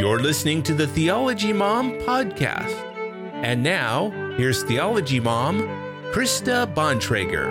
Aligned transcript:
You're 0.00 0.18
listening 0.18 0.64
to 0.64 0.74
the 0.74 0.88
Theology 0.88 1.52
Mom 1.52 1.92
podcast. 2.00 2.74
And 3.44 3.62
now, 3.62 4.10
here's 4.36 4.64
Theology 4.64 5.20
Mom, 5.20 5.60
Krista 6.12 6.66
Bontrager. 6.74 7.48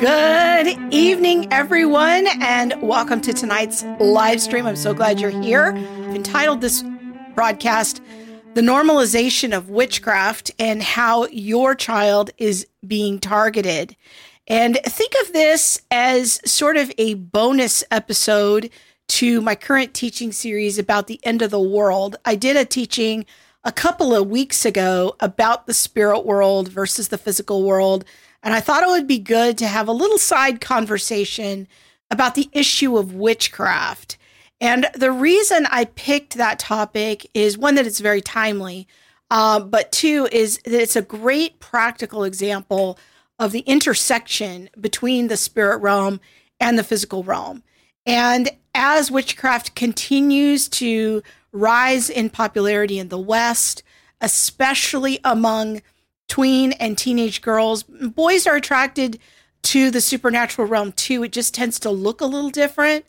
Good 0.00 0.76
evening, 0.92 1.52
everyone, 1.52 2.26
and 2.40 2.74
welcome 2.82 3.20
to 3.20 3.32
tonight's 3.32 3.84
live 4.00 4.40
stream. 4.40 4.66
I'm 4.66 4.74
so 4.74 4.92
glad 4.92 5.20
you're 5.20 5.30
here. 5.30 5.74
I've 5.76 6.16
entitled 6.16 6.60
this 6.60 6.82
broadcast, 7.36 8.02
The 8.54 8.62
Normalization 8.62 9.56
of 9.56 9.70
Witchcraft 9.70 10.50
and 10.58 10.82
How 10.82 11.26
Your 11.28 11.76
Child 11.76 12.32
is 12.36 12.66
Being 12.84 13.20
Targeted. 13.20 13.94
And 14.48 14.78
think 14.84 15.12
of 15.22 15.32
this 15.32 15.80
as 15.90 16.40
sort 16.50 16.76
of 16.76 16.92
a 16.98 17.14
bonus 17.14 17.84
episode 17.90 18.70
to 19.08 19.40
my 19.40 19.54
current 19.54 19.94
teaching 19.94 20.32
series 20.32 20.78
about 20.78 21.06
the 21.06 21.20
end 21.22 21.42
of 21.42 21.50
the 21.50 21.60
world. 21.60 22.16
I 22.24 22.34
did 22.34 22.56
a 22.56 22.64
teaching 22.64 23.24
a 23.64 23.72
couple 23.72 24.14
of 24.14 24.28
weeks 24.28 24.64
ago 24.64 25.14
about 25.20 25.66
the 25.66 25.74
spirit 25.74 26.24
world 26.24 26.68
versus 26.68 27.08
the 27.08 27.18
physical 27.18 27.62
world. 27.62 28.04
And 28.42 28.54
I 28.54 28.60
thought 28.60 28.82
it 28.82 28.88
would 28.88 29.06
be 29.06 29.18
good 29.18 29.56
to 29.58 29.66
have 29.66 29.86
a 29.86 29.92
little 29.92 30.18
side 30.18 30.60
conversation 30.60 31.68
about 32.10 32.34
the 32.34 32.48
issue 32.52 32.96
of 32.96 33.14
witchcraft. 33.14 34.18
And 34.60 34.88
the 34.94 35.12
reason 35.12 35.66
I 35.70 35.86
picked 35.86 36.34
that 36.34 36.58
topic 36.58 37.28
is 37.34 37.58
one, 37.58 37.76
that 37.76 37.86
it's 37.86 38.00
very 38.00 38.20
timely, 38.20 38.88
uh, 39.30 39.60
but 39.60 39.92
two, 39.92 40.28
is 40.32 40.58
that 40.64 40.82
it's 40.82 40.96
a 40.96 41.02
great 41.02 41.60
practical 41.60 42.24
example 42.24 42.98
of 43.42 43.50
the 43.50 43.60
intersection 43.60 44.70
between 44.80 45.26
the 45.26 45.36
spirit 45.36 45.78
realm 45.78 46.20
and 46.60 46.78
the 46.78 46.84
physical 46.84 47.24
realm. 47.24 47.64
And 48.06 48.48
as 48.72 49.10
witchcraft 49.10 49.74
continues 49.74 50.68
to 50.68 51.24
rise 51.50 52.08
in 52.08 52.30
popularity 52.30 53.00
in 53.00 53.08
the 53.08 53.18
West, 53.18 53.82
especially 54.20 55.18
among 55.24 55.82
tween 56.28 56.70
and 56.72 56.96
teenage 56.96 57.42
girls, 57.42 57.82
boys 57.82 58.46
are 58.46 58.54
attracted 58.54 59.18
to 59.62 59.90
the 59.90 60.00
supernatural 60.00 60.68
realm 60.68 60.92
too. 60.92 61.24
It 61.24 61.32
just 61.32 61.52
tends 61.52 61.80
to 61.80 61.90
look 61.90 62.20
a 62.20 62.26
little 62.26 62.50
different. 62.50 63.04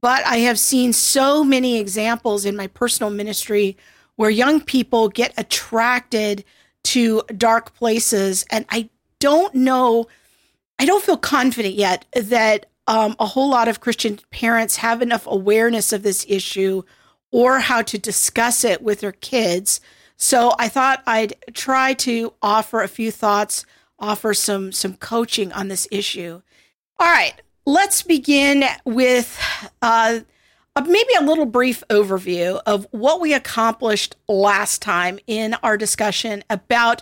But 0.00 0.24
I 0.26 0.38
have 0.38 0.58
seen 0.58 0.94
so 0.94 1.44
many 1.44 1.78
examples 1.78 2.46
in 2.46 2.56
my 2.56 2.68
personal 2.68 3.10
ministry 3.10 3.76
where 4.16 4.30
young 4.30 4.62
people 4.62 5.10
get 5.10 5.34
attracted 5.36 6.42
to 6.84 7.22
dark 7.36 7.74
places. 7.74 8.46
And 8.50 8.64
I 8.70 8.88
don't 9.24 9.54
know, 9.54 10.06
I 10.78 10.84
don't 10.84 11.02
feel 11.02 11.16
confident 11.16 11.76
yet 11.76 12.04
that 12.12 12.66
um, 12.86 13.16
a 13.18 13.24
whole 13.24 13.48
lot 13.48 13.68
of 13.68 13.80
Christian 13.80 14.20
parents 14.30 14.76
have 14.76 15.00
enough 15.00 15.26
awareness 15.26 15.94
of 15.94 16.02
this 16.02 16.26
issue 16.28 16.82
or 17.32 17.60
how 17.60 17.80
to 17.80 17.96
discuss 17.96 18.64
it 18.64 18.82
with 18.82 19.00
their 19.00 19.12
kids. 19.12 19.80
So 20.18 20.52
I 20.58 20.68
thought 20.68 21.02
I'd 21.06 21.32
try 21.54 21.94
to 21.94 22.34
offer 22.42 22.82
a 22.82 22.88
few 22.88 23.10
thoughts, 23.10 23.64
offer 23.98 24.34
some 24.34 24.72
some 24.72 24.94
coaching 24.94 25.52
on 25.52 25.68
this 25.68 25.88
issue. 25.90 26.42
All 27.00 27.10
right, 27.10 27.40
let's 27.64 28.02
begin 28.02 28.64
with 28.84 29.40
uh, 29.80 30.20
maybe 30.86 31.14
a 31.18 31.24
little 31.24 31.46
brief 31.46 31.82
overview 31.88 32.60
of 32.66 32.86
what 32.90 33.22
we 33.22 33.32
accomplished 33.32 34.16
last 34.28 34.82
time 34.82 35.18
in 35.26 35.54
our 35.62 35.78
discussion 35.78 36.44
about 36.50 37.00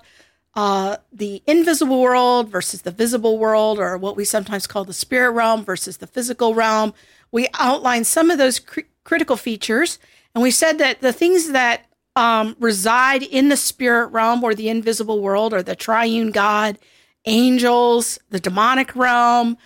uh, 0.55 0.97
the 1.13 1.43
invisible 1.47 2.01
world 2.01 2.49
versus 2.49 2.83
the 2.83 2.91
visible 2.91 3.39
world, 3.39 3.79
or 3.79 3.97
what 3.97 4.17
we 4.17 4.25
sometimes 4.25 4.67
call 4.67 4.85
the 4.85 4.93
spirit 4.93 5.31
realm 5.31 5.65
versus 5.65 5.97
the 5.97 6.07
physical 6.07 6.55
realm. 6.55 6.93
We 7.31 7.49
outlined 7.55 8.07
some 8.07 8.31
of 8.31 8.39
those 8.39 8.59
cr- 8.59 8.81
critical 9.05 9.37
features, 9.37 9.99
and 10.35 10.43
we 10.43 10.51
said 10.51 10.79
that 10.79 11.01
the 11.01 11.13
things 11.13 11.53
that 11.53 11.87
um, 12.17 12.57
reside 12.61 13.23
in 13.23 13.49
the 13.49 13.57
spirit 13.57 14.09
realm 14.09 14.45
or 14.45 14.55
the 14.55 14.69
invisible 14.69 15.21
world 15.21 15.55
are 15.55 15.63
the 15.63 15.77
triune 15.77 16.31
God, 16.31 16.79
angels, 17.25 18.19
the 18.31 18.41
demonic 18.41 18.95
realm, 18.95 19.57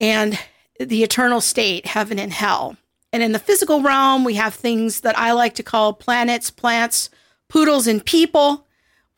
and 0.00 0.38
the 0.80 1.02
eternal 1.02 1.40
state, 1.40 1.86
heaven 1.86 2.18
and 2.18 2.32
hell. 2.32 2.76
And 3.12 3.22
in 3.22 3.32
the 3.32 3.38
physical 3.38 3.82
realm, 3.82 4.24
we 4.24 4.34
have 4.34 4.54
things 4.54 5.00
that 5.00 5.18
I 5.18 5.32
like 5.32 5.54
to 5.56 5.62
call 5.62 5.92
planets, 5.92 6.50
plants, 6.50 7.10
poodles, 7.48 7.86
and 7.86 8.04
people. 8.04 8.66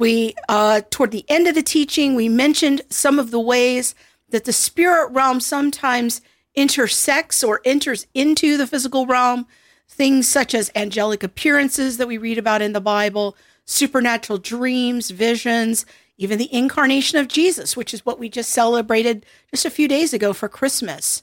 We, 0.01 0.35
uh, 0.49 0.81
toward 0.89 1.11
the 1.11 1.27
end 1.29 1.47
of 1.47 1.55
the 1.55 1.63
teaching, 1.63 2.15
we 2.15 2.31
mentioned 2.31 2.81
some 2.89 3.19
of 3.19 3.31
the 3.31 3.39
ways 3.39 3.95
that 4.31 4.47
the 4.47 4.53
spirit 4.53 5.11
realm 5.13 5.41
sometimes 5.41 6.23
intersects 6.55 7.45
or 7.45 7.61
enters 7.67 8.07
into 8.15 8.57
the 8.57 8.67
physical 8.67 9.05
realm. 9.05 9.47
Things 9.87 10.27
such 10.27 10.55
as 10.55 10.73
angelic 10.75 11.23
appearances 11.23 11.99
that 11.99 12.09
we 12.09 12.17
read 12.17 12.39
about 12.39 12.63
in 12.63 12.73
the 12.73 12.81
Bible, 12.81 13.37
supernatural 13.67 14.39
dreams, 14.39 15.11
visions, 15.11 15.85
even 16.17 16.39
the 16.39 16.53
incarnation 16.55 17.19
of 17.19 17.29
Jesus, 17.29 17.77
which 17.77 17.93
is 17.93 18.07
what 18.07 18.19
we 18.19 18.31
just 18.31 18.51
celebrated 18.53 19.27
just 19.51 19.67
a 19.67 19.71
few 19.71 19.87
days 19.87 20.15
ago 20.15 20.33
for 20.33 20.49
Christmas. 20.49 21.23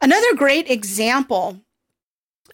Another 0.00 0.34
great 0.34 0.70
example, 0.70 1.60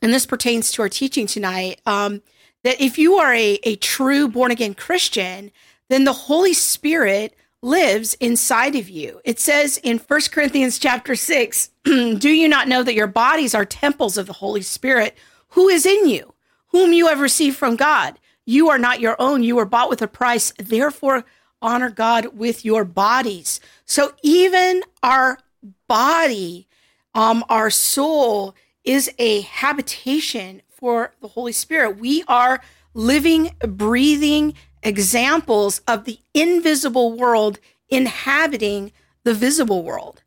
and 0.02 0.12
this 0.12 0.26
pertains 0.26 0.72
to 0.72 0.82
our 0.82 0.88
teaching 0.88 1.28
tonight, 1.28 1.80
um, 1.86 2.20
that 2.64 2.80
if 2.80 2.98
you 2.98 3.16
are 3.16 3.32
a, 3.32 3.58
a 3.64 3.76
true 3.76 4.28
born 4.28 4.50
again 4.50 4.74
Christian, 4.74 5.50
then 5.88 6.04
the 6.04 6.12
Holy 6.12 6.54
Spirit 6.54 7.36
lives 7.62 8.14
inside 8.14 8.74
of 8.74 8.88
you. 8.88 9.20
It 9.24 9.38
says 9.38 9.78
in 9.78 9.98
1 9.98 10.20
Corinthians 10.32 10.78
chapter 10.78 11.14
6, 11.14 11.70
do 11.84 12.28
you 12.28 12.48
not 12.48 12.68
know 12.68 12.82
that 12.82 12.94
your 12.94 13.06
bodies 13.06 13.54
are 13.54 13.64
temples 13.64 14.18
of 14.18 14.26
the 14.26 14.32
Holy 14.34 14.62
Spirit 14.62 15.16
who 15.50 15.68
is 15.68 15.86
in 15.86 16.08
you, 16.08 16.34
whom 16.68 16.92
you 16.92 17.06
have 17.06 17.20
received 17.20 17.56
from 17.56 17.76
God? 17.76 18.18
You 18.44 18.68
are 18.70 18.78
not 18.78 19.00
your 19.00 19.16
own, 19.20 19.42
you 19.42 19.56
were 19.56 19.64
bought 19.64 19.88
with 19.88 20.02
a 20.02 20.08
price. 20.08 20.52
Therefore, 20.58 21.24
honor 21.60 21.90
God 21.90 22.36
with 22.36 22.64
your 22.64 22.84
bodies. 22.84 23.60
So 23.84 24.12
even 24.22 24.82
our 25.02 25.38
body, 25.86 26.66
um, 27.14 27.44
our 27.48 27.70
soul 27.70 28.56
is 28.82 29.10
a 29.18 29.42
habitation 29.42 30.62
for 30.82 31.14
the 31.20 31.28
Holy 31.28 31.52
Spirit. 31.52 32.00
We 32.00 32.24
are 32.26 32.60
living, 32.92 33.54
breathing 33.60 34.54
examples 34.82 35.80
of 35.86 36.06
the 36.06 36.18
invisible 36.34 37.16
world 37.16 37.60
inhabiting 37.88 38.90
the 39.22 39.32
visible 39.32 39.84
world. 39.84 40.24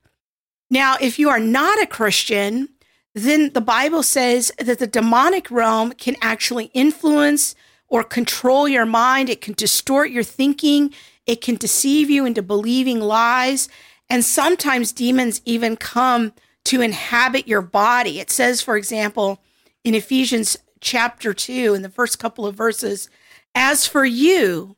Now, 0.69 0.95
if 1.01 1.19
you 1.19 1.29
are 1.29 1.41
not 1.41 1.83
a 1.83 1.85
Christian, 1.85 2.69
then 3.13 3.51
the 3.51 3.59
Bible 3.59 4.01
says 4.01 4.49
that 4.57 4.79
the 4.79 4.87
demonic 4.87 5.51
realm 5.51 5.91
can 5.91 6.15
actually 6.21 6.71
influence 6.73 7.53
or 7.89 8.01
control 8.01 8.65
your 8.65 8.85
mind. 8.85 9.29
It 9.29 9.41
can 9.41 9.55
distort 9.55 10.09
your 10.09 10.23
thinking. 10.23 10.93
It 11.25 11.41
can 11.41 11.55
deceive 11.55 12.09
you 12.09 12.25
into 12.25 12.41
believing 12.41 13.01
lies. 13.01 13.67
And 14.09 14.23
sometimes 14.23 14.93
demons 14.93 15.41
even 15.43 15.75
come 15.75 16.31
to 16.63 16.79
inhabit 16.79 17.45
your 17.45 17.61
body. 17.61 18.21
It 18.21 18.31
says, 18.31 18.61
for 18.61 18.77
example, 18.77 19.41
in 19.85 19.93
Ephesians 19.93 20.57
chapter 20.81 21.31
2, 21.31 21.75
in 21.75 21.83
the 21.83 21.89
first 21.89 22.17
couple 22.17 22.45
of 22.45 22.55
verses, 22.55 23.07
as 23.53 23.85
for 23.85 24.03
you, 24.03 24.75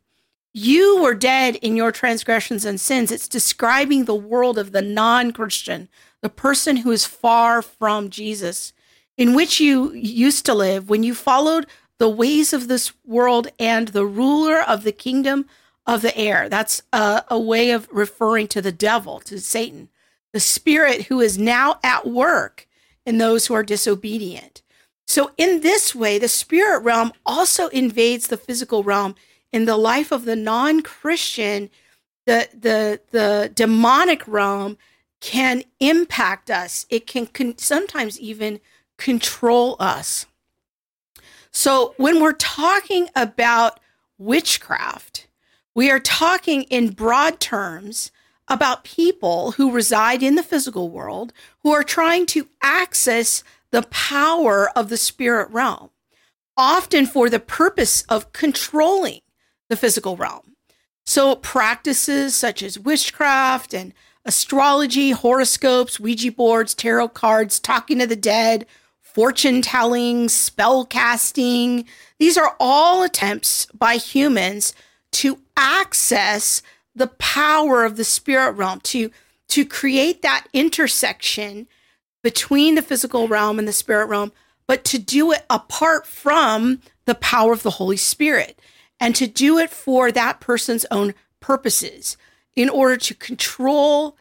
you 0.53 1.01
were 1.01 1.15
dead 1.15 1.55
in 1.55 1.77
your 1.77 1.93
transgressions 1.93 2.65
and 2.65 2.79
sins. 2.79 3.09
It's 3.09 3.27
describing 3.27 4.03
the 4.03 4.13
world 4.13 4.57
of 4.57 4.73
the 4.73 4.81
non 4.81 5.31
Christian, 5.31 5.87
the 6.21 6.29
person 6.29 6.77
who 6.77 6.91
is 6.91 7.05
far 7.05 7.61
from 7.61 8.09
Jesus, 8.09 8.73
in 9.17 9.33
which 9.33 9.61
you 9.61 9.93
used 9.93 10.45
to 10.45 10.53
live 10.53 10.89
when 10.89 11.03
you 11.03 11.15
followed 11.15 11.67
the 11.99 12.09
ways 12.09 12.51
of 12.51 12.67
this 12.67 12.91
world 13.05 13.47
and 13.57 13.89
the 13.89 14.05
ruler 14.05 14.61
of 14.61 14.83
the 14.83 14.91
kingdom 14.91 15.45
of 15.85 16.01
the 16.01 16.15
air. 16.17 16.49
That's 16.49 16.81
a, 16.91 17.23
a 17.29 17.39
way 17.39 17.71
of 17.71 17.87
referring 17.91 18.49
to 18.49 18.61
the 18.61 18.73
devil, 18.73 19.19
to 19.21 19.39
Satan, 19.39 19.87
the 20.33 20.41
spirit 20.41 21.03
who 21.03 21.21
is 21.21 21.37
now 21.37 21.79
at 21.81 22.05
work 22.05 22.67
in 23.05 23.19
those 23.19 23.47
who 23.47 23.53
are 23.53 23.63
disobedient. 23.63 24.61
So, 25.07 25.31
in 25.37 25.61
this 25.61 25.95
way, 25.95 26.19
the 26.19 26.27
spirit 26.27 26.79
realm 26.83 27.13
also 27.25 27.69
invades 27.69 28.27
the 28.27 28.37
physical 28.37 28.83
realm. 28.83 29.15
In 29.53 29.63
the 29.63 29.77
life 29.77 30.11
of 30.11 30.25
the 30.25 30.35
non 30.35 30.81
Christian, 30.81 31.69
the, 32.25 32.49
the, 32.53 32.99
the 33.11 33.49
demonic 33.55 34.27
realm 34.27 34.77
can 35.21 35.63
impact 35.79 36.51
us, 36.51 36.85
it 36.89 37.07
can 37.07 37.25
con- 37.25 37.57
sometimes 37.57 38.19
even 38.19 38.59
control 38.97 39.77
us. 39.79 40.25
So, 41.51 41.93
when 41.95 42.21
we're 42.21 42.33
talking 42.33 43.07
about 43.15 43.79
witchcraft, 44.17 45.27
we 45.73 45.89
are 45.89 46.01
talking 46.01 46.63
in 46.63 46.89
broad 46.89 47.39
terms 47.39 48.11
about 48.49 48.83
people 48.83 49.51
who 49.51 49.71
reside 49.71 50.21
in 50.21 50.35
the 50.35 50.43
physical 50.43 50.89
world 50.89 51.31
who 51.63 51.71
are 51.71 51.83
trying 51.83 52.25
to 52.25 52.47
access 52.61 53.43
the 53.71 53.83
power 53.83 54.69
of 54.75 54.89
the 54.89 54.97
spirit 54.97 55.49
realm, 55.51 55.89
often 56.55 57.05
for 57.05 57.29
the 57.29 57.39
purpose 57.39 58.03
of 58.03 58.31
controlling 58.33 59.21
the 59.69 59.75
physical 59.75 60.15
realm. 60.15 60.55
So, 61.05 61.35
practices 61.35 62.35
such 62.35 62.61
as 62.61 62.79
witchcraft 62.79 63.73
and 63.73 63.93
astrology, 64.25 65.11
horoscopes, 65.11 65.99
Ouija 65.99 66.31
boards, 66.31 66.73
tarot 66.73 67.09
cards, 67.09 67.59
talking 67.59 67.99
to 67.99 68.07
the 68.07 68.15
dead, 68.15 68.65
fortune 69.01 69.61
telling, 69.61 70.27
spell 70.29 70.85
casting. 70.85 71.85
These 72.19 72.37
are 72.37 72.55
all 72.59 73.03
attempts 73.03 73.67
by 73.67 73.95
humans 73.95 74.73
to 75.13 75.39
access 75.55 76.61
the 76.93 77.07
power 77.07 77.85
of 77.85 77.95
the 77.95 78.03
spirit 78.03 78.51
realm, 78.51 78.81
to, 78.81 79.09
to 79.47 79.65
create 79.65 80.21
that 80.23 80.47
intersection 80.53 81.67
between 82.27 82.75
the 82.75 82.81
physical 82.81 83.29
realm 83.29 83.57
and 83.57 83.65
the 83.65 83.71
spirit 83.71 84.07
realm, 84.07 84.33
but 84.67 84.83
to 84.83 84.99
do 84.99 85.31
it 85.31 85.45
apart 85.49 86.05
from 86.05 86.81
the 87.05 87.15
power 87.15 87.53
of 87.53 87.63
the 87.63 87.69
Holy 87.69 87.95
Spirit 87.95 88.59
and 88.99 89.15
to 89.15 89.27
do 89.27 89.57
it 89.57 89.69
for 89.69 90.11
that 90.11 90.41
person's 90.41 90.85
own 90.91 91.13
purposes 91.39 92.17
in 92.53 92.67
order 92.67 92.97
to 92.97 93.13
control 93.13 94.17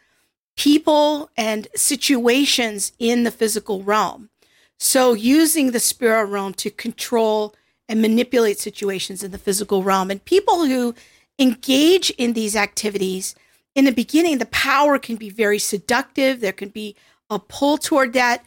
people 0.57 1.29
and 1.37 1.67
situations 1.75 2.93
in 3.01 3.25
the 3.25 3.33
physical 3.33 3.83
realm. 3.83 4.31
So, 4.79 5.13
using 5.13 5.73
the 5.73 5.81
spirit 5.81 6.27
realm 6.27 6.55
to 6.55 6.71
control 6.71 7.57
and 7.89 8.01
manipulate 8.01 8.61
situations 8.61 9.25
in 9.25 9.33
the 9.33 9.37
physical 9.37 9.83
realm. 9.83 10.13
And 10.13 10.25
people 10.25 10.67
who 10.67 10.95
engage 11.41 12.11
in 12.11 12.35
these 12.35 12.55
activities, 12.55 13.35
in 13.75 13.85
the 13.85 13.91
beginning, 13.91 14.39
the 14.39 14.47
power 14.47 14.97
can 14.97 15.17
be 15.17 15.29
very 15.29 15.59
seductive. 15.59 16.39
There 16.39 16.53
can 16.53 16.69
be 16.69 16.95
a 17.31 17.39
pull 17.39 17.79
toward 17.79 18.13
that. 18.13 18.45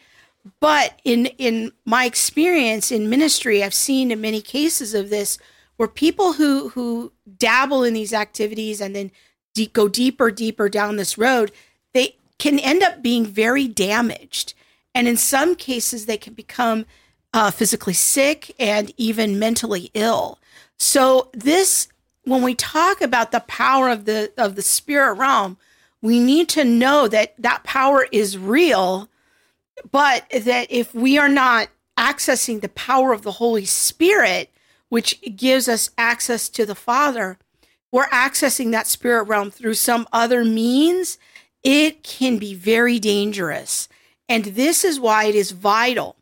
But 0.59 0.99
in, 1.03 1.27
in 1.37 1.71
my 1.85 2.05
experience 2.05 2.91
in 2.91 3.09
ministry, 3.09 3.63
I've 3.63 3.73
seen 3.73 4.11
in 4.11 4.21
many 4.21 4.41
cases 4.41 4.93
of 4.93 5.09
this 5.09 5.37
where 5.77 5.87
people 5.87 6.33
who, 6.33 6.69
who 6.69 7.11
dabble 7.37 7.83
in 7.83 7.93
these 7.93 8.13
activities 8.13 8.81
and 8.81 8.95
then 8.95 9.11
de- 9.53 9.67
go 9.67 9.87
deeper, 9.87 10.31
deeper 10.31 10.69
down 10.69 10.95
this 10.95 11.17
road, 11.17 11.51
they 11.93 12.15
can 12.37 12.59
end 12.59 12.83
up 12.83 13.01
being 13.01 13.25
very 13.25 13.67
damaged. 13.67 14.53
And 14.95 15.07
in 15.07 15.17
some 15.17 15.55
cases, 15.55 16.05
they 16.05 16.17
can 16.17 16.33
become 16.33 16.85
uh, 17.33 17.51
physically 17.51 17.93
sick 17.93 18.53
and 18.59 18.91
even 18.97 19.39
mentally 19.39 19.91
ill. 19.93 20.39
So 20.77 21.29
this, 21.33 21.87
when 22.23 22.41
we 22.41 22.55
talk 22.55 23.01
about 23.01 23.31
the 23.31 23.41
power 23.41 23.89
of 23.89 24.05
the 24.05 24.31
of 24.37 24.55
the 24.55 24.61
spirit 24.61 25.13
realm, 25.13 25.57
we 26.01 26.19
need 26.19 26.49
to 26.49 26.63
know 26.63 27.07
that 27.07 27.33
that 27.37 27.63
power 27.63 28.07
is 28.11 28.37
real, 28.37 29.09
but 29.91 30.29
that 30.29 30.67
if 30.69 30.93
we 30.93 31.17
are 31.17 31.29
not 31.29 31.69
accessing 31.97 32.61
the 32.61 32.69
power 32.69 33.11
of 33.11 33.23
the 33.23 33.33
Holy 33.33 33.65
Spirit, 33.65 34.51
which 34.87 35.21
gives 35.35 35.67
us 35.67 35.89
access 35.97 36.49
to 36.49 36.65
the 36.65 36.75
Father, 36.75 37.37
we're 37.91 38.07
accessing 38.07 38.71
that 38.71 38.87
spirit 38.87 39.23
realm 39.23 39.51
through 39.51 39.73
some 39.73 40.07
other 40.13 40.45
means, 40.45 41.17
it 41.63 42.03
can 42.03 42.37
be 42.37 42.53
very 42.53 42.99
dangerous. 42.99 43.89
And 44.27 44.45
this 44.45 44.83
is 44.83 44.99
why 44.99 45.25
it 45.25 45.35
is 45.35 45.51
vital 45.51 46.15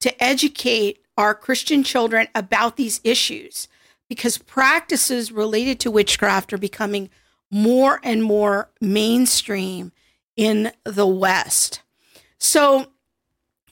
to 0.00 0.22
educate 0.22 0.98
our 1.16 1.34
Christian 1.34 1.84
children 1.84 2.28
about 2.34 2.76
these 2.76 3.00
issues 3.04 3.68
because 4.08 4.38
practices 4.38 5.30
related 5.30 5.78
to 5.80 5.90
witchcraft 5.90 6.52
are 6.52 6.58
becoming 6.58 7.10
more 7.52 8.00
and 8.02 8.24
more 8.24 8.70
mainstream 8.80 9.92
in 10.36 10.72
the 10.84 11.06
West. 11.06 11.82
So, 12.38 12.86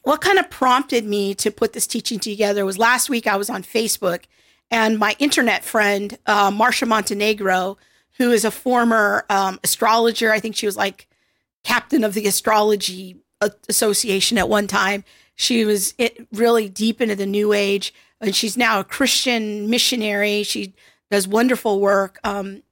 what 0.03 0.21
kind 0.21 0.38
of 0.38 0.49
prompted 0.49 1.05
me 1.05 1.35
to 1.35 1.50
put 1.50 1.73
this 1.73 1.87
teaching 1.87 2.21
together 2.21 2.65
was 2.65 2.79
last 2.79 3.11
week 3.11 3.27
I 3.27 3.37
was 3.37 3.50
on 3.50 3.62
Facebook 3.62 4.25
and 4.71 4.99
my 4.99 5.17
internet 5.19 5.65
friend, 5.65 6.17
uh, 6.27 6.50
Marcia 6.50 6.87
Montenegro, 6.87 7.77
who 8.19 8.31
is 8.31 8.44
a 8.44 8.50
former 8.50 9.25
um, 9.29 9.59
astrologer, 9.65 10.31
I 10.31 10.41
think 10.41 10.55
she 10.55 10.67
was 10.67 10.76
like 10.76 11.09
captain 11.65 12.05
of 12.05 12.15
the 12.15 12.26
astrology 12.26 13.17
association 13.69 14.38
at 14.38 14.49
one 14.49 14.67
time. 14.67 15.05
She 15.35 15.65
was 15.65 15.94
really 16.33 16.69
deep 16.69 17.00
into 17.00 17.17
the 17.17 17.26
new 17.26 17.53
age, 17.53 17.94
and 18.21 18.35
she's 18.35 18.56
now 18.56 18.81
a 18.81 18.85
Christian 18.85 19.71
missionary. 19.71 20.43
She 20.43 20.75
does 21.11 21.26
wonderful 21.26 21.81
work, 21.81 22.19
um, 22.25 22.62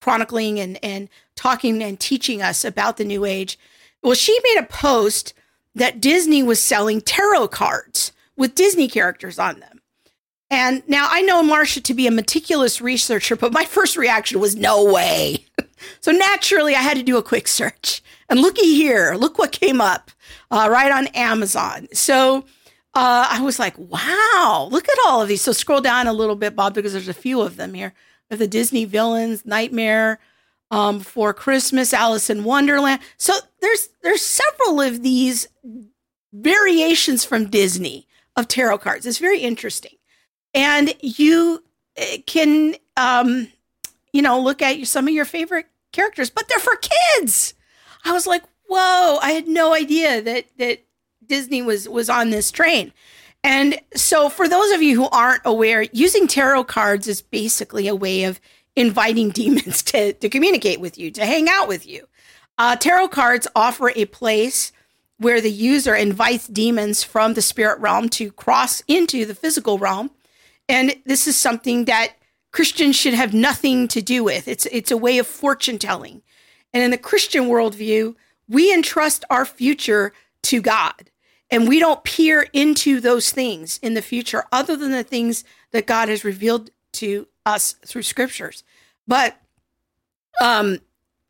chronicling 0.00 0.58
and 0.60 0.82
and 0.84 1.08
talking 1.34 1.82
and 1.82 1.98
teaching 1.98 2.42
us 2.42 2.64
about 2.64 2.96
the 2.96 3.04
new 3.04 3.24
age. 3.24 3.58
Well, 4.02 4.14
she 4.14 4.38
made 4.44 4.60
a 4.60 4.66
post 4.66 5.34
that 5.74 6.00
Disney 6.00 6.42
was 6.42 6.62
selling 6.62 7.00
tarot 7.00 7.48
cards 7.48 8.12
with 8.36 8.54
Disney 8.54 8.88
characters 8.88 9.38
on 9.38 9.60
them. 9.60 9.80
And 10.48 10.82
now 10.86 11.08
I 11.10 11.22
know 11.22 11.42
Marcia 11.42 11.80
to 11.80 11.94
be 11.94 12.06
a 12.06 12.12
meticulous 12.12 12.80
researcher, 12.80 13.34
but 13.36 13.52
my 13.52 13.64
first 13.64 13.96
reaction 13.96 14.38
was 14.38 14.54
no 14.54 14.84
way. 14.84 15.44
so 16.00 16.12
naturally, 16.12 16.74
I 16.74 16.80
had 16.80 16.96
to 16.96 17.02
do 17.02 17.16
a 17.16 17.22
quick 17.22 17.48
search. 17.48 18.02
And 18.28 18.40
looky 18.40 18.74
here, 18.74 19.14
look 19.14 19.38
what 19.38 19.52
came 19.52 19.80
up 19.80 20.10
uh, 20.50 20.68
right 20.70 20.92
on 20.92 21.08
Amazon. 21.08 21.88
So 21.92 22.44
uh, 22.94 23.26
I 23.30 23.42
was 23.42 23.58
like, 23.58 23.76
wow, 23.76 24.68
look 24.70 24.88
at 24.88 24.98
all 25.06 25.20
of 25.20 25.28
these. 25.28 25.42
So 25.42 25.52
scroll 25.52 25.80
down 25.80 26.06
a 26.06 26.12
little 26.12 26.36
bit, 26.36 26.54
Bob, 26.54 26.74
because 26.74 26.92
there's 26.92 27.08
a 27.08 27.14
few 27.14 27.40
of 27.42 27.56
them 27.56 27.74
here. 27.74 27.92
Of 28.30 28.38
the 28.38 28.48
Disney 28.48 28.84
villains, 28.84 29.46
Nightmare 29.46 30.18
um, 30.70 31.00
for 31.00 31.32
Christmas, 31.32 31.92
Alice 31.92 32.30
in 32.30 32.44
Wonderland. 32.44 33.00
So 33.16 33.34
there's 33.60 33.88
there's 34.02 34.22
several 34.22 34.80
of 34.80 35.02
these 35.02 35.48
variations 36.32 37.24
from 37.24 37.48
Disney 37.48 38.06
of 38.36 38.48
tarot 38.48 38.78
cards. 38.78 39.06
It's 39.06 39.18
very 39.18 39.40
interesting, 39.40 39.96
and 40.54 40.92
you 41.00 41.62
eh, 41.96 42.18
can 42.26 42.76
um, 42.96 43.48
you 44.12 44.22
know 44.22 44.40
look 44.40 44.62
at 44.62 44.86
some 44.86 45.08
of 45.08 45.14
your 45.14 45.24
favorite 45.24 45.66
characters, 45.92 46.30
but 46.30 46.48
they're 46.48 46.58
for 46.58 46.76
kids. 46.76 47.54
I 48.04 48.12
was 48.12 48.26
like, 48.26 48.42
whoa, 48.68 49.18
I 49.22 49.32
had 49.32 49.48
no 49.48 49.72
idea 49.72 50.20
that 50.22 50.46
that 50.58 50.84
Disney 51.24 51.62
was 51.62 51.88
was 51.88 52.10
on 52.10 52.30
this 52.30 52.50
train. 52.50 52.92
And 53.46 53.78
so 53.94 54.28
for 54.28 54.48
those 54.48 54.72
of 54.72 54.82
you 54.82 54.96
who 54.96 55.08
aren't 55.10 55.42
aware, 55.44 55.82
using 55.92 56.26
tarot 56.26 56.64
cards 56.64 57.06
is 57.06 57.22
basically 57.22 57.86
a 57.86 57.94
way 57.94 58.24
of 58.24 58.40
inviting 58.74 59.30
demons 59.40 59.84
to, 59.84 60.14
to 60.14 60.28
communicate 60.28 60.80
with 60.80 60.98
you, 60.98 61.12
to 61.12 61.24
hang 61.24 61.48
out 61.48 61.68
with 61.68 61.86
you. 61.86 62.08
Uh, 62.58 62.74
tarot 62.74 63.06
cards 63.06 63.46
offer 63.54 63.92
a 63.94 64.06
place 64.06 64.72
where 65.18 65.40
the 65.40 65.50
user 65.50 65.94
invites 65.94 66.48
demons 66.48 67.04
from 67.04 67.34
the 67.34 67.40
spirit 67.40 67.78
realm 67.78 68.08
to 68.08 68.32
cross 68.32 68.82
into 68.88 69.24
the 69.24 69.34
physical 69.34 69.78
realm. 69.78 70.10
And 70.68 70.96
this 71.04 71.28
is 71.28 71.36
something 71.36 71.84
that 71.84 72.14
Christians 72.50 72.96
should 72.96 73.14
have 73.14 73.32
nothing 73.32 73.86
to 73.88 74.02
do 74.02 74.24
with. 74.24 74.48
It's, 74.48 74.66
it's 74.66 74.90
a 74.90 74.96
way 74.96 75.18
of 75.18 75.26
fortune 75.26 75.78
telling. 75.78 76.20
And 76.74 76.82
in 76.82 76.90
the 76.90 76.98
Christian 76.98 77.44
worldview, 77.44 78.16
we 78.48 78.74
entrust 78.74 79.24
our 79.30 79.44
future 79.44 80.12
to 80.42 80.60
God. 80.60 81.10
And 81.50 81.68
we 81.68 81.78
don't 81.78 82.02
peer 82.02 82.46
into 82.52 83.00
those 83.00 83.30
things 83.30 83.78
in 83.82 83.94
the 83.94 84.02
future 84.02 84.44
other 84.50 84.76
than 84.76 84.90
the 84.90 85.04
things 85.04 85.44
that 85.70 85.86
God 85.86 86.08
has 86.08 86.24
revealed 86.24 86.70
to 86.94 87.28
us 87.44 87.74
through 87.84 88.02
scriptures. 88.02 88.64
But 89.06 89.36
um 90.40 90.80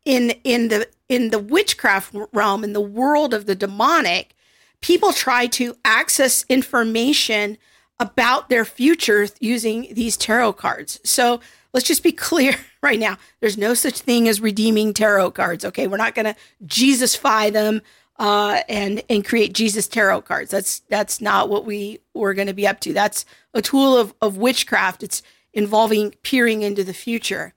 in 0.05 0.31
in 0.43 0.69
the 0.69 0.87
in 1.09 1.29
the 1.29 1.39
witchcraft 1.39 2.15
realm 2.33 2.63
in 2.63 2.73
the 2.73 2.81
world 2.81 3.33
of 3.33 3.45
the 3.45 3.55
demonic, 3.55 4.35
people 4.81 5.13
try 5.13 5.47
to 5.47 5.75
access 5.85 6.45
information 6.49 7.57
about 7.99 8.49
their 8.49 8.65
future 8.65 9.27
using 9.39 9.93
these 9.93 10.17
tarot 10.17 10.53
cards. 10.53 10.99
So 11.03 11.39
let's 11.73 11.87
just 11.87 12.03
be 12.03 12.11
clear 12.29 12.55
right 12.81 12.99
now. 12.99 13.17
There's 13.39 13.57
no 13.57 13.73
such 13.73 13.99
thing 13.99 14.27
as 14.27 14.41
redeeming 14.41 14.93
tarot 14.93 15.31
cards. 15.31 15.65
Okay, 15.65 15.87
we're 15.87 15.97
not 15.97 16.15
going 16.15 16.25
to 16.25 16.35
Jesusify 16.65 17.51
them 17.51 17.81
uh, 18.19 18.61
and 18.67 19.03
and 19.09 19.25
create 19.25 19.53
Jesus 19.53 19.87
tarot 19.87 20.21
cards. 20.21 20.51
That's 20.51 20.79
that's 20.89 21.21
not 21.21 21.49
what 21.49 21.65
we 21.65 21.99
we're 22.13 22.33
going 22.33 22.47
to 22.47 22.53
be 22.53 22.67
up 22.67 22.79
to. 22.81 22.93
That's 22.93 23.25
a 23.53 23.61
tool 23.61 23.97
of 23.97 24.13
of 24.21 24.37
witchcraft. 24.37 25.03
It's 25.03 25.21
involving 25.53 26.11
peering 26.23 26.61
into 26.61 26.83
the 26.83 26.93
future. 26.93 27.53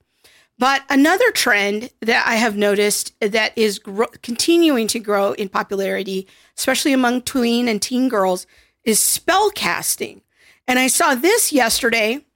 But 0.58 0.82
another 0.90 1.30
trend 1.30 1.88
that 2.02 2.26
I 2.26 2.34
have 2.34 2.54
noticed 2.54 3.14
that 3.20 3.56
is 3.56 3.78
gro- 3.78 4.08
continuing 4.22 4.88
to 4.88 4.98
grow 4.98 5.32
in 5.32 5.48
popularity, 5.48 6.28
especially 6.56 6.92
among 6.92 7.22
tween 7.22 7.66
and 7.66 7.80
teen 7.80 8.10
girls, 8.10 8.46
is 8.84 9.00
spell 9.00 9.50
casting. 9.50 10.20
And 10.68 10.78
I 10.78 10.88
saw 10.88 11.14
this 11.14 11.50
yesterday 11.50 12.26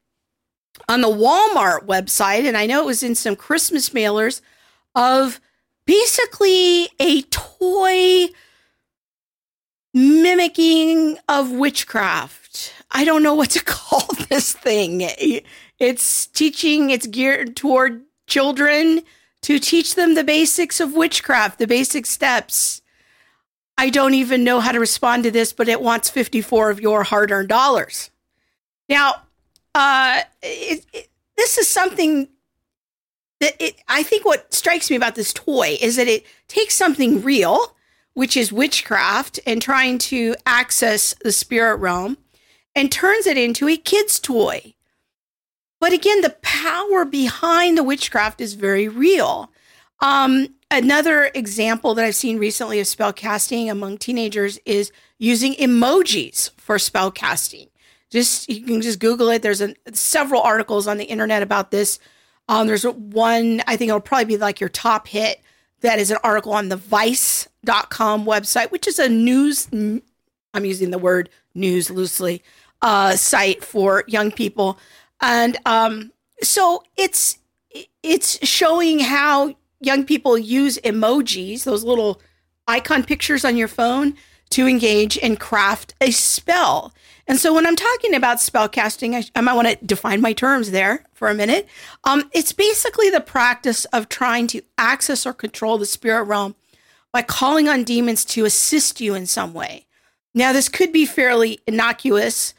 on 0.88 1.02
the 1.02 1.09
Walmart 1.09 1.85
website, 1.85 2.47
and 2.47 2.57
I 2.57 2.64
know 2.64 2.81
it 2.81 2.87
was 2.87 3.02
in 3.02 3.14
some 3.14 3.37
Christmas 3.37 3.90
mailers 3.90 4.40
of 4.95 5.38
basically 5.87 6.88
a 6.99 7.23
toy 7.31 8.29
mimicking 9.93 11.19
of 11.29 11.53
witchcraft. 11.53 12.75
I 12.91 13.05
don't 13.05 13.23
know 13.23 13.35
what 13.35 13.50
to 13.50 13.64
call 13.64 14.07
this 14.29 14.53
thing. 14.53 15.09
It's 15.79 16.26
teaching, 16.26 16.91
it's 16.91 17.07
geared 17.07 17.57
toward 17.57 18.03
children 18.26 19.03
to 19.43 19.59
teach 19.59 19.95
them 19.95 20.14
the 20.14 20.25
basics 20.25 20.81
of 20.81 20.95
witchcraft, 20.95 21.59
the 21.59 21.67
basic 21.67 22.07
steps. 22.07 22.81
I 23.76 23.91
don't 23.91 24.14
even 24.14 24.45
know 24.45 24.61
how 24.61 24.73
to 24.73 24.81
respond 24.81 25.25
to 25.25 25.31
this, 25.31 25.53
but 25.53 25.69
it 25.69 25.83
wants 25.83 26.09
54 26.09 26.71
of 26.71 26.81
your 26.81 27.03
hard 27.03 27.31
earned 27.31 27.49
dollars. 27.49 28.11
Now, 28.88 29.23
uh, 29.75 30.23
it, 30.43 30.87
it, 30.93 31.09
this 31.37 31.59
is 31.59 31.69
something 31.69 32.29
that 33.44 33.62
it, 33.62 33.76
I 33.88 34.02
think 34.02 34.24
what 34.24 34.52
strikes 34.52 34.90
me 34.90 34.96
about 34.96 35.14
this 35.14 35.32
toy 35.32 35.76
is 35.80 35.96
that 35.96 36.08
it 36.08 36.24
takes 36.48 36.74
something 36.74 37.22
real, 37.22 37.76
which 38.14 38.36
is 38.36 38.52
witchcraft 38.52 39.38
and 39.46 39.60
trying 39.60 39.98
to 39.98 40.34
access 40.46 41.14
the 41.22 41.32
spirit 41.32 41.76
realm, 41.76 42.16
and 42.74 42.90
turns 42.90 43.26
it 43.26 43.36
into 43.36 43.68
a 43.68 43.76
kid's 43.76 44.18
toy. 44.18 44.74
But 45.78 45.92
again, 45.92 46.22
the 46.22 46.36
power 46.40 47.04
behind 47.04 47.76
the 47.76 47.84
witchcraft 47.84 48.40
is 48.40 48.54
very 48.54 48.88
real. 48.88 49.50
Um, 50.00 50.48
another 50.70 51.30
example 51.34 51.94
that 51.94 52.04
I've 52.04 52.14
seen 52.14 52.38
recently 52.38 52.80
of 52.80 52.86
spell 52.86 53.12
casting 53.12 53.68
among 53.68 53.98
teenagers 53.98 54.58
is 54.64 54.90
using 55.18 55.54
emojis 55.54 56.50
for 56.56 56.78
spell 56.78 57.10
casting. 57.10 57.68
Just 58.10 58.48
you 58.48 58.64
can 58.64 58.80
just 58.80 58.98
Google 58.98 59.28
it. 59.28 59.42
There's 59.42 59.60
a, 59.60 59.74
several 59.92 60.40
articles 60.40 60.86
on 60.86 60.96
the 60.96 61.04
internet 61.04 61.42
about 61.42 61.70
this. 61.70 61.98
Um, 62.48 62.66
there's 62.66 62.84
one 62.84 63.62
I 63.66 63.76
think 63.76 63.88
it'll 63.88 64.00
probably 64.00 64.26
be 64.26 64.36
like 64.36 64.60
your 64.60 64.68
top 64.68 65.08
hit. 65.08 65.40
That 65.80 65.98
is 65.98 66.10
an 66.10 66.18
article 66.24 66.52
on 66.52 66.68
the 66.68 66.76
Vice.com 66.76 68.24
website, 68.24 68.70
which 68.70 68.86
is 68.86 68.98
a 68.98 69.08
news. 69.08 69.68
I'm 69.72 70.64
using 70.64 70.90
the 70.90 70.98
word 70.98 71.30
news 71.54 71.90
loosely. 71.90 72.42
Uh, 72.82 73.16
site 73.16 73.64
for 73.64 74.04
young 74.06 74.30
people, 74.30 74.78
and 75.20 75.56
um, 75.64 76.12
so 76.42 76.82
it's 76.96 77.38
it's 78.02 78.46
showing 78.46 79.00
how 79.00 79.54
young 79.80 80.04
people 80.04 80.36
use 80.36 80.78
emojis, 80.78 81.64
those 81.64 81.84
little 81.84 82.20
icon 82.66 83.04
pictures 83.04 83.44
on 83.44 83.56
your 83.56 83.68
phone, 83.68 84.14
to 84.54 84.68
engage 84.68 85.18
and 85.18 85.40
craft 85.40 85.94
a 86.00 86.12
spell. 86.12 86.94
And 87.26 87.38
so 87.40 87.52
when 87.52 87.66
I'm 87.66 87.75
talking 87.75 88.14
about 88.14 88.40
spell 88.40 88.68
casting, 88.68 89.16
I, 89.16 89.25
I 89.34 89.40
might 89.40 89.54
want 89.54 89.66
to 89.66 89.84
define 89.84 90.20
my 90.20 90.32
terms 90.32 90.70
there 90.70 91.04
for 91.12 91.28
a 91.28 91.34
minute. 91.34 91.66
Um, 92.04 92.30
it's 92.32 92.52
basically 92.52 93.11
the 93.11 93.20
practice 93.20 93.84
of 93.87 94.08
trying 94.08 94.46
to 94.49 94.62
access 94.78 95.26
or 95.26 95.32
control 95.32 95.76
the 95.76 95.87
spirit 95.87 96.25
realm 96.25 96.54
by 97.12 97.23
calling 97.23 97.68
on 97.68 97.82
demons 97.82 98.25
to 98.26 98.44
assist 98.44 99.00
you 99.00 99.16
in 99.16 99.26
some 99.26 99.54
way. 99.54 99.87
Now, 100.34 100.52
this 100.52 100.68
could 100.68 100.92
be 100.92 101.04
fairly 101.04 101.58
innocuous 101.66 102.54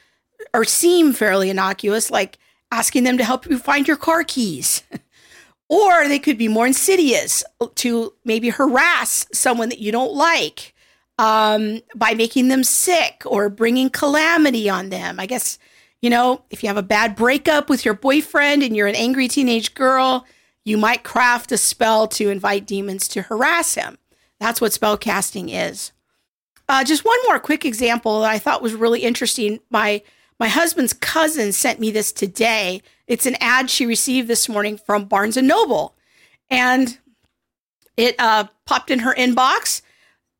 or 0.53 0.65
seem 0.65 1.13
fairly 1.13 1.49
innocuous, 1.49 2.11
like 2.11 2.37
asking 2.71 3.05
them 3.05 3.17
to 3.17 3.23
help 3.23 3.45
you 3.45 3.57
find 3.57 3.87
your 3.87 3.97
car 3.97 4.25
keys. 4.25 4.83
or 5.69 6.09
they 6.09 6.19
could 6.19 6.37
be 6.37 6.49
more 6.49 6.67
insidious 6.67 7.41
to 7.75 8.13
maybe 8.25 8.49
harass 8.49 9.25
someone 9.31 9.69
that 9.69 9.79
you 9.79 9.93
don't 9.93 10.13
like 10.13 10.73
um, 11.17 11.81
by 11.95 12.13
making 12.13 12.47
them 12.49 12.63
sick 12.63 13.23
or 13.25 13.49
bringing 13.49 13.89
calamity 13.89 14.69
on 14.69 14.89
them. 14.89 15.19
I 15.19 15.25
guess, 15.25 15.57
you 16.01 16.09
know, 16.09 16.43
if 16.49 16.63
you 16.63 16.67
have 16.67 16.77
a 16.77 16.83
bad 16.83 17.15
breakup 17.15 17.69
with 17.69 17.85
your 17.85 17.93
boyfriend 17.93 18.63
and 18.63 18.75
you're 18.75 18.87
an 18.87 18.95
angry 18.95 19.27
teenage 19.27 19.73
girl, 19.73 20.25
you 20.63 20.77
might 20.77 21.03
craft 21.03 21.51
a 21.51 21.57
spell 21.57 22.07
to 22.09 22.29
invite 22.29 22.65
demons 22.65 23.07
to 23.09 23.21
harass 23.21 23.75
him. 23.75 23.97
That's 24.39 24.59
what 24.59 24.73
spell 24.73 24.97
casting 24.97 25.49
is. 25.49 25.91
Uh, 26.67 26.83
just 26.83 27.05
one 27.05 27.19
more 27.27 27.39
quick 27.39 27.63
example 27.63 28.21
that 28.21 28.31
I 28.31 28.39
thought 28.39 28.61
was 28.61 28.73
really 28.73 29.01
interesting. 29.01 29.59
My 29.69 30.01
my 30.37 30.49
husband's 30.49 30.91
cousin 30.91 31.53
sent 31.53 31.79
me 31.79 31.91
this 31.91 32.11
today. 32.11 32.81
It's 33.07 33.25
an 33.25 33.37
ad 33.39 33.69
she 33.69 33.85
received 33.85 34.27
this 34.27 34.49
morning 34.49 34.77
from 34.77 35.05
Barnes 35.05 35.37
and 35.37 35.47
Noble, 35.47 35.95
and 36.49 36.97
it 37.95 38.15
uh, 38.19 38.45
popped 38.65 38.91
in 38.91 38.99
her 38.99 39.13
inbox. 39.13 39.81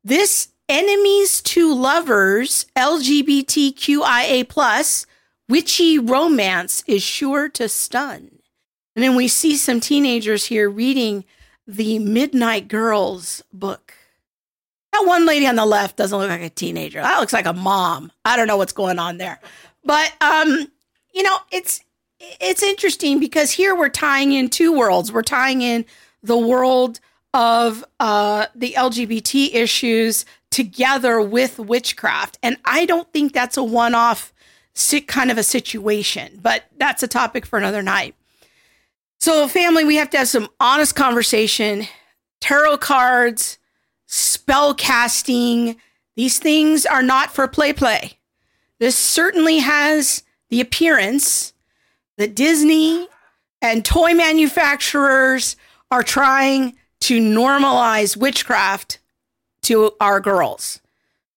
This 0.04 0.48
enemies 0.68 1.40
to 1.42 1.74
lovers 1.74 2.66
LGBTQIA 2.76 4.48
plus 4.48 5.06
witchy 5.48 5.98
romance 5.98 6.82
is 6.86 7.02
sure 7.02 7.48
to 7.50 7.68
stun. 7.68 8.38
And 8.94 9.02
then 9.02 9.14
we 9.14 9.28
see 9.28 9.56
some 9.56 9.80
teenagers 9.80 10.46
here 10.46 10.68
reading 10.68 11.24
the 11.66 11.98
Midnight 11.98 12.68
Girls 12.68 13.42
book. 13.52 13.92
That 14.92 15.04
one 15.06 15.26
lady 15.26 15.46
on 15.46 15.56
the 15.56 15.66
left 15.66 15.96
doesn't 15.96 16.18
look 16.18 16.30
like 16.30 16.40
a 16.40 16.48
teenager. 16.48 17.02
That 17.02 17.20
looks 17.20 17.32
like 17.32 17.46
a 17.46 17.52
mom. 17.52 18.10
I 18.24 18.36
don't 18.36 18.46
know 18.46 18.56
what's 18.56 18.72
going 18.72 18.98
on 18.98 19.18
there. 19.18 19.38
But 19.84 20.12
um, 20.22 20.68
you 21.12 21.22
know, 21.22 21.36
it's 21.52 21.82
it's 22.18 22.62
interesting 22.62 23.20
because 23.20 23.50
here 23.52 23.74
we're 23.76 23.90
tying 23.90 24.32
in 24.32 24.48
two 24.48 24.76
worlds. 24.76 25.12
We're 25.12 25.22
tying 25.22 25.60
in 25.60 25.84
the 26.22 26.38
world 26.38 27.00
of 27.34 27.84
uh, 28.00 28.46
the 28.54 28.72
LGBT 28.72 29.54
issues 29.54 30.24
together 30.56 31.20
with 31.20 31.58
witchcraft. 31.58 32.38
And 32.42 32.56
I 32.64 32.86
don't 32.86 33.12
think 33.12 33.34
that's 33.34 33.58
a 33.58 33.62
one 33.62 33.94
off 33.94 34.32
kind 35.06 35.30
of 35.30 35.36
a 35.36 35.42
situation, 35.42 36.40
but 36.42 36.64
that's 36.78 37.02
a 37.02 37.08
topic 37.08 37.44
for 37.44 37.58
another 37.58 37.82
night. 37.82 38.14
So, 39.20 39.48
family, 39.48 39.84
we 39.84 39.96
have 39.96 40.08
to 40.10 40.18
have 40.18 40.28
some 40.28 40.48
honest 40.58 40.94
conversation. 40.94 41.86
Tarot 42.40 42.78
cards, 42.78 43.58
spell 44.06 44.72
casting, 44.72 45.76
these 46.16 46.38
things 46.38 46.86
are 46.86 47.02
not 47.02 47.34
for 47.34 47.46
play 47.48 47.74
play. 47.74 48.18
This 48.80 48.96
certainly 48.96 49.58
has 49.58 50.22
the 50.48 50.62
appearance 50.62 51.52
that 52.16 52.34
Disney 52.34 53.08
and 53.60 53.84
toy 53.84 54.14
manufacturers 54.14 55.56
are 55.90 56.02
trying 56.02 56.76
to 57.00 57.20
normalize 57.20 58.16
witchcraft 58.16 59.00
to 59.66 59.92
our 60.00 60.20
girls, 60.20 60.80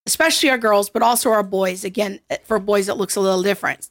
especially 0.06 0.50
our 0.50 0.58
girls, 0.58 0.90
but 0.90 1.02
also 1.02 1.32
our 1.32 1.44
boys. 1.44 1.84
Again, 1.84 2.20
for 2.44 2.60
boys, 2.60 2.88
it 2.88 2.98
looks 2.98 3.16
a 3.16 3.22
little 3.22 3.44
different. 3.44 3.90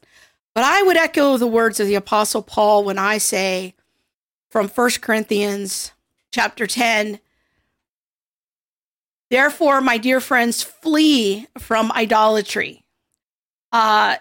But 0.54 0.64
I 0.64 0.82
would 0.82 0.96
echo 0.96 1.36
the 1.36 1.46
words 1.46 1.80
of 1.80 1.86
the 1.86 1.94
Apostle 1.94 2.42
Paul 2.42 2.84
when 2.84 2.98
I 2.98 3.18
say 3.18 3.74
from 4.50 4.68
1 4.68 4.90
Corinthians 5.00 5.92
chapter 6.32 6.66
10 6.66 7.20
Therefore, 9.30 9.82
my 9.82 9.98
dear 9.98 10.20
friends, 10.20 10.62
flee 10.62 11.46
from 11.58 11.92
idolatry. 11.92 12.82
Uh, 13.72 14.16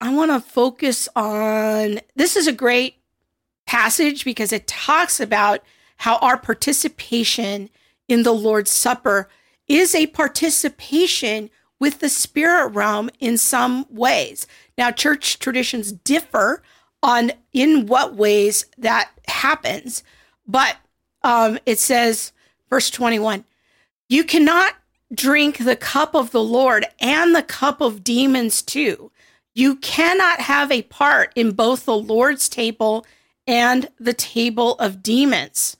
I 0.00 0.14
want 0.14 0.30
to 0.30 0.38
focus 0.48 1.08
on 1.16 2.00
this 2.14 2.36
is 2.36 2.46
a 2.46 2.52
great 2.52 2.96
passage 3.66 4.24
because 4.24 4.52
it 4.52 4.66
talks 4.66 5.18
about 5.18 5.60
how 5.96 6.18
our 6.18 6.36
participation 6.36 7.68
in 8.08 8.22
the 8.22 8.32
Lord's 8.32 8.70
Supper 8.70 9.28
is 9.66 9.94
a 9.94 10.06
participation 10.08 11.50
with 11.80 12.00
the 12.00 12.08
spirit 12.08 12.68
realm 12.68 13.10
in 13.20 13.38
some 13.38 13.86
ways. 13.90 14.46
Now, 14.76 14.90
church 14.90 15.38
traditions 15.38 15.92
differ 15.92 16.62
on 17.02 17.32
in 17.52 17.86
what 17.86 18.14
ways 18.14 18.66
that 18.78 19.10
happens, 19.28 20.02
but 20.46 20.76
um, 21.22 21.58
it 21.66 21.78
says, 21.78 22.32
verse 22.70 22.90
21, 22.90 23.44
you 24.08 24.24
cannot 24.24 24.74
drink 25.12 25.58
the 25.58 25.76
cup 25.76 26.14
of 26.14 26.30
the 26.30 26.42
Lord 26.42 26.86
and 27.00 27.34
the 27.34 27.42
cup 27.42 27.80
of 27.80 28.04
demons 28.04 28.62
too. 28.62 29.10
You 29.54 29.76
cannot 29.76 30.40
have 30.40 30.72
a 30.72 30.82
part 30.82 31.32
in 31.34 31.52
both 31.52 31.84
the 31.84 31.96
Lord's 31.96 32.48
table 32.48 33.06
and 33.46 33.88
the 33.98 34.14
table 34.14 34.74
of 34.76 35.02
demons. 35.02 35.76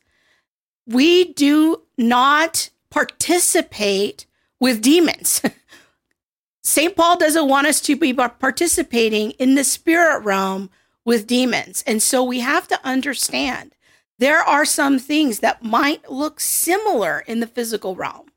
We 0.86 1.32
do 1.32 1.82
not 1.96 2.70
participate 2.90 4.26
with 4.60 4.82
demons. 4.82 5.42
St. 6.62 6.96
Paul 6.96 7.18
doesn't 7.18 7.48
want 7.48 7.66
us 7.66 7.80
to 7.82 7.96
be 7.96 8.14
participating 8.14 9.32
in 9.32 9.54
the 9.54 9.64
spirit 9.64 10.24
realm 10.24 10.70
with 11.04 11.26
demons. 11.26 11.84
And 11.86 12.02
so 12.02 12.24
we 12.24 12.40
have 12.40 12.66
to 12.68 12.80
understand 12.84 13.74
there 14.18 14.40
are 14.40 14.64
some 14.64 14.98
things 14.98 15.40
that 15.40 15.62
might 15.62 16.10
look 16.10 16.40
similar 16.40 17.24
in 17.26 17.40
the 17.40 17.46
physical 17.46 17.94
realm, 17.94 18.28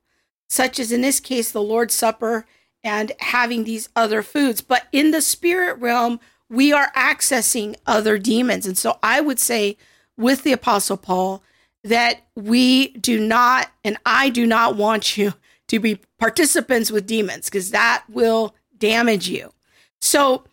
such 0.48 0.78
as 0.78 0.92
in 0.92 1.00
this 1.00 1.20
case, 1.20 1.50
the 1.50 1.62
Lord's 1.62 1.94
Supper 1.94 2.46
and 2.84 3.12
having 3.20 3.64
these 3.64 3.88
other 3.96 4.22
foods. 4.22 4.60
But 4.60 4.86
in 4.92 5.10
the 5.10 5.22
spirit 5.22 5.78
realm, 5.78 6.20
we 6.50 6.72
are 6.72 6.90
accessing 6.92 7.76
other 7.86 8.18
demons. 8.18 8.66
And 8.66 8.76
so 8.76 8.98
I 9.02 9.20
would 9.20 9.38
say 9.38 9.76
with 10.16 10.42
the 10.42 10.52
Apostle 10.52 10.96
Paul, 10.96 11.42
that 11.84 12.22
we 12.34 12.88
do 12.88 13.20
not, 13.20 13.70
and 13.84 13.96
I 14.04 14.28
do 14.28 14.46
not 14.46 14.76
want 14.76 15.16
you 15.16 15.34
to 15.68 15.80
be 15.80 16.00
participants 16.18 16.90
with 16.90 17.06
demons 17.06 17.46
because 17.46 17.70
that 17.70 18.04
will 18.08 18.54
damage 18.78 19.28
you. 19.28 19.52
So 20.00 20.44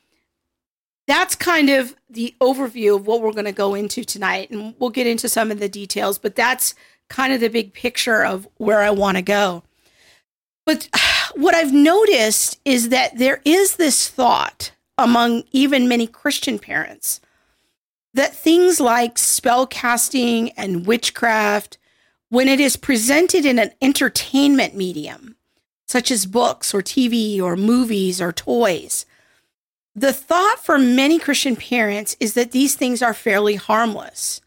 that's 1.07 1.35
kind 1.35 1.69
of 1.69 1.95
the 2.09 2.35
overview 2.41 2.95
of 2.95 3.07
what 3.07 3.21
we're 3.21 3.31
going 3.31 3.45
to 3.45 3.51
go 3.51 3.75
into 3.75 4.03
tonight. 4.03 4.49
And 4.49 4.75
we'll 4.79 4.89
get 4.89 5.07
into 5.07 5.29
some 5.29 5.51
of 5.51 5.59
the 5.59 5.69
details, 5.69 6.17
but 6.17 6.35
that's 6.35 6.73
kind 7.09 7.33
of 7.33 7.39
the 7.39 7.49
big 7.49 7.73
picture 7.73 8.25
of 8.25 8.47
where 8.57 8.81
I 8.81 8.89
want 8.89 9.17
to 9.17 9.21
go. 9.21 9.63
But 10.65 10.89
what 11.35 11.55
I've 11.55 11.73
noticed 11.73 12.59
is 12.65 12.89
that 12.89 13.17
there 13.17 13.41
is 13.45 13.75
this 13.75 14.09
thought 14.09 14.71
among 14.97 15.43
even 15.51 15.87
many 15.87 16.07
Christian 16.07 16.57
parents 16.57 17.21
that 18.15 18.33
things 18.33 18.79
like 18.79 19.17
spell 19.17 19.67
casting 19.67 20.49
and 20.51 20.87
witchcraft, 20.87 21.77
when 22.29 22.47
it 22.47 22.61
is 22.61 22.77
presented 22.77 23.45
in 23.45 23.59
an 23.59 23.71
entertainment 23.81 24.73
medium, 24.73 25.35
such 25.85 26.09
as 26.09 26.25
books 26.25 26.73
or 26.73 26.81
TV 26.81 27.41
or 27.41 27.57
movies 27.57 28.21
or 28.21 28.31
toys, 28.31 29.05
the 29.93 30.13
thought 30.13 30.59
for 30.63 30.77
many 30.77 31.19
Christian 31.19 31.57
parents 31.57 32.15
is 32.21 32.35
that 32.35 32.51
these 32.51 32.75
things 32.75 33.01
are 33.01 33.13
fairly 33.13 33.55
harmless. 33.55 34.39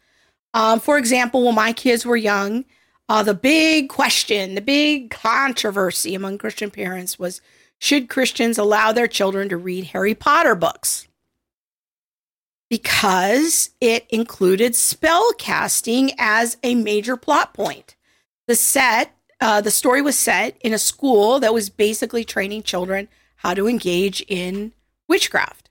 Um, 0.55 0.79
for 0.79 0.97
example, 0.97 1.43
when 1.43 1.55
my 1.55 1.71
kids 1.71 2.07
were 2.07 2.17
young, 2.17 2.65
uh, 3.07 3.21
the 3.21 3.35
big 3.35 3.87
question, 3.87 4.55
the 4.55 4.61
big 4.61 5.11
controversy 5.11 6.15
among 6.15 6.39
Christian 6.39 6.71
parents 6.71 7.19
was 7.19 7.39
should 7.77 8.09
Christians 8.09 8.57
allow 8.57 8.91
their 8.91 9.07
children 9.07 9.47
to 9.49 9.57
read 9.57 9.85
Harry 9.85 10.15
Potter 10.15 10.55
books? 10.55 11.07
Because 12.69 13.71
it 13.81 14.05
included 14.09 14.75
spell 14.75 15.33
casting 15.33 16.11
as 16.17 16.57
a 16.63 16.75
major 16.75 17.17
plot 17.17 17.53
point. 17.53 17.95
The 18.47 18.55
set, 18.55 19.15
uh, 19.41 19.61
the 19.61 19.71
story 19.71 20.01
was 20.01 20.17
set 20.17 20.57
in 20.61 20.73
a 20.73 20.77
school 20.77 21.39
that 21.39 21.53
was 21.53 21.69
basically 21.69 22.23
training 22.23 22.63
children 22.63 23.07
how 23.37 23.53
to 23.53 23.67
engage 23.67 24.23
in 24.27 24.73
witchcraft. 25.07 25.69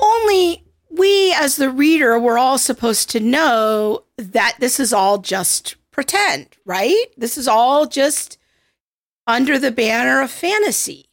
Only 0.00 0.64
we, 0.90 1.32
as 1.34 1.56
the 1.56 1.70
reader, 1.70 2.18
were 2.18 2.38
all 2.38 2.58
supposed 2.58 3.10
to 3.10 3.20
know 3.20 4.04
that 4.16 4.56
this 4.60 4.80
is 4.80 4.92
all 4.92 5.18
just 5.18 5.76
pretend, 5.90 6.48
right? 6.64 7.06
This 7.16 7.38
is 7.38 7.48
all 7.48 7.86
just 7.86 8.38
under 9.26 9.58
the 9.58 9.70
banner 9.70 10.20
of 10.20 10.30
fantasy. 10.30 11.06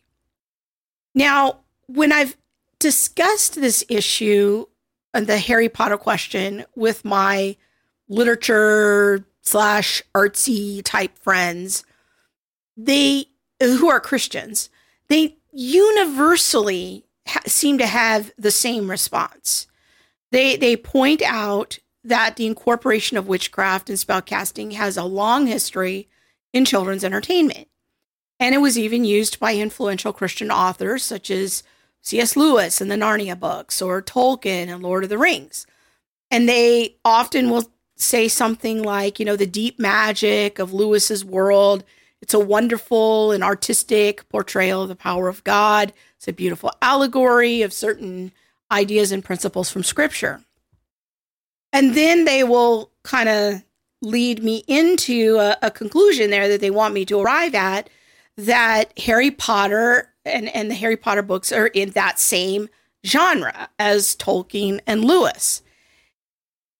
Now, 1.15 1.59
when 1.87 2.11
I've 2.11 2.35
discussed 2.83 3.55
this 3.55 3.85
issue 3.87 4.65
and 5.13 5.25
the 5.25 5.37
Harry 5.37 5.69
Potter 5.69 5.97
question 5.97 6.65
with 6.75 7.05
my 7.05 7.55
literature 8.09 9.25
slash 9.41 10.03
artsy 10.13 10.81
type 10.83 11.17
friends, 11.17 11.85
they 12.75 13.27
who 13.61 13.89
are 13.89 14.01
Christians, 14.01 14.69
they 15.07 15.37
universally 15.53 17.05
ha- 17.25 17.39
seem 17.47 17.77
to 17.77 17.87
have 17.87 18.33
the 18.37 18.51
same 18.51 18.91
response. 18.91 19.65
They 20.31 20.57
they 20.57 20.75
point 20.75 21.21
out 21.21 21.79
that 22.03 22.35
the 22.35 22.47
incorporation 22.47 23.15
of 23.15 23.29
witchcraft 23.29 23.89
and 23.89 23.97
spellcasting 23.97 24.73
has 24.73 24.97
a 24.97 25.05
long 25.05 25.47
history 25.47 26.09
in 26.51 26.65
children's 26.65 27.05
entertainment. 27.05 27.69
And 28.41 28.53
it 28.53 28.57
was 28.57 28.77
even 28.77 29.05
used 29.05 29.39
by 29.39 29.55
influential 29.55 30.11
Christian 30.11 30.51
authors 30.51 31.01
such 31.01 31.31
as 31.31 31.63
C.S. 32.03 32.35
Lewis 32.35 32.81
and 32.81 32.91
the 32.91 32.95
Narnia 32.95 33.39
books 33.39 33.81
or 33.81 34.01
Tolkien 34.01 34.67
and 34.67 34.83
Lord 34.83 35.03
of 35.03 35.09
the 35.09 35.17
Rings. 35.17 35.65
And 36.29 36.47
they 36.47 36.97
often 37.05 37.49
will 37.49 37.71
say 37.95 38.27
something 38.27 38.83
like, 38.83 39.19
you 39.19 39.25
know, 39.25 39.37
the 39.37 39.47
deep 39.47 39.79
magic 39.79 40.59
of 40.59 40.73
Lewis's 40.73 41.23
world. 41.23 41.83
It's 42.21 42.33
a 42.33 42.39
wonderful 42.39 43.31
and 43.31 43.43
artistic 43.43 44.27
portrayal 44.29 44.83
of 44.83 44.89
the 44.89 44.95
power 44.95 45.29
of 45.29 45.43
God. 45.43 45.93
It's 46.17 46.27
a 46.27 46.33
beautiful 46.33 46.71
allegory 46.81 47.61
of 47.61 47.71
certain 47.71 48.33
ideas 48.71 49.11
and 49.11 49.23
principles 49.23 49.69
from 49.69 49.83
scripture. 49.83 50.43
And 51.71 51.95
then 51.95 52.25
they 52.25 52.43
will 52.43 52.91
kind 53.03 53.29
of 53.29 53.63
lead 54.01 54.43
me 54.43 54.63
into 54.67 55.37
a, 55.37 55.57
a, 55.61 55.71
conclusion 55.71 56.29
there 56.29 56.49
that 56.49 56.59
they 56.59 56.69
want 56.69 56.93
me 56.93 57.05
to 57.05 57.19
arrive 57.21 57.55
at 57.55 57.89
that 58.35 58.97
Harry 58.99 59.31
Potter 59.31 60.12
and, 60.25 60.53
and 60.55 60.69
the 60.69 60.75
Harry 60.75 60.97
Potter 60.97 61.21
books 61.21 61.51
are 61.51 61.67
in 61.67 61.91
that 61.91 62.19
same 62.19 62.69
genre 63.05 63.69
as 63.77 64.15
Tolkien 64.15 64.79
and 64.87 65.03
Lewis. 65.03 65.61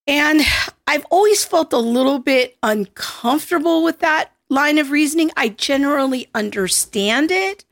And 0.05 0.41
I've 0.87 1.05
always 1.09 1.45
felt 1.45 1.73
a 1.73 1.77
little 1.77 2.19
bit 2.19 2.57
uncomfortable 2.61 3.83
with 3.83 3.99
that 3.99 4.31
line 4.49 4.77
of 4.77 4.91
reasoning. 4.91 5.31
I 5.37 5.49
generally 5.49 6.29
understand 6.35 7.31
it, 7.31 7.65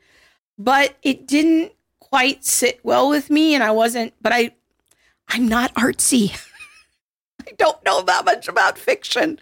but 0.58 0.96
it 1.02 1.26
didn't 1.26 1.72
quite 2.00 2.44
sit 2.44 2.80
well 2.82 3.08
with 3.08 3.30
me 3.30 3.54
and 3.54 3.64
I 3.64 3.70
wasn't 3.70 4.12
but 4.20 4.32
I 4.32 4.52
I'm 5.28 5.48
not 5.48 5.72
artsy. 5.74 6.38
I 7.48 7.52
don't 7.52 7.82
know 7.84 8.02
that 8.02 8.24
much 8.24 8.48
about 8.48 8.78
fiction. 8.78 9.38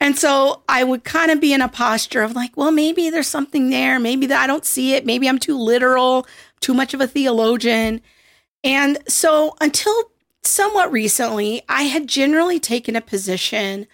And 0.00 0.18
so 0.18 0.62
I 0.68 0.84
would 0.84 1.04
kind 1.04 1.30
of 1.30 1.40
be 1.40 1.52
in 1.52 1.60
a 1.60 1.68
posture 1.68 2.22
of 2.22 2.34
like, 2.34 2.56
well, 2.56 2.72
maybe 2.72 3.10
there's 3.10 3.28
something 3.28 3.70
there. 3.70 3.98
Maybe 3.98 4.26
that 4.26 4.42
I 4.42 4.46
don't 4.46 4.64
see 4.64 4.94
it. 4.94 5.06
Maybe 5.06 5.28
I'm 5.28 5.38
too 5.38 5.58
literal, 5.58 6.26
too 6.60 6.74
much 6.74 6.94
of 6.94 7.00
a 7.00 7.06
theologian. 7.06 8.00
And 8.62 8.98
so 9.08 9.56
until 9.60 9.94
somewhat 10.42 10.92
recently, 10.92 11.62
I 11.68 11.82
had 11.84 12.06
generally 12.06 12.60
taken 12.60 12.96
a 12.96 13.00
position 13.00 13.86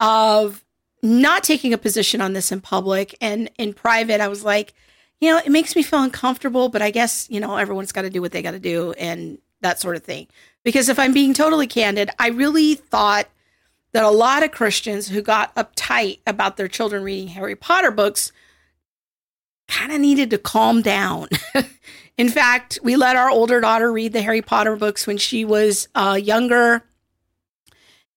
of 0.00 0.64
not 1.02 1.44
taking 1.44 1.72
a 1.72 1.78
position 1.78 2.20
on 2.20 2.32
this 2.32 2.50
in 2.50 2.60
public 2.60 3.16
and 3.20 3.50
in 3.58 3.72
private. 3.74 4.20
I 4.20 4.28
was 4.28 4.44
like, 4.44 4.74
you 5.20 5.30
know, 5.30 5.38
it 5.38 5.50
makes 5.50 5.76
me 5.76 5.82
feel 5.82 6.02
uncomfortable, 6.02 6.68
but 6.68 6.82
I 6.82 6.90
guess, 6.90 7.28
you 7.30 7.40
know, 7.40 7.56
everyone's 7.56 7.92
got 7.92 8.02
to 8.02 8.10
do 8.10 8.20
what 8.20 8.32
they 8.32 8.42
got 8.42 8.50
to 8.52 8.58
do 8.58 8.92
and 8.92 9.38
that 9.60 9.80
sort 9.80 9.96
of 9.96 10.02
thing. 10.02 10.26
Because 10.66 10.88
if 10.88 10.98
I'm 10.98 11.12
being 11.12 11.32
totally 11.32 11.68
candid, 11.68 12.10
I 12.18 12.26
really 12.26 12.74
thought 12.74 13.28
that 13.92 14.02
a 14.02 14.10
lot 14.10 14.42
of 14.42 14.50
Christians 14.50 15.06
who 15.06 15.22
got 15.22 15.54
uptight 15.54 16.18
about 16.26 16.56
their 16.56 16.66
children 16.66 17.04
reading 17.04 17.28
Harry 17.28 17.54
Potter 17.54 17.92
books 17.92 18.32
kind 19.68 19.92
of 19.92 20.00
needed 20.00 20.28
to 20.30 20.38
calm 20.38 20.82
down. 20.82 21.28
in 22.18 22.28
fact, 22.28 22.80
we 22.82 22.96
let 22.96 23.14
our 23.14 23.30
older 23.30 23.60
daughter 23.60 23.92
read 23.92 24.12
the 24.12 24.22
Harry 24.22 24.42
Potter 24.42 24.74
books 24.74 25.06
when 25.06 25.18
she 25.18 25.44
was 25.44 25.86
uh, 25.94 26.18
younger. 26.20 26.82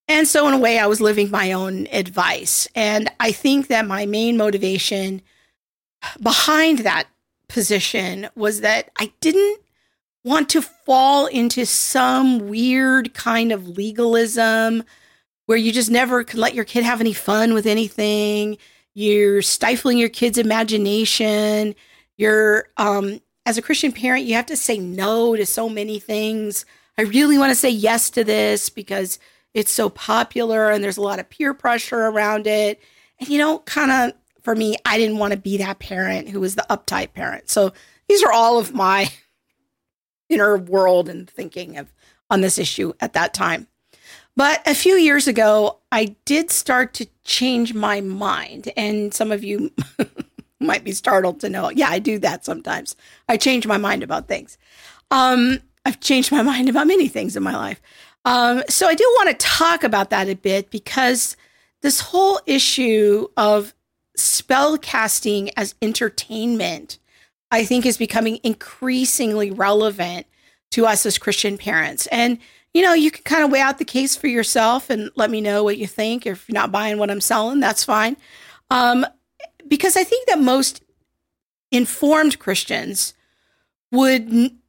And 0.07 0.27
so, 0.27 0.47
in 0.47 0.55
a 0.55 0.59
way, 0.59 0.79
I 0.79 0.87
was 0.87 0.99
living 0.99 1.29
my 1.29 1.51
own 1.51 1.85
advice. 1.91 2.67
And 2.73 3.11
I 3.19 3.31
think 3.31 3.67
that 3.67 3.85
my 3.85 4.07
main 4.07 4.37
motivation 4.37 5.21
behind 6.19 6.79
that 6.79 7.09
position 7.47 8.27
was 8.33 8.61
that 8.61 8.89
I 8.99 9.11
didn't 9.21 9.61
want 10.29 10.47
to 10.49 10.61
fall 10.61 11.25
into 11.25 11.65
some 11.65 12.47
weird 12.47 13.13
kind 13.15 13.51
of 13.51 13.67
legalism 13.67 14.83
where 15.47 15.57
you 15.57 15.71
just 15.71 15.89
never 15.89 16.23
can 16.23 16.39
let 16.39 16.53
your 16.53 16.63
kid 16.63 16.83
have 16.83 17.01
any 17.01 17.13
fun 17.13 17.55
with 17.55 17.65
anything. 17.65 18.57
You're 18.93 19.41
stifling 19.41 19.97
your 19.97 20.09
kid's 20.09 20.37
imagination. 20.37 21.73
You're, 22.15 22.67
um, 22.77 23.19
as 23.47 23.57
a 23.57 23.61
Christian 23.63 23.91
parent, 23.91 24.25
you 24.25 24.35
have 24.35 24.45
to 24.45 24.55
say 24.55 24.77
no 24.77 25.35
to 25.35 25.45
so 25.45 25.67
many 25.67 25.97
things. 25.97 26.63
I 26.97 27.01
really 27.01 27.39
want 27.39 27.49
to 27.49 27.55
say 27.55 27.71
yes 27.71 28.11
to 28.11 28.23
this 28.23 28.69
because 28.69 29.17
it's 29.55 29.71
so 29.71 29.89
popular 29.89 30.69
and 30.69 30.83
there's 30.83 30.97
a 30.97 31.01
lot 31.01 31.17
of 31.17 31.29
peer 31.29 31.55
pressure 31.55 32.05
around 32.05 32.45
it. 32.45 32.79
And, 33.19 33.29
you 33.29 33.39
know, 33.39 33.59
kind 33.59 33.91
of 33.91 34.13
for 34.43 34.55
me, 34.55 34.77
I 34.85 34.99
didn't 34.99 35.17
want 35.17 35.33
to 35.33 35.39
be 35.39 35.57
that 35.57 35.79
parent 35.79 36.29
who 36.29 36.39
was 36.39 36.53
the 36.53 36.65
uptight 36.69 37.13
parent. 37.13 37.49
So 37.49 37.73
these 38.07 38.21
are 38.21 38.31
all 38.31 38.59
of 38.59 38.75
my 38.75 39.09
inner 40.29 40.57
world 40.57 41.09
and 41.09 41.29
thinking 41.29 41.77
of 41.77 41.91
on 42.29 42.41
this 42.41 42.57
issue 42.57 42.93
at 42.99 43.13
that 43.13 43.33
time. 43.33 43.67
But 44.35 44.65
a 44.65 44.73
few 44.73 44.95
years 44.95 45.27
ago, 45.27 45.79
I 45.91 46.15
did 46.25 46.51
start 46.51 46.93
to 46.95 47.07
change 47.25 47.73
my 47.73 47.99
mind. 47.99 48.71
And 48.77 49.13
some 49.13 49.31
of 49.31 49.43
you 49.43 49.71
might 50.59 50.83
be 50.83 50.93
startled 50.93 51.41
to 51.41 51.49
know, 51.49 51.69
yeah, 51.69 51.89
I 51.89 51.99
do 51.99 52.19
that 52.19 52.45
sometimes. 52.45 52.95
I 53.27 53.37
change 53.37 53.67
my 53.67 53.77
mind 53.77 54.03
about 54.03 54.27
things. 54.27 54.57
Um, 55.11 55.59
I've 55.85 55.99
changed 55.99 56.31
my 56.31 56.41
mind 56.43 56.69
about 56.69 56.87
many 56.87 57.07
things 57.07 57.35
in 57.35 57.43
my 57.43 57.55
life. 57.55 57.81
Um, 58.25 58.63
so 58.69 58.87
I 58.87 58.95
do 58.95 59.03
want 59.17 59.29
to 59.29 59.45
talk 59.45 59.83
about 59.83 60.09
that 60.11 60.29
a 60.29 60.35
bit 60.35 60.69
because 60.69 61.35
this 61.81 61.99
whole 61.99 62.39
issue 62.45 63.27
of 63.35 63.73
spell 64.15 64.77
casting 64.77 65.49
as 65.57 65.75
entertainment 65.81 66.99
I 67.51 67.65
think 67.65 67.85
is 67.85 67.97
becoming 67.97 68.39
increasingly 68.43 69.51
relevant 69.51 70.27
to 70.71 70.85
us 70.85 71.05
as 71.05 71.17
Christian 71.17 71.57
parents. 71.57 72.07
And, 72.07 72.37
you 72.73 72.81
know, 72.81 72.93
you 72.93 73.09
can 73.11 73.23
kind 73.23 73.43
of 73.43 73.51
weigh 73.51 73.61
out 73.61 73.79
the 73.79 73.85
case 73.85 74.15
for 74.15 74.27
yourself 74.27 74.89
and 74.89 75.09
let 75.15 75.31
me 75.31 75.41
know 75.41 75.63
what 75.63 75.77
you 75.77 75.87
think. 75.87 76.25
If 76.25 76.47
you're 76.47 76.53
not 76.53 76.71
buying 76.71 76.97
what 76.97 77.09
I'm 77.09 77.21
selling, 77.21 77.59
that's 77.59 77.83
fine. 77.83 78.17
Um, 78.69 79.05
because 79.67 79.97
I 79.97 80.03
think 80.03 80.27
that 80.27 80.39
most 80.39 80.83
informed 81.71 82.39
Christians 82.39 83.13
would 83.91 84.31
n- 84.31 84.59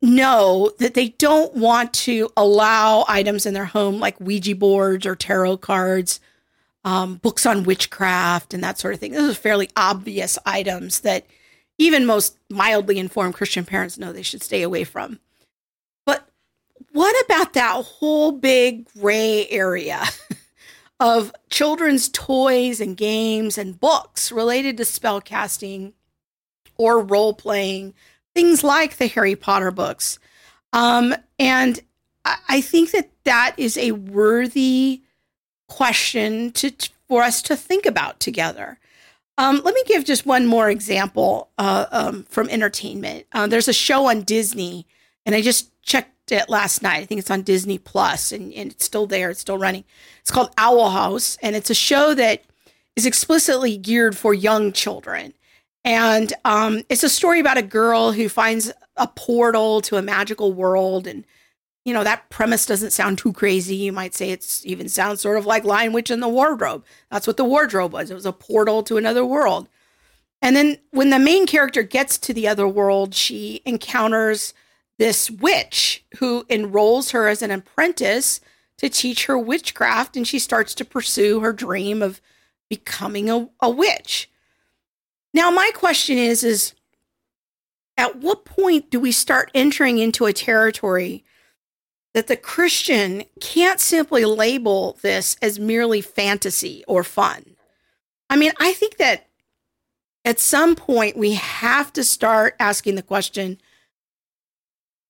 know 0.00 0.72
that 0.78 0.94
they 0.94 1.10
don't 1.10 1.54
want 1.54 1.92
to 1.92 2.30
allow 2.36 3.04
items 3.08 3.46
in 3.46 3.54
their 3.54 3.66
home 3.66 4.00
like 4.00 4.18
Ouija 4.20 4.54
boards 4.54 5.06
or 5.06 5.14
tarot 5.14 5.58
cards, 5.58 6.18
um, 6.84 7.16
books 7.16 7.46
on 7.46 7.62
witchcraft, 7.64 8.54
and 8.54 8.64
that 8.64 8.78
sort 8.78 8.94
of 8.94 9.00
thing. 9.00 9.12
Those 9.12 9.32
are 9.32 9.40
fairly 9.40 9.68
obvious 9.76 10.38
items 10.44 11.00
that 11.00 11.26
even 11.78 12.06
most 12.06 12.36
mildly 12.50 12.98
informed 12.98 13.34
Christian 13.34 13.64
parents 13.64 13.98
know 13.98 14.12
they 14.12 14.22
should 14.22 14.42
stay 14.42 14.62
away 14.62 14.84
from. 14.84 15.18
But 16.06 16.28
what 16.92 17.24
about 17.24 17.54
that 17.54 17.84
whole 17.84 18.32
big 18.32 18.88
gray 18.92 19.48
area 19.48 20.04
of 21.00 21.32
children's 21.50 22.08
toys 22.08 22.80
and 22.80 22.96
games 22.96 23.58
and 23.58 23.78
books 23.78 24.30
related 24.30 24.76
to 24.76 24.84
spellcasting 24.84 25.92
or 26.76 27.00
role 27.00 27.34
playing, 27.34 27.94
things 28.34 28.62
like 28.62 28.96
the 28.96 29.06
Harry 29.08 29.36
Potter 29.36 29.70
books? 29.70 30.18
Um, 30.72 31.14
and 31.38 31.80
I 32.24 32.60
think 32.60 32.92
that 32.92 33.10
that 33.24 33.54
is 33.56 33.76
a 33.76 33.92
worthy 33.92 35.02
question 35.68 36.52
to 36.52 36.70
for 37.08 37.22
us 37.22 37.42
to 37.42 37.56
think 37.56 37.84
about 37.84 38.20
together. 38.20 38.78
Um, 39.42 39.60
let 39.64 39.74
me 39.74 39.82
give 39.86 40.04
just 40.04 40.24
one 40.24 40.46
more 40.46 40.70
example 40.70 41.50
uh, 41.58 41.86
um, 41.90 42.22
from 42.28 42.48
entertainment. 42.48 43.26
Uh, 43.32 43.48
there's 43.48 43.66
a 43.66 43.72
show 43.72 44.06
on 44.06 44.22
Disney, 44.22 44.86
and 45.26 45.34
I 45.34 45.42
just 45.42 45.72
checked 45.82 46.30
it 46.30 46.48
last 46.48 46.80
night. 46.80 47.00
I 47.00 47.06
think 47.06 47.18
it's 47.18 47.30
on 47.30 47.42
Disney 47.42 47.76
Plus, 47.76 48.30
and, 48.30 48.52
and 48.52 48.70
it's 48.70 48.84
still 48.84 49.08
there. 49.08 49.30
It's 49.30 49.40
still 49.40 49.58
running. 49.58 49.82
It's 50.20 50.30
called 50.30 50.52
Owl 50.58 50.90
House, 50.90 51.38
and 51.42 51.56
it's 51.56 51.70
a 51.70 51.74
show 51.74 52.14
that 52.14 52.44
is 52.94 53.04
explicitly 53.04 53.76
geared 53.76 54.16
for 54.16 54.32
young 54.32 54.70
children. 54.70 55.34
And 55.84 56.32
um, 56.44 56.84
it's 56.88 57.02
a 57.02 57.08
story 57.08 57.40
about 57.40 57.58
a 57.58 57.62
girl 57.62 58.12
who 58.12 58.28
finds 58.28 58.70
a 58.96 59.08
portal 59.08 59.80
to 59.80 59.96
a 59.96 60.02
magical 60.02 60.52
world. 60.52 61.08
And, 61.08 61.24
you 61.84 61.92
know, 61.92 62.04
that 62.04 62.28
premise 62.30 62.64
doesn't 62.66 62.92
sound 62.92 63.18
too 63.18 63.32
crazy. 63.32 63.74
You 63.74 63.92
might 63.92 64.14
say 64.14 64.30
it's 64.30 64.64
even 64.64 64.88
sounds 64.88 65.20
sort 65.20 65.38
of 65.38 65.46
like 65.46 65.64
Lion 65.64 65.92
Witch 65.92 66.10
in 66.10 66.20
the 66.20 66.28
Wardrobe. 66.28 66.84
That's 67.10 67.26
what 67.26 67.36
the 67.36 67.44
wardrobe 67.44 67.92
was. 67.92 68.10
It 68.10 68.14
was 68.14 68.26
a 68.26 68.32
portal 68.32 68.82
to 68.84 68.96
another 68.96 69.24
world. 69.24 69.68
And 70.40 70.54
then 70.54 70.78
when 70.90 71.10
the 71.10 71.18
main 71.18 71.46
character 71.46 71.82
gets 71.82 72.18
to 72.18 72.34
the 72.34 72.48
other 72.48 72.68
world, 72.68 73.14
she 73.14 73.62
encounters 73.64 74.54
this 74.98 75.30
witch 75.30 76.04
who 76.18 76.44
enrolls 76.48 77.10
her 77.10 77.26
as 77.26 77.42
an 77.42 77.50
apprentice 77.50 78.40
to 78.78 78.88
teach 78.88 79.26
her 79.26 79.38
witchcraft. 79.38 80.16
And 80.16 80.26
she 80.26 80.38
starts 80.38 80.74
to 80.76 80.84
pursue 80.84 81.40
her 81.40 81.52
dream 81.52 82.02
of 82.02 82.20
becoming 82.68 83.28
a, 83.28 83.48
a 83.60 83.70
witch. 83.70 84.30
Now, 85.34 85.50
my 85.50 85.70
question 85.74 86.18
is, 86.18 86.44
is 86.44 86.74
at 87.96 88.16
what 88.16 88.44
point 88.44 88.90
do 88.90 89.00
we 89.00 89.12
start 89.12 89.50
entering 89.54 89.98
into 89.98 90.26
a 90.26 90.32
territory 90.32 91.24
that 92.14 92.26
the 92.26 92.36
Christian 92.36 93.24
can't 93.40 93.80
simply 93.80 94.24
label 94.24 94.98
this 95.02 95.36
as 95.40 95.58
merely 95.58 96.00
fantasy 96.00 96.84
or 96.86 97.04
fun? 97.04 97.56
I 98.28 98.36
mean, 98.36 98.52
I 98.58 98.72
think 98.72 98.96
that 98.98 99.28
at 100.24 100.38
some 100.38 100.76
point 100.76 101.16
we 101.16 101.34
have 101.34 101.92
to 101.94 102.04
start 102.04 102.54
asking 102.60 102.94
the 102.94 103.02
question 103.02 103.58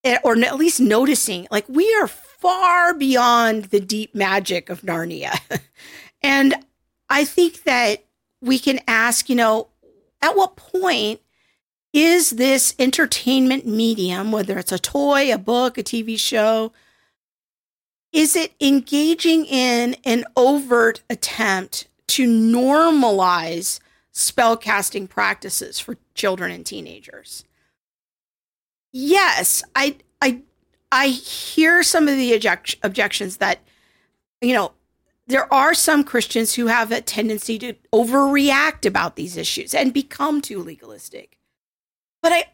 eh, 0.04 0.18
or 0.24 0.36
at 0.38 0.56
least 0.56 0.80
noticing 0.80 1.46
like 1.50 1.68
we 1.68 1.94
are 1.94 2.08
far 2.08 2.94
beyond 2.94 3.66
the 3.66 3.80
deep 3.80 4.14
magic 4.14 4.68
of 4.68 4.82
Narnia. 4.82 5.38
and 6.22 6.54
I 7.08 7.24
think 7.24 7.64
that 7.64 8.04
we 8.40 8.58
can 8.58 8.80
ask, 8.88 9.28
you 9.28 9.36
know, 9.36 9.68
at 10.20 10.36
what 10.36 10.56
point 10.56 11.20
is 11.92 12.30
this 12.30 12.74
entertainment 12.78 13.66
medium, 13.66 14.32
whether 14.32 14.58
it's 14.58 14.72
a 14.72 14.78
toy, 14.78 15.32
a 15.32 15.38
book, 15.38 15.76
a 15.78 15.82
TV 15.82 16.18
show, 16.18 16.72
is 18.12 18.36
it 18.36 18.52
engaging 18.60 19.46
in 19.46 19.96
an 20.04 20.24
overt 20.36 21.02
attempt 21.08 21.88
to 22.08 22.26
normalize 22.26 23.80
spellcasting 24.12 25.08
practices 25.08 25.80
for 25.80 25.96
children 26.14 26.50
and 26.50 26.66
teenagers? 26.66 27.44
Yes, 28.92 29.62
I 29.74 29.96
I 30.20 30.42
I 30.90 31.08
hear 31.08 31.82
some 31.82 32.06
of 32.06 32.16
the 32.16 32.34
object- 32.34 32.76
objections 32.82 33.38
that 33.38 33.60
you 34.42 34.52
know 34.52 34.72
there 35.26 35.52
are 35.52 35.72
some 35.72 36.04
Christians 36.04 36.54
who 36.54 36.66
have 36.66 36.92
a 36.92 37.00
tendency 37.00 37.58
to 37.60 37.74
overreact 37.94 38.84
about 38.84 39.16
these 39.16 39.38
issues 39.38 39.72
and 39.72 39.94
become 39.94 40.42
too 40.42 40.62
legalistic. 40.62 41.38
But 42.20 42.32
I 42.32 42.44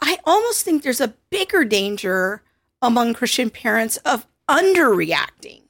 I 0.00 0.18
almost 0.24 0.64
think 0.64 0.82
there's 0.82 1.00
a 1.00 1.14
bigger 1.30 1.64
danger 1.64 2.42
among 2.80 3.14
Christian 3.14 3.50
parents 3.50 3.96
of 3.98 4.26
underreacting. 4.50 5.62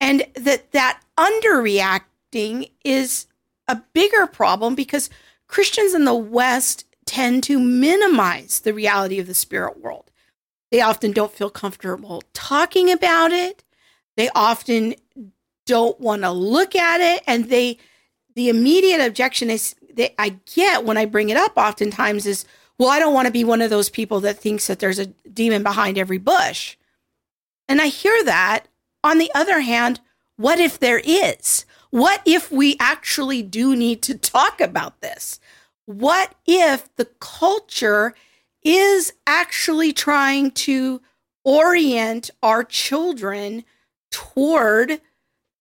And 0.00 0.24
that 0.34 0.70
that 0.70 1.00
underreacting 1.18 2.70
is 2.84 3.26
a 3.66 3.82
bigger 3.92 4.26
problem 4.26 4.76
because 4.76 5.10
Christians 5.48 5.92
in 5.92 6.04
the 6.04 6.14
West 6.14 6.84
tend 7.04 7.42
to 7.44 7.58
minimize 7.58 8.60
the 8.60 8.72
reality 8.72 9.18
of 9.18 9.26
the 9.26 9.34
spirit 9.34 9.80
world. 9.80 10.10
They 10.70 10.80
often 10.80 11.12
don't 11.12 11.32
feel 11.32 11.50
comfortable 11.50 12.22
talking 12.32 12.92
about 12.92 13.32
it. 13.32 13.64
They 14.16 14.28
often 14.34 14.94
don't 15.66 15.98
want 16.00 16.22
to 16.22 16.30
look 16.30 16.76
at 16.76 17.00
it 17.00 17.22
and 17.26 17.50
they 17.50 17.78
the 18.34 18.48
immediate 18.48 19.04
objection 19.04 19.50
is 19.50 19.74
that 19.94 20.18
I 20.20 20.36
get 20.54 20.84
when 20.84 20.96
I 20.96 21.04
bring 21.04 21.28
it 21.28 21.36
up 21.36 21.52
oftentimes 21.56 22.24
is 22.24 22.44
well 22.78 22.88
I 22.88 22.98
don't 22.98 23.12
want 23.12 23.26
to 23.26 23.32
be 23.32 23.44
one 23.44 23.60
of 23.60 23.70
those 23.70 23.90
people 23.90 24.20
that 24.20 24.38
thinks 24.38 24.66
that 24.66 24.78
there's 24.78 24.98
a 24.98 25.06
demon 25.06 25.62
behind 25.62 25.98
every 25.98 26.18
bush. 26.18 26.76
And 27.68 27.80
I 27.80 27.88
hear 27.88 28.24
that. 28.24 28.66
On 29.04 29.18
the 29.18 29.30
other 29.34 29.60
hand, 29.60 30.00
what 30.36 30.58
if 30.58 30.78
there 30.78 31.00
is? 31.04 31.64
What 31.90 32.22
if 32.26 32.50
we 32.50 32.76
actually 32.80 33.42
do 33.42 33.76
need 33.76 34.02
to 34.02 34.16
talk 34.16 34.60
about 34.60 35.00
this? 35.00 35.40
What 35.86 36.34
if 36.46 36.94
the 36.96 37.06
culture 37.20 38.14
is 38.62 39.12
actually 39.26 39.92
trying 39.92 40.50
to 40.50 41.00
orient 41.44 42.30
our 42.42 42.64
children 42.64 43.64
toward 44.10 45.00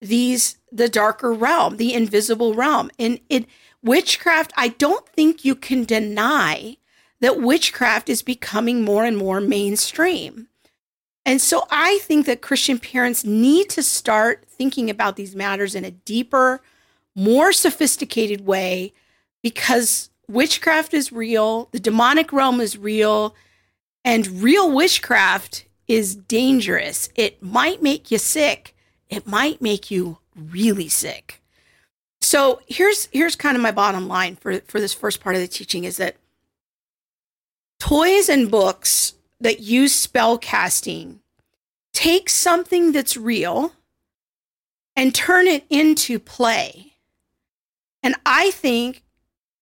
these 0.01 0.57
the 0.71 0.89
darker 0.89 1.33
realm, 1.33 1.77
the 1.77 1.93
invisible 1.93 2.53
realm. 2.53 2.91
And 2.99 3.19
it 3.29 3.45
witchcraft, 3.81 4.51
I 4.57 4.69
don't 4.69 5.07
think 5.07 5.45
you 5.45 5.55
can 5.55 5.85
deny 5.85 6.77
that 7.21 7.41
witchcraft 7.41 8.09
is 8.09 8.21
becoming 8.21 8.83
more 8.83 9.05
and 9.05 9.17
more 9.17 9.39
mainstream. 9.39 10.46
And 11.27 11.41
so 11.41 11.67
I 11.69 11.99
think 12.03 12.25
that 12.25 12.41
Christian 12.41 12.79
parents 12.79 13.25
need 13.25 13.69
to 13.71 13.83
start 13.83 14.45
thinking 14.47 14.89
about 14.89 15.17
these 15.17 15.35
matters 15.35 15.75
in 15.75 15.83
a 15.83 15.91
deeper, 15.91 16.61
more 17.15 17.51
sophisticated 17.51 18.45
way 18.45 18.93
because 19.43 20.09
witchcraft 20.29 20.93
is 20.93 21.11
real, 21.11 21.67
the 21.73 21.81
demonic 21.81 22.31
realm 22.31 22.61
is 22.61 22.77
real, 22.77 23.35
and 24.05 24.41
real 24.41 24.71
witchcraft 24.71 25.65
is 25.85 26.15
dangerous. 26.15 27.09
It 27.15 27.43
might 27.43 27.83
make 27.83 28.09
you 28.09 28.19
sick, 28.19 28.73
it 29.09 29.27
might 29.27 29.61
make 29.61 29.91
you 29.91 30.19
really 30.33 30.87
sick. 30.87 31.41
So 32.21 32.61
here's 32.67 33.09
here's 33.11 33.35
kind 33.35 33.57
of 33.57 33.61
my 33.61 33.71
bottom 33.71 34.07
line 34.07 34.37
for 34.37 34.61
for 34.61 34.79
this 34.79 34.93
first 34.93 35.19
part 35.19 35.35
of 35.35 35.41
the 35.41 35.47
teaching 35.49 35.83
is 35.83 35.97
that 35.97 36.15
toys 37.79 38.29
and 38.29 38.49
books 38.49 39.16
that 39.39 39.59
use 39.59 39.93
spell 39.93 40.37
casting 40.37 41.19
take 41.93 42.29
something 42.29 42.91
that's 42.91 43.17
real 43.17 43.73
and 44.95 45.15
turn 45.15 45.47
it 45.47 45.65
into 45.67 46.19
play. 46.19 46.93
And 48.03 48.15
I 48.23 48.51
think 48.51 49.03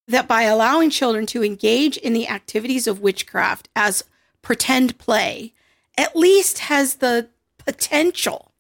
that 0.07 0.27
by 0.27 0.43
allowing 0.43 0.89
children 0.89 1.25
to 1.27 1.43
engage 1.43 1.95
in 1.95 2.11
the 2.11 2.27
activities 2.27 2.88
of 2.88 2.99
witchcraft 2.99 3.69
as 3.73 4.03
pretend 4.41 4.97
play, 4.97 5.53
at 5.97 6.15
least 6.15 6.59
has 6.59 6.95
the 6.95 7.29
potential 7.57 8.51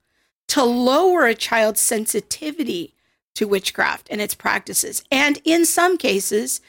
to 0.47 0.63
lower 0.63 1.25
a 1.25 1.35
child's 1.35 1.81
sensitivity 1.81 2.95
to 3.35 3.45
witchcraft 3.45 4.07
and 4.09 4.21
its 4.21 4.35
practices. 4.35 5.03
And 5.11 5.41
in 5.43 5.65
some 5.65 5.97
cases, 5.97 6.61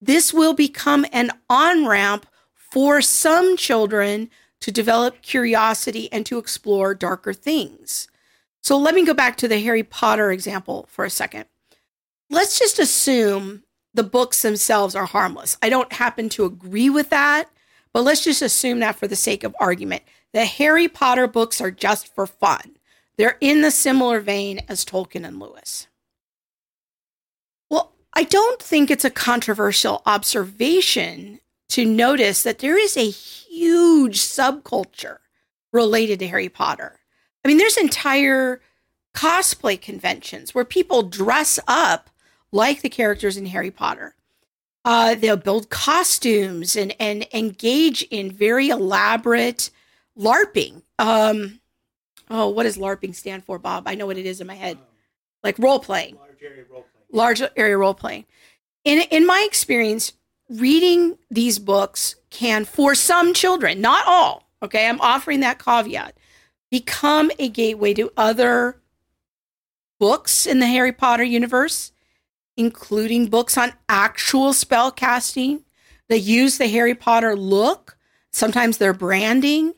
this 0.00 0.32
will 0.32 0.54
become 0.54 1.04
an 1.12 1.32
on 1.50 1.86
ramp 1.86 2.26
for 2.74 3.00
some 3.00 3.56
children 3.56 4.28
to 4.60 4.72
develop 4.72 5.22
curiosity 5.22 6.08
and 6.10 6.26
to 6.26 6.38
explore 6.38 6.92
darker 6.92 7.32
things. 7.32 8.08
So 8.64 8.76
let 8.76 8.96
me 8.96 9.04
go 9.04 9.14
back 9.14 9.36
to 9.36 9.46
the 9.46 9.60
Harry 9.60 9.84
Potter 9.84 10.32
example 10.32 10.88
for 10.90 11.04
a 11.04 11.10
second. 11.10 11.44
Let's 12.30 12.58
just 12.58 12.80
assume 12.80 13.62
the 13.94 14.02
books 14.02 14.42
themselves 14.42 14.96
are 14.96 15.06
harmless. 15.06 15.56
I 15.62 15.68
don't 15.68 15.92
happen 15.92 16.28
to 16.30 16.46
agree 16.46 16.90
with 16.90 17.10
that, 17.10 17.48
but 17.92 18.02
let's 18.02 18.24
just 18.24 18.42
assume 18.42 18.80
that 18.80 18.96
for 18.96 19.06
the 19.06 19.14
sake 19.14 19.44
of 19.44 19.54
argument. 19.60 20.02
The 20.32 20.44
Harry 20.44 20.88
Potter 20.88 21.28
books 21.28 21.60
are 21.60 21.70
just 21.70 22.12
for 22.12 22.26
fun. 22.26 22.76
They're 23.18 23.38
in 23.40 23.60
the 23.62 23.70
similar 23.70 24.18
vein 24.18 24.62
as 24.66 24.84
Tolkien 24.84 25.24
and 25.24 25.38
Lewis. 25.38 25.86
Well, 27.70 27.92
I 28.14 28.24
don't 28.24 28.60
think 28.60 28.90
it's 28.90 29.04
a 29.04 29.10
controversial 29.10 30.02
observation 30.06 31.38
to 31.70 31.84
notice 31.84 32.42
that 32.42 32.58
there 32.58 32.78
is 32.78 32.96
a 32.96 33.10
huge 33.10 34.20
subculture 34.20 35.18
related 35.72 36.18
to 36.20 36.28
Harry 36.28 36.48
Potter. 36.48 37.00
I 37.44 37.48
mean, 37.48 37.58
there's 37.58 37.76
entire 37.76 38.60
cosplay 39.14 39.80
conventions 39.80 40.54
where 40.54 40.64
people 40.64 41.02
dress 41.02 41.58
up 41.66 42.10
like 42.52 42.82
the 42.82 42.88
characters 42.88 43.36
in 43.36 43.46
Harry 43.46 43.70
Potter. 43.70 44.14
Uh, 44.84 45.14
they'll 45.14 45.36
build 45.36 45.70
costumes 45.70 46.76
and, 46.76 46.94
and 47.00 47.26
engage 47.32 48.02
in 48.10 48.30
very 48.30 48.68
elaborate 48.68 49.70
LARPing. 50.18 50.82
Um, 50.98 51.60
oh, 52.28 52.48
what 52.48 52.64
does 52.64 52.76
LARPing 52.76 53.14
stand 53.14 53.44
for, 53.44 53.58
Bob? 53.58 53.84
I 53.86 53.94
know 53.94 54.06
what 54.06 54.18
it 54.18 54.26
is 54.26 54.40
in 54.40 54.46
my 54.46 54.54
head. 54.54 54.78
Like 55.42 55.58
role 55.58 55.78
playing. 55.78 56.16
Large 56.16 56.42
area 56.42 56.64
role 56.70 56.84
playing. 56.92 57.06
Large 57.12 57.42
area 57.56 57.78
role 57.78 57.94
playing. 57.94 58.24
In 58.84 59.00
in 59.10 59.26
my 59.26 59.42
experience, 59.46 60.12
reading 60.48 61.18
these 61.30 61.58
books 61.58 62.16
can, 62.30 62.64
for 62.64 62.94
some 62.94 63.34
children, 63.34 63.80
not 63.80 64.06
all, 64.06 64.48
okay, 64.62 64.88
I'm 64.88 65.00
offering 65.00 65.40
that 65.40 65.62
caveat, 65.62 66.16
become 66.70 67.30
a 67.38 67.48
gateway 67.48 67.94
to 67.94 68.12
other 68.16 68.80
books 69.98 70.46
in 70.46 70.58
the 70.60 70.66
Harry 70.66 70.92
Potter 70.92 71.24
universe, 71.24 71.92
including 72.56 73.26
books 73.26 73.56
on 73.56 73.72
actual 73.88 74.52
spell 74.52 74.90
casting 74.90 75.64
that 76.08 76.20
use 76.20 76.58
the 76.58 76.68
Harry 76.68 76.94
Potter 76.94 77.36
look, 77.36 77.96
sometimes 78.30 78.78
their 78.78 78.92
branding, 78.92 79.74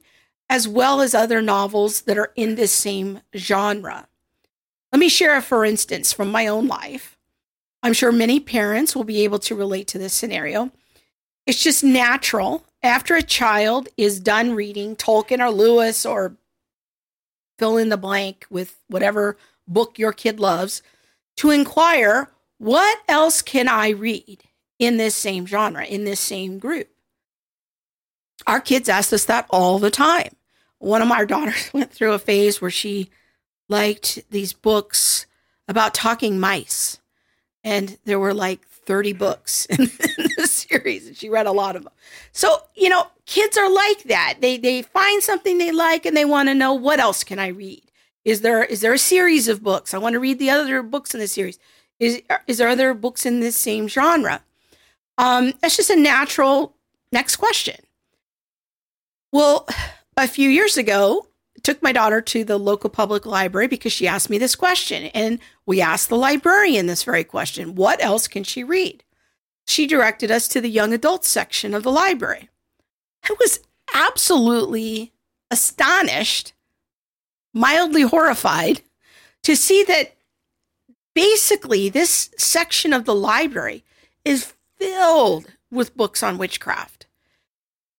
as 0.49 0.69
well 0.69 1.01
as 1.01 1.15
other 1.15 1.43
novels 1.43 2.03
that 2.03 2.19
are 2.19 2.33
in 2.37 2.55
this 2.55 2.73
same 2.73 3.21
genre. 3.35 4.09
Let 4.93 5.01
me 5.01 5.09
share 5.09 5.41
for 5.41 5.65
instance 5.65 6.13
from 6.13 6.31
my 6.31 6.47
own 6.47 6.67
life. 6.67 7.16
I'm 7.83 7.93
sure 7.93 8.13
many 8.13 8.41
parents 8.41 8.97
will 8.97 9.05
be 9.05 9.25
able 9.25 9.39
to 9.41 9.55
relate 9.55 9.87
to 9.89 9.99
this 9.99 10.15
scenario. 10.15 10.71
It's 11.47 11.63
just 11.63 11.85
natural 11.85 12.65
after 12.83 13.15
a 13.15 13.23
child 13.23 13.89
is 13.97 14.21
done 14.21 14.55
reading 14.55 14.97
Tolkien 14.97 15.41
or 15.41 15.51
Lewis 15.51 16.05
or 16.05 16.37
fill 17.59 17.77
in 17.77 17.89
the 17.89 17.97
blank 17.97 18.47
with 18.51 18.77
whatever 18.89 19.37
book 19.69 19.99
your 19.99 20.13
kid 20.13 20.41
loves 20.41 20.83
to 21.37 21.51
inquire 21.51 22.31
what 22.59 22.99
else 23.09 23.43
can 23.43 23.69
I 23.69 23.91
read 23.91 24.43
in 24.79 24.97
this 24.97 25.15
same 25.15 25.47
genre, 25.47 25.85
in 25.85 26.05
this 26.05 26.21
same 26.21 26.59
group? 26.59 26.89
Our 28.47 28.61
kids 28.61 28.89
ask 28.89 29.13
us 29.13 29.25
that 29.27 29.47
all 29.51 29.79
the 29.79 29.91
time. 29.91 30.31
One 30.79 31.03
of 31.03 31.09
my 31.09 31.25
daughters 31.27 31.71
went 31.73 31.93
through 31.93 32.13
a 32.13 32.19
phase 32.19 32.61
where 32.61 32.71
she 32.71 33.11
liked 33.69 34.21
these 34.31 34.53
books 34.53 35.27
about 35.69 35.95
talking 35.95 36.39
mice. 36.39 37.01
And 37.67 37.99
there 38.05 38.21
were 38.21 38.33
like 38.33 38.67
30 38.67 39.13
books 39.13 39.67
in, 39.67 39.81
in 40.19 40.31
the 40.39 40.47
series, 40.47 41.07
and 41.07 41.17
she 41.17 41.29
read 41.29 41.47
a 41.47 41.53
lot 41.53 41.77
of 41.77 41.85
them. 41.85 41.93
So, 42.33 42.63
you 42.75 42.89
know, 42.89 43.09
kids 43.27 43.59
are 43.59 43.71
like 43.71 44.05
that. 44.05 44.37
They 44.41 44.57
they 44.57 44.83
find 44.83 45.23
something 45.23 45.59
they 45.59 45.73
like 45.73 46.07
and 46.07 46.17
they 46.17 46.25
want 46.25 46.49
to 46.49 46.55
know 46.55 46.73
what 46.73 47.01
else 47.01 47.25
can 47.25 47.39
I 47.39 47.49
read? 47.49 47.83
Is 48.25 48.41
there 48.41 48.65
is 48.65 48.81
there 48.81 48.95
a 48.95 48.99
series 48.99 49.49
of 49.49 49.63
books? 49.63 49.93
I 49.93 49.99
want 49.99 50.15
to 50.15 50.21
read 50.21 50.39
the 50.39 50.51
other 50.51 50.83
books 50.83 51.13
in 51.13 51.21
the 51.21 51.29
series. 51.29 51.59
Is 51.99 52.23
is 52.47 52.59
there 52.59 52.69
other 52.69 52.95
books 52.95 53.27
in 53.27 53.41
this 53.41 53.57
same 53.57 53.89
genre? 53.89 54.43
Um, 55.19 55.53
that's 55.61 55.77
just 55.77 55.91
a 55.91 55.97
natural 55.97 56.75
next 57.13 57.37
question. 57.37 57.77
Well, 59.33 59.67
a 60.17 60.29
few 60.29 60.49
years 60.49 60.77
ago, 60.77 61.27
took 61.63 61.83
my 61.83 61.93
daughter 61.93 62.21
to 62.21 62.45
the 62.45 62.59
local 62.59 62.89
public 62.89 63.27
library 63.27 63.67
because 63.67 63.93
she 63.93 64.07
asked 64.07 64.31
me 64.31 64.39
this 64.39 64.55
question. 64.55 65.07
And 65.07 65.41
we 65.67 65.81
asked 65.81 66.09
the 66.09 66.17
librarian 66.17 66.87
this 66.87 67.03
very 67.03 67.25
question 67.25 67.75
What 67.75 68.03
else 68.03 68.29
can 68.29 68.45
she 68.45 68.65
read? 68.65 69.03
She 69.67 69.87
directed 69.87 70.31
us 70.31 70.47
to 70.49 70.61
the 70.61 70.71
young 70.71 70.93
adult 70.93 71.25
section 71.25 71.75
of 71.75 71.83
the 71.83 71.91
library. 71.91 72.49
I 73.29 73.35
was 73.41 73.61
absolutely 73.93 75.13
astonished, 75.51 76.53
mildly 77.53 78.03
horrified 78.03 78.83
to 79.43 79.57
see 79.57 79.83
that 79.85 80.17
basically 81.15 81.89
this 81.89 82.31
section 82.39 82.93
of 82.93 83.05
the 83.05 83.15
library 83.15 83.85
is 84.25 84.55
filled 84.77 85.47
with 85.71 85.97
books 85.97 86.23
on 86.23 86.39
witchcraft. 86.39 87.07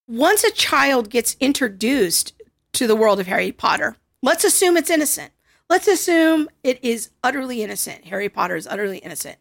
Once 0.08 0.43
a 0.43 0.51
child 0.51 1.10
gets 1.10 1.36
introduced 1.41 2.34
to 2.71 2.88
the 2.88 2.95
world 2.95 3.19
of 3.19 3.27
Harry 3.27 3.51
Potter. 3.51 3.97
Let's 4.21 4.43
assume 4.43 4.77
it's 4.77 4.89
innocent. 4.89 5.32
Let's 5.69 5.88
assume 5.88 6.49
it 6.63 6.84
is 6.84 7.10
utterly 7.23 7.62
innocent. 7.62 8.06
Harry 8.06 8.30
Potter 8.30 8.56
is 8.56 8.67
utterly 8.67 8.99
innocent. 8.99 9.38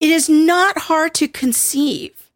It 0.00 0.10
is 0.10 0.28
not 0.28 0.78
hard 0.78 1.14
to 1.14 1.28
conceive 1.28 2.30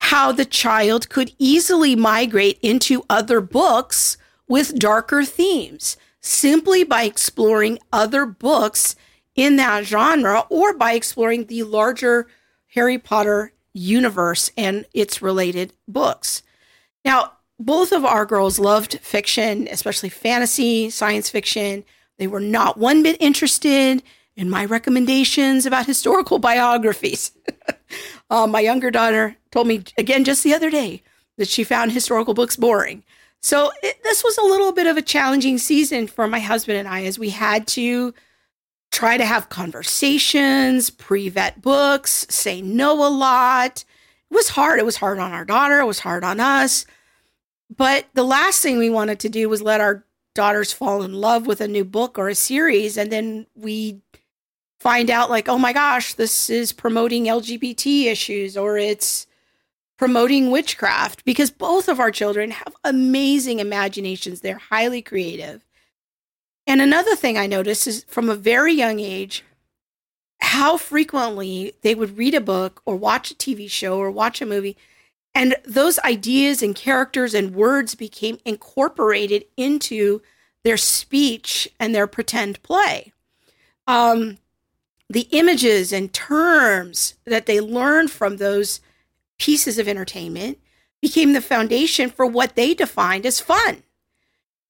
how 0.00 0.32
the 0.32 0.44
child 0.44 1.08
could 1.08 1.32
easily 1.38 1.96
migrate 1.96 2.58
into 2.62 3.04
other 3.08 3.40
books 3.40 4.16
with 4.46 4.78
darker 4.78 5.24
themes 5.24 5.96
simply 6.20 6.84
by 6.84 7.04
exploring 7.04 7.78
other 7.92 8.26
books 8.26 8.96
in 9.34 9.56
that 9.56 9.84
genre 9.84 10.44
or 10.50 10.74
by 10.74 10.92
exploring 10.92 11.46
the 11.46 11.62
larger 11.62 12.26
Harry 12.74 12.98
Potter 12.98 13.52
universe 13.72 14.50
and 14.56 14.84
its 14.92 15.22
related 15.22 15.72
books. 15.86 16.42
Now, 17.04 17.32
both 17.58 17.92
of 17.92 18.04
our 18.04 18.26
girls 18.26 18.58
loved 18.58 18.98
fiction, 19.00 19.68
especially 19.70 20.08
fantasy, 20.08 20.90
science 20.90 21.30
fiction. 21.30 21.84
They 22.18 22.26
were 22.26 22.40
not 22.40 22.76
one 22.76 23.02
bit 23.02 23.16
interested 23.20 24.02
in 24.36 24.50
my 24.50 24.64
recommendations 24.64 25.66
about 25.66 25.86
historical 25.86 26.38
biographies. 26.50 27.32
uh, 28.30 28.46
my 28.46 28.60
younger 28.60 28.90
daughter 28.90 29.36
told 29.50 29.66
me 29.66 29.82
again 29.96 30.24
just 30.24 30.44
the 30.44 30.54
other 30.54 30.70
day 30.70 31.02
that 31.36 31.48
she 31.48 31.64
found 31.64 31.92
historical 31.92 32.34
books 32.34 32.56
boring. 32.56 33.04
So 33.40 33.70
it, 33.82 34.02
this 34.02 34.24
was 34.24 34.36
a 34.36 34.42
little 34.42 34.72
bit 34.72 34.86
of 34.86 34.96
a 34.96 35.02
challenging 35.02 35.58
season 35.58 36.06
for 36.06 36.26
my 36.26 36.40
husband 36.40 36.78
and 36.78 36.88
I 36.88 37.04
as 37.04 37.18
we 37.18 37.30
had 37.30 37.66
to 37.68 38.12
try 38.90 39.16
to 39.16 39.24
have 39.24 39.48
conversations, 39.48 40.90
pre 40.90 41.28
vet 41.28 41.62
books, 41.62 42.26
say 42.28 42.60
no 42.60 43.06
a 43.06 43.10
lot. 43.10 43.84
It 44.30 44.34
was 44.34 44.48
hard. 44.48 44.78
It 44.78 44.84
was 44.84 44.96
hard 44.96 45.18
on 45.18 45.32
our 45.32 45.44
daughter, 45.44 45.80
it 45.80 45.86
was 45.86 46.00
hard 46.00 46.24
on 46.24 46.40
us. 46.40 46.84
But 47.74 48.06
the 48.14 48.24
last 48.24 48.62
thing 48.62 48.78
we 48.78 48.90
wanted 48.90 49.20
to 49.20 49.28
do 49.28 49.48
was 49.48 49.62
let 49.62 49.80
our 49.80 50.04
daughters 50.38 50.72
fall 50.72 51.02
in 51.02 51.14
love 51.14 51.48
with 51.48 51.60
a 51.60 51.66
new 51.66 51.84
book 51.84 52.16
or 52.16 52.28
a 52.28 52.34
series. 52.34 52.96
And 52.96 53.10
then 53.10 53.48
we 53.56 54.00
find 54.78 55.10
out, 55.10 55.30
like, 55.30 55.48
oh 55.48 55.58
my 55.58 55.72
gosh, 55.72 56.14
this 56.14 56.48
is 56.48 56.72
promoting 56.72 57.24
LGBT 57.24 58.04
issues 58.04 58.56
or 58.56 58.78
it's 58.78 59.26
promoting 59.96 60.52
witchcraft 60.52 61.24
because 61.24 61.50
both 61.50 61.88
of 61.88 61.98
our 61.98 62.12
children 62.12 62.52
have 62.52 62.76
amazing 62.84 63.58
imaginations. 63.58 64.40
They're 64.40 64.58
highly 64.58 65.02
creative. 65.02 65.64
And 66.68 66.80
another 66.80 67.16
thing 67.16 67.36
I 67.36 67.48
noticed 67.48 67.88
is 67.88 68.04
from 68.04 68.30
a 68.30 68.36
very 68.36 68.72
young 68.72 69.00
age, 69.00 69.42
how 70.40 70.76
frequently 70.76 71.74
they 71.82 71.96
would 71.96 72.16
read 72.16 72.34
a 72.34 72.40
book 72.40 72.80
or 72.86 72.94
watch 72.94 73.32
a 73.32 73.34
TV 73.34 73.68
show 73.68 73.98
or 73.98 74.08
watch 74.08 74.40
a 74.40 74.46
movie 74.46 74.76
and 75.38 75.54
those 75.64 76.00
ideas 76.00 76.64
and 76.64 76.74
characters 76.74 77.32
and 77.32 77.54
words 77.54 77.94
became 77.94 78.40
incorporated 78.44 79.44
into 79.56 80.20
their 80.64 80.76
speech 80.76 81.68
and 81.78 81.94
their 81.94 82.08
pretend 82.08 82.60
play. 82.64 83.12
Um, 83.86 84.38
the 85.08 85.28
images 85.30 85.92
and 85.92 86.12
terms 86.12 87.14
that 87.24 87.46
they 87.46 87.60
learned 87.60 88.10
from 88.10 88.38
those 88.38 88.80
pieces 89.38 89.78
of 89.78 89.86
entertainment 89.86 90.58
became 91.00 91.34
the 91.34 91.40
foundation 91.40 92.10
for 92.10 92.26
what 92.26 92.56
they 92.56 92.74
defined 92.74 93.24
as 93.24 93.38
fun. 93.38 93.84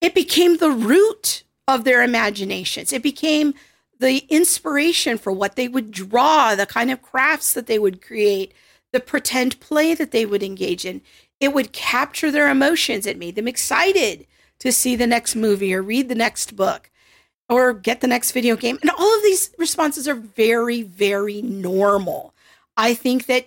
It 0.02 0.14
became 0.14 0.58
the 0.58 0.70
root 0.70 1.44
of 1.66 1.84
their 1.84 2.02
imaginations. 2.02 2.92
It 2.92 3.02
became 3.02 3.54
the 3.98 4.18
inspiration 4.28 5.16
for 5.16 5.32
what 5.32 5.56
they 5.56 5.66
would 5.66 5.92
draw, 5.92 6.54
the 6.54 6.66
kind 6.66 6.90
of 6.90 7.00
crafts 7.00 7.54
that 7.54 7.68
they 7.68 7.78
would 7.78 8.02
create, 8.02 8.52
the 8.92 9.00
pretend 9.00 9.60
play 9.60 9.94
that 9.94 10.10
they 10.10 10.24
would 10.24 10.42
engage 10.42 10.84
in. 10.84 11.02
It 11.40 11.52
would 11.52 11.72
capture 11.72 12.30
their 12.30 12.50
emotions. 12.50 13.06
It 13.06 13.18
made 13.18 13.34
them 13.36 13.48
excited 13.48 14.26
to 14.60 14.72
see 14.72 14.96
the 14.96 15.06
next 15.06 15.36
movie 15.36 15.74
or 15.74 15.82
read 15.82 16.08
the 16.08 16.14
next 16.14 16.56
book 16.56 16.90
or 17.48 17.72
get 17.72 18.00
the 18.00 18.06
next 18.06 18.32
video 18.32 18.56
game. 18.56 18.78
And 18.82 18.90
all 18.90 19.16
of 19.16 19.22
these 19.22 19.50
responses 19.58 20.08
are 20.08 20.14
very, 20.14 20.82
very 20.82 21.42
normal. 21.42 22.34
I 22.76 22.94
think 22.94 23.26
that, 23.26 23.46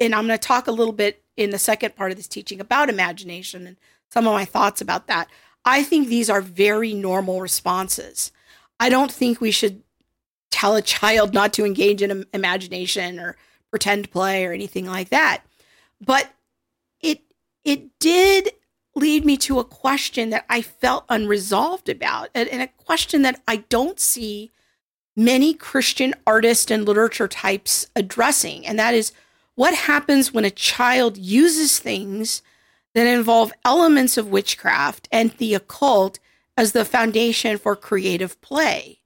and 0.00 0.14
I'm 0.14 0.26
going 0.26 0.38
to 0.38 0.46
talk 0.46 0.66
a 0.66 0.72
little 0.72 0.92
bit 0.92 1.22
in 1.36 1.50
the 1.50 1.58
second 1.58 1.96
part 1.96 2.10
of 2.10 2.16
this 2.16 2.28
teaching 2.28 2.60
about 2.60 2.88
imagination 2.88 3.66
and 3.66 3.76
some 4.10 4.26
of 4.26 4.32
my 4.32 4.44
thoughts 4.44 4.80
about 4.80 5.06
that. 5.08 5.28
I 5.64 5.82
think 5.82 6.08
these 6.08 6.30
are 6.30 6.40
very 6.40 6.94
normal 6.94 7.40
responses. 7.40 8.30
I 8.78 8.88
don't 8.88 9.10
think 9.10 9.40
we 9.40 9.50
should 9.50 9.82
tell 10.50 10.76
a 10.76 10.82
child 10.82 11.34
not 11.34 11.52
to 11.54 11.64
engage 11.64 12.02
in 12.02 12.24
imagination 12.32 13.18
or 13.18 13.36
pretend 13.70 14.10
play 14.10 14.44
or 14.44 14.52
anything 14.52 14.86
like 14.86 15.08
that. 15.10 15.42
But 16.00 16.30
it 17.00 17.20
it 17.64 17.98
did 17.98 18.52
lead 18.94 19.24
me 19.24 19.36
to 19.36 19.58
a 19.58 19.64
question 19.64 20.30
that 20.30 20.46
I 20.48 20.62
felt 20.62 21.04
unresolved 21.08 21.88
about, 21.88 22.30
and, 22.34 22.48
and 22.48 22.62
a 22.62 22.68
question 22.68 23.22
that 23.22 23.40
I 23.46 23.56
don't 23.56 24.00
see 24.00 24.50
many 25.14 25.54
Christian 25.54 26.14
artists 26.26 26.70
and 26.70 26.84
literature 26.84 27.28
types 27.28 27.86
addressing, 27.94 28.66
and 28.66 28.78
that 28.78 28.94
is 28.94 29.12
what 29.54 29.74
happens 29.74 30.32
when 30.32 30.44
a 30.44 30.50
child 30.50 31.16
uses 31.16 31.78
things 31.78 32.42
that 32.94 33.06
involve 33.06 33.52
elements 33.64 34.16
of 34.16 34.28
witchcraft 34.28 35.08
and 35.12 35.32
the 35.32 35.54
occult 35.54 36.18
as 36.56 36.72
the 36.72 36.84
foundation 36.84 37.58
for 37.58 37.76
creative 37.76 38.40
play. 38.40 39.00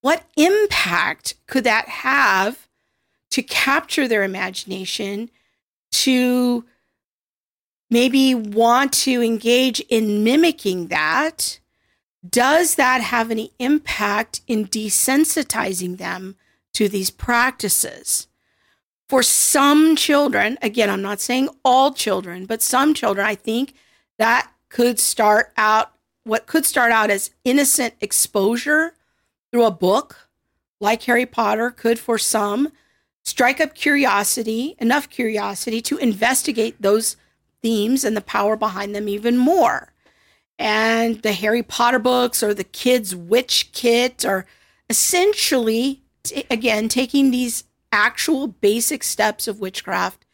What 0.00 0.24
impact 0.36 1.34
could 1.46 1.64
that 1.64 1.88
have 1.88 2.68
to 3.30 3.42
capture 3.42 4.08
their 4.08 4.22
imagination, 4.22 5.30
to 5.92 6.64
maybe 7.88 8.34
want 8.34 8.92
to 8.92 9.22
engage 9.22 9.80
in 9.88 10.22
mimicking 10.22 10.88
that, 10.88 11.58
does 12.28 12.74
that 12.74 13.00
have 13.00 13.30
any 13.30 13.52
impact 13.58 14.40
in 14.46 14.66
desensitizing 14.66 15.98
them 15.98 16.36
to 16.74 16.88
these 16.88 17.10
practices? 17.10 18.28
For 19.08 19.22
some 19.22 19.96
children, 19.96 20.56
again, 20.62 20.90
I'm 20.90 21.02
not 21.02 21.20
saying 21.20 21.48
all 21.64 21.92
children, 21.92 22.46
but 22.46 22.62
some 22.62 22.94
children, 22.94 23.26
I 23.26 23.34
think 23.34 23.74
that 24.18 24.52
could 24.68 25.00
start 25.00 25.52
out 25.56 25.92
what 26.24 26.46
could 26.46 26.64
start 26.64 26.92
out 26.92 27.10
as 27.10 27.30
innocent 27.44 27.94
exposure 28.00 28.94
through 29.50 29.64
a 29.64 29.70
book 29.70 30.28
like 30.80 31.02
Harry 31.04 31.26
Potter 31.26 31.70
could 31.70 31.98
for 31.98 32.18
some 32.18 32.70
strike 33.24 33.60
up 33.60 33.74
curiosity, 33.74 34.76
enough 34.78 35.08
curiosity 35.10 35.80
to 35.82 35.96
investigate 35.98 36.80
those 36.80 37.16
themes 37.62 38.04
and 38.04 38.16
the 38.16 38.20
power 38.22 38.56
behind 38.56 38.94
them 38.94 39.08
even 39.08 39.36
more. 39.36 39.92
and 40.58 41.22
the 41.22 41.32
Harry 41.32 41.62
Potter 41.62 41.98
books 41.98 42.42
or 42.42 42.52
the 42.52 42.64
kids' 42.64 43.16
witch 43.16 43.70
kit 43.72 44.26
are 44.26 44.44
essentially, 44.90 46.02
t- 46.22 46.44
again, 46.50 46.86
taking 46.88 47.30
these 47.30 47.64
actual 47.92 48.46
basic 48.46 49.02
steps 49.02 49.48
of 49.48 49.58
witchcraft 49.58 50.26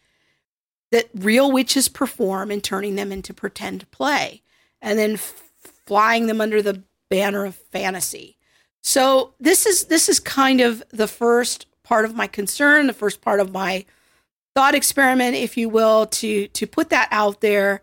that 0.90 1.08
real 1.14 1.52
witches 1.52 1.88
perform 1.88 2.50
and 2.50 2.64
turning 2.64 2.96
them 2.96 3.12
into 3.12 3.32
pretend 3.32 3.88
play 3.92 4.42
and 4.82 4.98
then 4.98 5.12
f- 5.12 5.44
flying 5.86 6.26
them 6.26 6.40
under 6.40 6.60
the 6.60 6.82
banner 7.08 7.44
of 7.44 7.54
fantasy. 7.54 8.36
So 8.82 9.34
this 9.38 9.64
is 9.64 9.84
this 9.84 10.08
is 10.08 10.18
kind 10.20 10.60
of 10.60 10.82
the 10.90 11.08
first 11.08 11.66
part 11.86 12.04
of 12.04 12.16
my 12.16 12.26
concern, 12.26 12.88
the 12.88 12.92
first 12.92 13.20
part 13.20 13.38
of 13.38 13.52
my 13.52 13.84
thought 14.56 14.74
experiment, 14.74 15.36
if 15.36 15.56
you 15.56 15.68
will, 15.68 16.06
to 16.06 16.48
to 16.48 16.66
put 16.66 16.90
that 16.90 17.08
out 17.12 17.40
there 17.40 17.80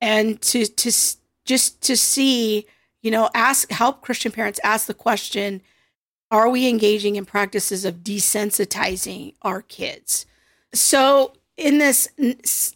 and 0.00 0.40
to 0.42 0.66
to 0.66 0.92
just 1.46 1.80
to 1.80 1.96
see, 1.96 2.66
you 3.02 3.10
know, 3.10 3.30
ask 3.34 3.70
help 3.70 4.02
Christian 4.02 4.30
parents 4.30 4.60
ask 4.62 4.86
the 4.86 4.94
question, 4.94 5.62
are 6.30 6.50
we 6.50 6.68
engaging 6.68 7.16
in 7.16 7.24
practices 7.24 7.86
of 7.86 8.04
desensitizing 8.04 9.32
our 9.40 9.62
kids? 9.62 10.26
So 10.74 11.32
in 11.56 11.78
this 11.78 12.08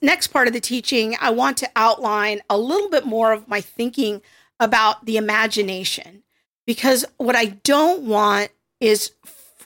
next 0.00 0.28
part 0.28 0.46
of 0.46 0.54
the 0.54 0.60
teaching, 0.60 1.14
I 1.20 1.30
want 1.30 1.58
to 1.58 1.70
outline 1.76 2.40
a 2.48 2.56
little 2.56 2.88
bit 2.88 3.04
more 3.04 3.32
of 3.32 3.48
my 3.48 3.60
thinking 3.60 4.22
about 4.58 5.04
the 5.04 5.18
imagination 5.18 6.22
because 6.66 7.04
what 7.18 7.36
I 7.36 7.46
don't 7.46 8.04
want 8.04 8.50
is 8.80 9.12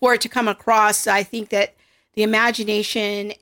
for 0.04 0.12
it 0.12 0.20
to 0.20 0.28
come 0.28 0.48
across. 0.48 1.06
I 1.06 1.22
think 1.22 1.48
that 1.48 1.76
the 2.12 2.24
imagination 2.24 3.32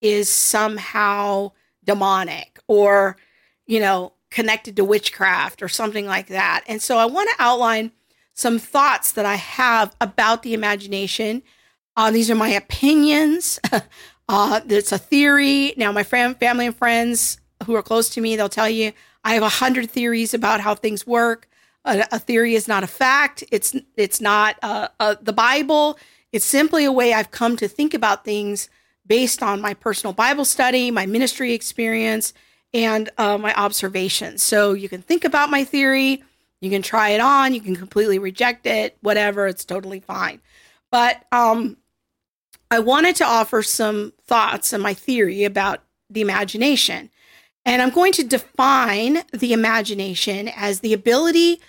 is 0.00 0.28
somehow 0.28 1.52
demonic 1.84 2.58
or, 2.66 3.16
you 3.68 3.78
know, 3.78 4.14
connected 4.28 4.74
to 4.74 4.84
witchcraft 4.84 5.62
or 5.62 5.68
something 5.68 6.06
like 6.06 6.26
that. 6.26 6.64
And 6.66 6.82
so 6.82 6.98
I 6.98 7.06
want 7.06 7.30
to 7.30 7.36
outline 7.38 7.92
some 8.34 8.58
thoughts 8.58 9.12
that 9.12 9.24
I 9.24 9.36
have 9.36 9.94
about 10.00 10.42
the 10.42 10.52
imagination. 10.52 11.44
Uh, 11.96 12.10
these 12.10 12.28
are 12.28 12.34
my 12.34 12.48
opinions. 12.48 13.60
uh, 14.28 14.60
it's 14.68 14.90
a 14.90 14.98
theory. 14.98 15.74
Now, 15.76 15.92
my 15.92 16.02
friend, 16.02 16.36
family 16.36 16.66
and 16.66 16.76
friends 16.76 17.38
who 17.66 17.76
are 17.76 17.84
close 17.84 18.08
to 18.08 18.20
me, 18.20 18.34
they'll 18.34 18.48
tell 18.48 18.68
you 18.68 18.94
I 19.22 19.34
have 19.34 19.44
a 19.44 19.48
hundred 19.48 19.88
theories 19.88 20.34
about 20.34 20.60
how 20.60 20.74
things 20.74 21.06
work. 21.06 21.48
A, 21.84 22.06
a, 22.12 22.18
theory 22.18 22.54
is 22.54 22.68
not 22.68 22.84
a 22.84 22.86
fact. 22.86 23.42
It's 23.50 23.74
it's 23.96 24.20
not 24.20 24.56
uh, 24.62 24.88
uh, 24.98 25.16
the 25.20 25.32
Bible. 25.32 25.98
It's 26.32 26.44
simply 26.44 26.84
a 26.84 26.92
way 26.92 27.12
I've 27.12 27.30
come 27.30 27.56
to 27.56 27.68
think 27.68 27.94
about 27.94 28.24
things 28.24 28.68
based 29.06 29.42
on 29.42 29.60
my 29.60 29.74
personal 29.74 30.12
Bible 30.12 30.44
study, 30.44 30.90
my 30.90 31.06
ministry 31.06 31.52
experience, 31.52 32.32
and 32.72 33.10
uh, 33.18 33.38
my 33.38 33.52
observations. 33.54 34.42
So 34.42 34.72
you 34.72 34.88
can 34.88 35.02
think 35.02 35.24
about 35.24 35.50
my 35.50 35.64
theory, 35.64 36.22
you 36.60 36.70
can 36.70 36.82
try 36.82 37.10
it 37.10 37.20
on, 37.20 37.54
you 37.54 37.60
can 37.60 37.74
completely 37.74 38.18
reject 38.18 38.66
it, 38.66 38.96
whatever, 39.00 39.46
it's 39.46 39.64
totally 39.64 40.00
fine. 40.00 40.40
But 40.90 41.24
um, 41.32 41.76
I 42.70 42.78
wanted 42.78 43.16
to 43.16 43.24
offer 43.24 43.62
some 43.62 44.12
thoughts 44.26 44.72
and 44.72 44.82
my 44.82 44.94
theory 44.94 45.44
about 45.44 45.82
the 46.08 46.20
imagination. 46.20 47.10
And 47.64 47.82
I'm 47.82 47.90
going 47.90 48.12
to 48.12 48.24
define 48.24 49.22
the 49.32 49.52
imagination 49.52 50.48
as 50.48 50.80
the 50.80 50.92
ability 50.92 51.60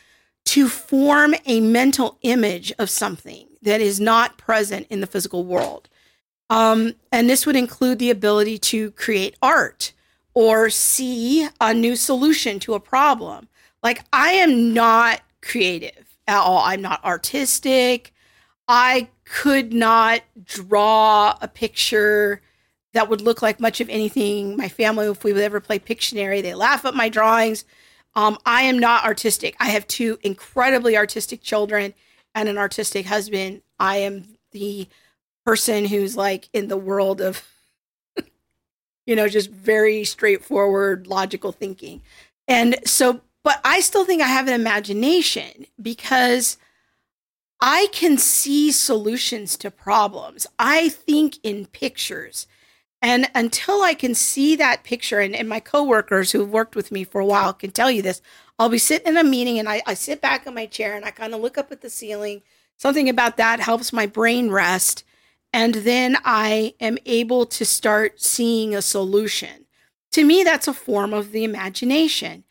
to 0.46 0.68
form 0.68 1.36
a 1.46 1.60
mental 1.60 2.18
image 2.22 2.74
of 2.80 2.90
something 2.90 3.48
that 3.62 3.82
is 3.82 4.00
not 4.00 4.38
present 4.38 4.88
in 4.90 5.02
the 5.02 5.08
physical 5.08 5.44
world. 5.44 5.90
Um, 6.50 6.94
and 7.12 7.30
this 7.30 7.46
would 7.46 7.56
include 7.56 8.00
the 8.00 8.10
ability 8.10 8.58
to 8.58 8.92
create 8.92 9.38
art 9.42 9.94
or 10.34 10.70
see 10.70 11.48
a 11.60 11.74
new 11.74 11.96
solution 11.96 12.60
to 12.60 12.74
a 12.74 12.80
problem. 12.80 13.48
Like, 13.84 14.04
I 14.12 14.32
am 14.34 14.74
not 14.74 15.22
creative 15.42 16.18
at 16.28 16.40
all. 16.40 16.60
I'm 16.60 16.82
not 16.82 17.04
artistic. 17.04 18.14
I 18.68 19.10
could 19.26 19.74
not 19.74 20.22
draw 20.44 21.38
a 21.42 21.48
picture 21.48 22.42
that 22.94 23.10
would 23.10 23.22
look 23.22 23.42
like 23.42 23.60
much 23.60 23.82
of 23.82 23.90
anything. 23.90 24.58
My 24.58 24.68
family, 24.68 25.08
if 25.08 25.24
we 25.24 25.34
would 25.34 25.44
ever 25.44 25.60
play 25.60 25.80
Pictionary, 25.80 26.42
they 26.42 26.54
laugh 26.54 26.86
at 26.86 26.94
my 26.94 27.10
drawings. 27.10 27.66
Um, 28.16 28.38
I 28.46 28.64
am 28.64 28.78
not 28.78 29.06
artistic. 29.06 29.56
I 29.60 29.70
have 29.70 29.88
two 29.88 30.20
incredibly 30.22 30.98
artistic 30.98 31.42
children 31.42 31.94
and 32.36 32.50
an 32.50 32.58
artistic 32.58 33.06
husband. 33.06 33.62
I 33.80 33.98
am 33.98 34.26
the 34.52 34.88
person 35.46 35.86
who's 35.86 36.16
like 36.18 36.50
in 36.54 36.68
the 36.68 36.78
world 36.78 37.22
of 37.22 37.48
you 39.06 39.16
know, 39.16 39.28
just 39.28 39.50
very 39.50 40.04
straightforward, 40.04 41.08
logical 41.08 41.52
thinking. 41.52 42.02
And 42.48 42.76
so, 42.86 43.22
but 43.44 43.62
I 43.64 43.80
still 43.80 44.06
think 44.06 44.22
I 44.22 44.28
have 44.28 44.48
an 44.48 44.54
imagination 44.54 45.66
because 45.82 46.58
I 47.62 47.88
can 47.92 48.18
see 48.18 48.72
solutions 48.72 49.56
to 49.58 49.72
problems. 49.72 50.48
I 50.60 50.90
think 50.90 51.40
in 51.44 51.68
pictures. 51.68 52.48
And 53.02 53.30
until 53.34 53.82
I 53.82 53.94
can 53.94 54.14
see 54.14 54.56
that 54.56 54.84
picture, 54.84 55.20
and, 55.20 55.36
and 55.36 55.50
my 55.50 55.60
coworkers 55.60 56.32
who've 56.32 56.50
worked 56.50 56.76
with 56.76 56.92
me 56.92 57.04
for 57.04 57.20
a 57.20 57.26
while 57.26 57.52
can 57.54 57.72
tell 57.72 57.90
you 57.90 58.02
this, 58.02 58.22
I'll 58.60 58.70
be 58.70 58.78
sitting 58.78 59.08
in 59.08 59.18
a 59.18 59.24
meeting 59.24 59.58
and 59.58 59.68
I, 59.68 59.82
I 59.88 59.96
sit 59.96 60.22
back 60.22 60.46
in 60.46 60.54
my 60.54 60.68
chair 60.68 60.96
and 60.96 61.04
I 61.04 61.10
kind 61.12 61.34
of 61.34 61.42
look 61.42 61.58
up 61.58 61.72
at 61.72 61.82
the 61.82 61.90
ceiling. 61.90 62.44
Something 62.78 63.10
about 63.10 63.38
that 63.38 63.60
helps 63.60 63.92
my 63.92 64.06
brain 64.06 64.52
rest. 64.52 65.04
And 65.52 65.76
then 65.76 66.18
I 66.24 66.76
am 66.80 66.98
able 67.06 67.46
to 67.48 67.66
start 67.66 68.22
seeing 68.22 68.76
a 68.76 68.82
solution. 68.82 69.66
To 70.12 70.24
me, 70.24 70.44
that's 70.44 70.68
a 70.68 70.74
form 70.74 71.14
of 71.14 71.32
the 71.32 71.44
imagination. 71.44 72.44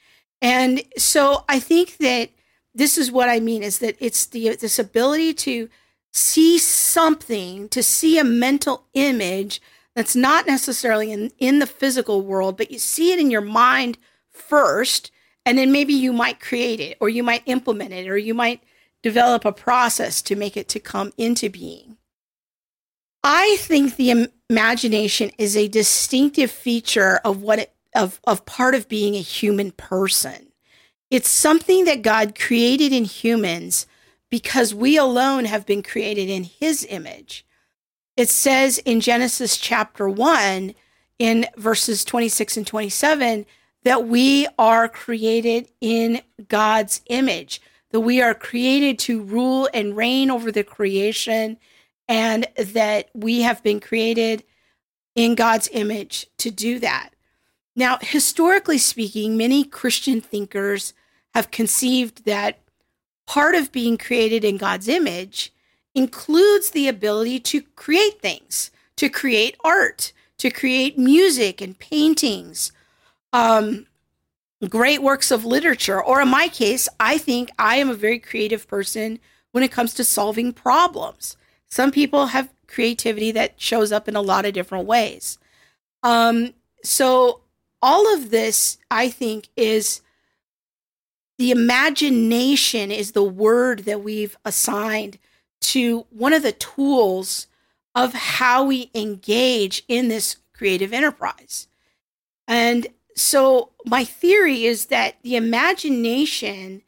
And 0.42 0.82
so 0.96 1.44
I 1.48 1.60
think 1.60 1.98
that 1.98 2.30
this 2.74 2.98
is 2.98 3.12
what 3.12 3.28
I 3.28 3.40
mean 3.40 3.62
is 3.62 3.78
that 3.78 3.96
it's 4.00 4.26
the 4.26 4.56
this 4.56 4.78
ability 4.78 5.34
to 5.34 5.68
see 6.12 6.58
something, 6.58 7.68
to 7.68 7.82
see 7.82 8.18
a 8.18 8.24
mental 8.24 8.86
image 8.94 9.60
that's 9.94 10.16
not 10.16 10.46
necessarily 10.46 11.12
in, 11.12 11.32
in 11.38 11.58
the 11.58 11.66
physical 11.66 12.22
world, 12.22 12.56
but 12.56 12.70
you 12.70 12.78
see 12.78 13.12
it 13.12 13.18
in 13.18 13.30
your 13.30 13.40
mind 13.40 13.98
first, 14.30 15.10
and 15.44 15.58
then 15.58 15.72
maybe 15.72 15.92
you 15.92 16.12
might 16.12 16.40
create 16.40 16.80
it 16.80 16.96
or 17.00 17.08
you 17.08 17.22
might 17.22 17.42
implement 17.46 17.92
it 17.92 18.08
or 18.08 18.16
you 18.16 18.34
might 18.34 18.62
develop 19.02 19.44
a 19.44 19.52
process 19.52 20.22
to 20.22 20.36
make 20.36 20.56
it 20.56 20.68
to 20.68 20.80
come 20.80 21.12
into 21.16 21.48
being. 21.48 21.96
I 23.22 23.56
think 23.60 23.96
the 23.96 24.30
imagination 24.48 25.30
is 25.38 25.56
a 25.56 25.68
distinctive 25.68 26.50
feature 26.50 27.20
of 27.24 27.42
what 27.42 27.58
it, 27.58 27.74
of 27.94 28.20
of 28.24 28.46
part 28.46 28.74
of 28.74 28.88
being 28.88 29.14
a 29.14 29.20
human 29.20 29.72
person. 29.72 30.52
It's 31.10 31.28
something 31.28 31.84
that 31.84 32.02
God 32.02 32.38
created 32.38 32.92
in 32.92 33.04
humans 33.04 33.86
because 34.30 34.74
we 34.74 34.96
alone 34.96 35.44
have 35.44 35.66
been 35.66 35.82
created 35.82 36.28
in 36.30 36.44
his 36.44 36.86
image. 36.88 37.44
It 38.20 38.28
says 38.28 38.76
in 38.76 39.00
Genesis 39.00 39.56
chapter 39.56 40.06
1 40.06 40.74
in 41.18 41.46
verses 41.56 42.04
26 42.04 42.58
and 42.58 42.66
27 42.66 43.46
that 43.84 44.06
we 44.08 44.46
are 44.58 44.90
created 44.90 45.70
in 45.80 46.20
God's 46.48 47.00
image, 47.06 47.62
that 47.92 48.00
we 48.00 48.20
are 48.20 48.34
created 48.34 48.98
to 48.98 49.22
rule 49.22 49.70
and 49.72 49.96
reign 49.96 50.30
over 50.30 50.52
the 50.52 50.62
creation 50.62 51.56
and 52.08 52.46
that 52.58 53.08
we 53.14 53.40
have 53.40 53.62
been 53.62 53.80
created 53.80 54.44
in 55.14 55.34
God's 55.34 55.70
image 55.72 56.26
to 56.36 56.50
do 56.50 56.78
that. 56.78 57.14
Now, 57.74 57.96
historically 58.02 58.76
speaking, 58.76 59.38
many 59.38 59.64
Christian 59.64 60.20
thinkers 60.20 60.92
have 61.32 61.50
conceived 61.50 62.26
that 62.26 62.58
part 63.26 63.54
of 63.54 63.72
being 63.72 63.96
created 63.96 64.44
in 64.44 64.58
God's 64.58 64.88
image 64.88 65.54
includes 65.94 66.70
the 66.70 66.88
ability 66.88 67.40
to 67.40 67.62
create 67.62 68.20
things, 68.20 68.70
to 68.96 69.08
create 69.08 69.56
art, 69.64 70.12
to 70.38 70.50
create 70.50 70.98
music 70.98 71.60
and 71.60 71.78
paintings, 71.78 72.72
um, 73.32 73.86
great 74.68 75.02
works 75.02 75.30
of 75.30 75.44
literature. 75.44 76.02
Or 76.02 76.20
in 76.20 76.28
my 76.28 76.48
case, 76.48 76.88
I 76.98 77.18
think 77.18 77.50
I 77.58 77.76
am 77.76 77.90
a 77.90 77.94
very 77.94 78.18
creative 78.18 78.68
person 78.68 79.18
when 79.52 79.64
it 79.64 79.72
comes 79.72 79.94
to 79.94 80.04
solving 80.04 80.52
problems. 80.52 81.36
Some 81.68 81.90
people 81.90 82.26
have 82.26 82.52
creativity 82.66 83.32
that 83.32 83.60
shows 83.60 83.92
up 83.92 84.08
in 84.08 84.16
a 84.16 84.20
lot 84.22 84.44
of 84.44 84.54
different 84.54 84.86
ways. 84.86 85.38
Um, 86.02 86.54
so 86.82 87.40
all 87.82 88.12
of 88.14 88.30
this, 88.30 88.78
I 88.90 89.08
think, 89.08 89.48
is 89.56 90.02
the 91.38 91.50
imagination 91.50 92.90
is 92.90 93.12
the 93.12 93.22
word 93.22 93.80
that 93.80 94.02
we've 94.02 94.36
assigned 94.44 95.18
to 95.60 96.06
one 96.10 96.32
of 96.32 96.42
the 96.42 96.52
tools 96.52 97.46
of 97.94 98.14
how 98.14 98.64
we 98.64 98.90
engage 98.94 99.82
in 99.88 100.08
this 100.08 100.36
creative 100.52 100.92
enterprise. 100.92 101.68
And 102.46 102.86
so 103.16 103.70
my 103.84 104.04
theory 104.04 104.64
is 104.64 104.86
that 104.86 105.16
the 105.22 105.36
imagination 105.36 106.82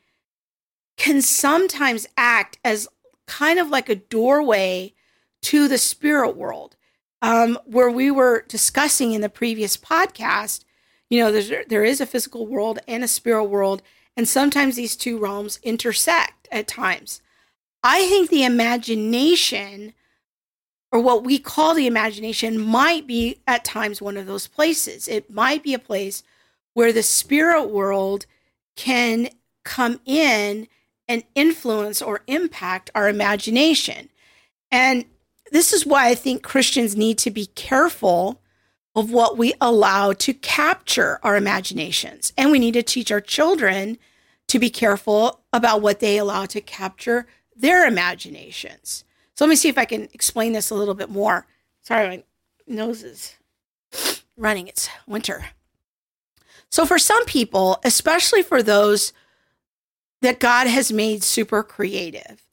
can 0.96 1.22
sometimes 1.22 2.06
act 2.16 2.58
as 2.64 2.88
kind 3.26 3.58
of 3.58 3.68
like 3.68 3.88
a 3.88 3.94
doorway 3.94 4.94
to 5.42 5.68
the 5.68 5.78
spirit 5.78 6.36
world. 6.36 6.76
Um, 7.20 7.56
where 7.66 7.90
we 7.90 8.10
were 8.10 8.44
discussing 8.48 9.12
in 9.12 9.20
the 9.20 9.28
previous 9.28 9.76
podcast, 9.76 10.64
you 11.08 11.22
know, 11.22 11.30
there's, 11.30 11.52
there 11.68 11.84
is 11.84 12.00
a 12.00 12.06
physical 12.06 12.48
world 12.48 12.80
and 12.88 13.04
a 13.04 13.08
spirit 13.08 13.44
world, 13.44 13.80
And 14.16 14.28
sometimes 14.28 14.76
these 14.76 14.96
two 14.96 15.18
realms 15.18 15.58
intersect 15.62 16.48
at 16.50 16.68
times. 16.68 17.21
I 17.82 18.06
think 18.06 18.30
the 18.30 18.44
imagination, 18.44 19.92
or 20.92 21.00
what 21.00 21.24
we 21.24 21.38
call 21.38 21.74
the 21.74 21.86
imagination, 21.86 22.60
might 22.60 23.06
be 23.06 23.40
at 23.46 23.64
times 23.64 24.00
one 24.00 24.16
of 24.16 24.26
those 24.26 24.46
places. 24.46 25.08
It 25.08 25.30
might 25.30 25.62
be 25.62 25.74
a 25.74 25.78
place 25.78 26.22
where 26.74 26.92
the 26.92 27.02
spirit 27.02 27.64
world 27.64 28.26
can 28.76 29.28
come 29.64 30.00
in 30.04 30.68
and 31.08 31.24
influence 31.34 32.00
or 32.00 32.22
impact 32.26 32.90
our 32.94 33.08
imagination. 33.08 34.08
And 34.70 35.04
this 35.50 35.72
is 35.72 35.84
why 35.84 36.08
I 36.08 36.14
think 36.14 36.42
Christians 36.42 36.96
need 36.96 37.18
to 37.18 37.30
be 37.30 37.46
careful 37.46 38.40
of 38.94 39.10
what 39.10 39.36
we 39.36 39.54
allow 39.60 40.12
to 40.12 40.32
capture 40.32 41.18
our 41.22 41.36
imaginations. 41.36 42.32
And 42.38 42.50
we 42.50 42.58
need 42.58 42.74
to 42.74 42.82
teach 42.82 43.10
our 43.10 43.20
children 43.20 43.98
to 44.48 44.58
be 44.58 44.70
careful 44.70 45.40
about 45.52 45.82
what 45.82 46.00
they 46.00 46.18
allow 46.18 46.46
to 46.46 46.60
capture 46.60 47.26
their 47.62 47.86
imaginations. 47.86 49.04
So 49.34 49.44
let 49.46 49.48
me 49.48 49.56
see 49.56 49.70
if 49.70 49.78
I 49.78 49.86
can 49.86 50.08
explain 50.12 50.52
this 50.52 50.68
a 50.68 50.74
little 50.74 50.94
bit 50.94 51.08
more. 51.08 51.46
Sorry, 51.80 52.06
my 52.08 52.22
nose 52.66 53.02
is 53.02 53.36
running. 54.36 54.68
It's 54.68 54.90
winter. 55.06 55.46
So, 56.70 56.84
for 56.86 56.98
some 56.98 57.24
people, 57.24 57.80
especially 57.84 58.42
for 58.42 58.62
those 58.62 59.12
that 60.22 60.40
God 60.40 60.66
has 60.66 60.92
made 60.92 61.22
super 61.22 61.62
creative, 61.62 62.46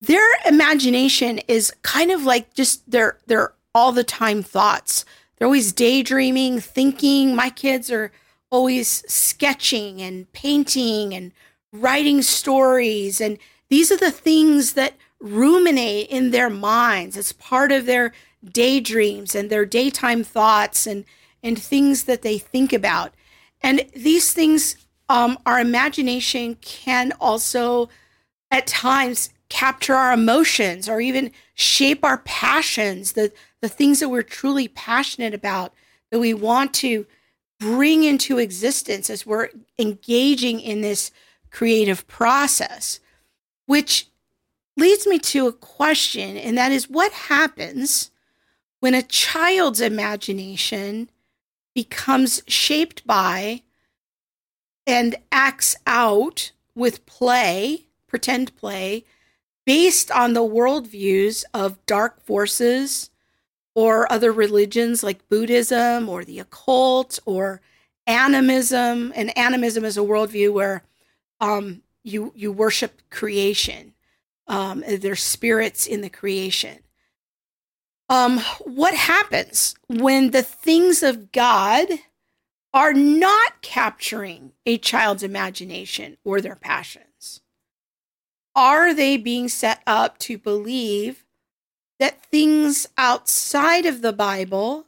their 0.00 0.26
imagination 0.46 1.38
is 1.46 1.72
kind 1.82 2.10
of 2.10 2.24
like 2.24 2.54
just 2.54 2.88
their 2.90 3.18
their 3.26 3.54
all 3.74 3.92
the 3.92 4.04
time 4.04 4.42
thoughts. 4.42 5.04
They're 5.36 5.46
always 5.46 5.72
daydreaming, 5.72 6.60
thinking. 6.60 7.34
My 7.34 7.50
kids 7.50 7.90
are 7.90 8.12
always 8.50 9.04
sketching 9.12 10.00
and 10.00 10.30
painting 10.32 11.14
and 11.14 11.32
writing 11.72 12.22
stories 12.22 13.20
and 13.20 13.38
these 13.74 13.90
are 13.90 13.96
the 13.96 14.12
things 14.12 14.74
that 14.74 14.94
ruminate 15.18 16.06
in 16.08 16.30
their 16.30 16.48
minds. 16.48 17.16
It's 17.16 17.32
part 17.32 17.72
of 17.72 17.86
their 17.86 18.12
daydreams 18.44 19.34
and 19.34 19.50
their 19.50 19.66
daytime 19.66 20.22
thoughts 20.22 20.86
and, 20.86 21.04
and 21.42 21.60
things 21.60 22.04
that 22.04 22.22
they 22.22 22.38
think 22.38 22.72
about. 22.72 23.12
And 23.64 23.84
these 23.92 24.32
things, 24.32 24.76
um, 25.08 25.36
our 25.44 25.58
imagination 25.58 26.54
can 26.60 27.14
also 27.20 27.88
at 28.48 28.68
times 28.68 29.30
capture 29.48 29.94
our 29.94 30.12
emotions 30.12 30.88
or 30.88 31.00
even 31.00 31.32
shape 31.54 32.04
our 32.04 32.18
passions, 32.18 33.14
the, 33.14 33.32
the 33.60 33.68
things 33.68 33.98
that 33.98 34.08
we're 34.08 34.22
truly 34.22 34.68
passionate 34.68 35.34
about, 35.34 35.74
that 36.12 36.20
we 36.20 36.32
want 36.32 36.72
to 36.74 37.06
bring 37.58 38.04
into 38.04 38.38
existence 38.38 39.10
as 39.10 39.26
we're 39.26 39.48
engaging 39.80 40.60
in 40.60 40.80
this 40.80 41.10
creative 41.50 42.06
process 42.06 43.00
which 43.66 44.08
leads 44.76 45.06
me 45.06 45.18
to 45.18 45.46
a 45.46 45.52
question, 45.52 46.36
and 46.36 46.56
that 46.58 46.72
is 46.72 46.90
what 46.90 47.12
happens 47.12 48.10
when 48.80 48.94
a 48.94 49.02
child's 49.02 49.80
imagination 49.80 51.08
becomes 51.74 52.42
shaped 52.46 53.06
by 53.06 53.62
and 54.86 55.16
acts 55.32 55.74
out 55.86 56.52
with 56.74 57.06
play, 57.06 57.86
pretend 58.06 58.54
play, 58.56 59.04
based 59.64 60.10
on 60.10 60.34
the 60.34 60.42
worldviews 60.42 61.44
of 61.54 61.84
dark 61.86 62.20
forces 62.24 63.10
or 63.74 64.10
other 64.12 64.32
religions 64.32 65.02
like 65.02 65.28
Buddhism 65.28 66.08
or 66.08 66.24
the 66.24 66.38
occult 66.38 67.18
or 67.24 67.60
animism. 68.06 69.12
And 69.16 69.36
animism 69.36 69.84
is 69.84 69.96
a 69.96 70.02
worldview 70.02 70.52
where 70.52 70.82
um, 71.40 71.82
you 72.04 72.32
you 72.36 72.52
worship 72.52 73.02
creation. 73.10 73.94
Um, 74.46 74.84
there's 74.86 75.22
spirits 75.22 75.86
in 75.86 76.02
the 76.02 76.10
creation. 76.10 76.80
Um, 78.08 78.38
what 78.64 78.94
happens 78.94 79.74
when 79.88 80.30
the 80.30 80.42
things 80.42 81.02
of 81.02 81.32
God 81.32 81.88
are 82.74 82.92
not 82.92 83.62
capturing 83.62 84.52
a 84.66 84.76
child's 84.76 85.22
imagination 85.22 86.18
or 86.22 86.40
their 86.40 86.56
passions? 86.56 87.40
Are 88.54 88.92
they 88.92 89.16
being 89.16 89.48
set 89.48 89.82
up 89.86 90.18
to 90.18 90.36
believe 90.36 91.24
that 91.98 92.22
things 92.26 92.86
outside 92.98 93.86
of 93.86 94.02
the 94.02 94.12
Bible 94.12 94.86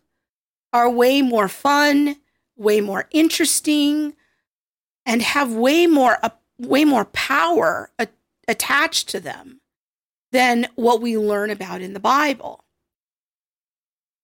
are 0.73 0.91
way 0.91 1.23
more 1.23 1.49
fun, 1.49 2.17
way 2.57 2.81
more 2.81 3.09
interesting, 3.11 4.15
and 5.07 5.23
have 5.23 5.55
way 5.55 5.87
more 5.87 6.19
way 6.59 6.85
more 6.85 7.05
power 7.07 7.91
a- 7.99 8.09
attached 8.49 9.09
to 9.11 9.21
them 9.21 9.61
than 10.33 10.67
what 10.75 11.01
we 11.01 11.17
learn 11.17 11.51
about 11.51 11.83
in 11.83 11.93
the 11.93 12.01
Bible. 12.01 12.65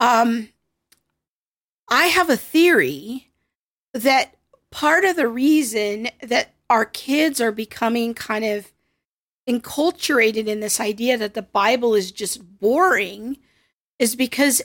Um, 0.01 0.49
I 1.89 2.07
have 2.07 2.31
a 2.31 2.37
theory 2.37 3.31
that 3.95 4.35
part 4.71 5.05
of 5.05 5.17
the 5.17 5.29
reason 5.29 6.09
that 6.23 6.55
our 6.71 6.85
kids 6.85 7.41
are 7.41 7.53
becoming 7.53 8.15
kind 8.15 8.45
of 8.45 8.73
enculturated 9.49 10.47
in 10.47 10.61
this 10.61 10.81
idea 10.81 11.19
that 11.19 11.35
the 11.35 11.43
Bible 11.43 11.95
is 11.95 12.11
just 12.11 12.61
boring 12.61 13.37
is 13.99 14.17
because 14.17 14.63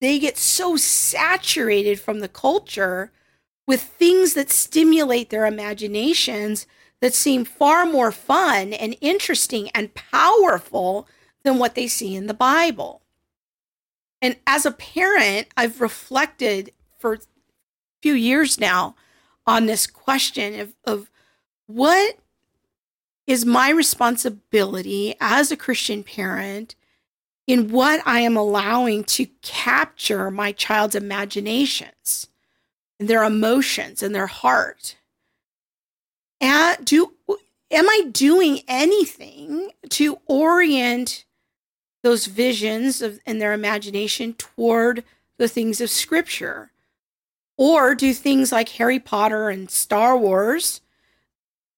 they 0.00 0.18
get 0.18 0.38
so 0.38 0.76
saturated 0.76 2.00
from 2.00 2.20
the 2.20 2.28
culture 2.28 3.12
with 3.70 3.82
things 3.82 4.34
that 4.34 4.50
stimulate 4.50 5.30
their 5.30 5.46
imaginations 5.46 6.66
that 7.00 7.14
seem 7.14 7.44
far 7.44 7.86
more 7.86 8.10
fun 8.10 8.72
and 8.72 8.96
interesting 9.00 9.70
and 9.76 9.94
powerful 9.94 11.06
than 11.44 11.56
what 11.56 11.76
they 11.76 11.86
see 11.86 12.16
in 12.16 12.26
the 12.26 12.34
Bible. 12.34 13.00
And 14.20 14.34
as 14.44 14.66
a 14.66 14.72
parent, 14.72 15.46
I've 15.56 15.80
reflected 15.80 16.72
for 16.98 17.12
a 17.12 17.18
few 18.02 18.14
years 18.14 18.58
now 18.58 18.96
on 19.46 19.66
this 19.66 19.86
question 19.86 20.58
of, 20.58 20.74
of 20.84 21.08
what 21.68 22.18
is 23.24 23.46
my 23.46 23.70
responsibility 23.70 25.14
as 25.20 25.52
a 25.52 25.56
Christian 25.56 26.02
parent 26.02 26.74
in 27.46 27.70
what 27.70 28.04
I 28.04 28.18
am 28.18 28.36
allowing 28.36 29.04
to 29.04 29.26
capture 29.42 30.28
my 30.28 30.50
child's 30.50 30.96
imaginations 30.96 32.29
and 33.00 33.08
their 33.08 33.24
emotions 33.24 34.02
and 34.02 34.14
their 34.14 34.26
heart. 34.28 34.96
And 36.40 36.84
do 36.84 37.14
am 37.70 37.88
I 37.88 38.08
doing 38.12 38.60
anything 38.68 39.70
to 39.88 40.18
orient 40.26 41.24
those 42.02 42.26
visions 42.26 43.02
of 43.02 43.18
and 43.26 43.40
their 43.40 43.52
imagination 43.52 44.34
toward 44.34 45.02
the 45.38 45.48
things 45.48 45.80
of 45.80 45.90
scripture? 45.90 46.70
Or 47.56 47.94
do 47.94 48.14
things 48.14 48.52
like 48.52 48.70
Harry 48.70 49.00
Potter 49.00 49.48
and 49.48 49.70
Star 49.70 50.16
Wars 50.16 50.80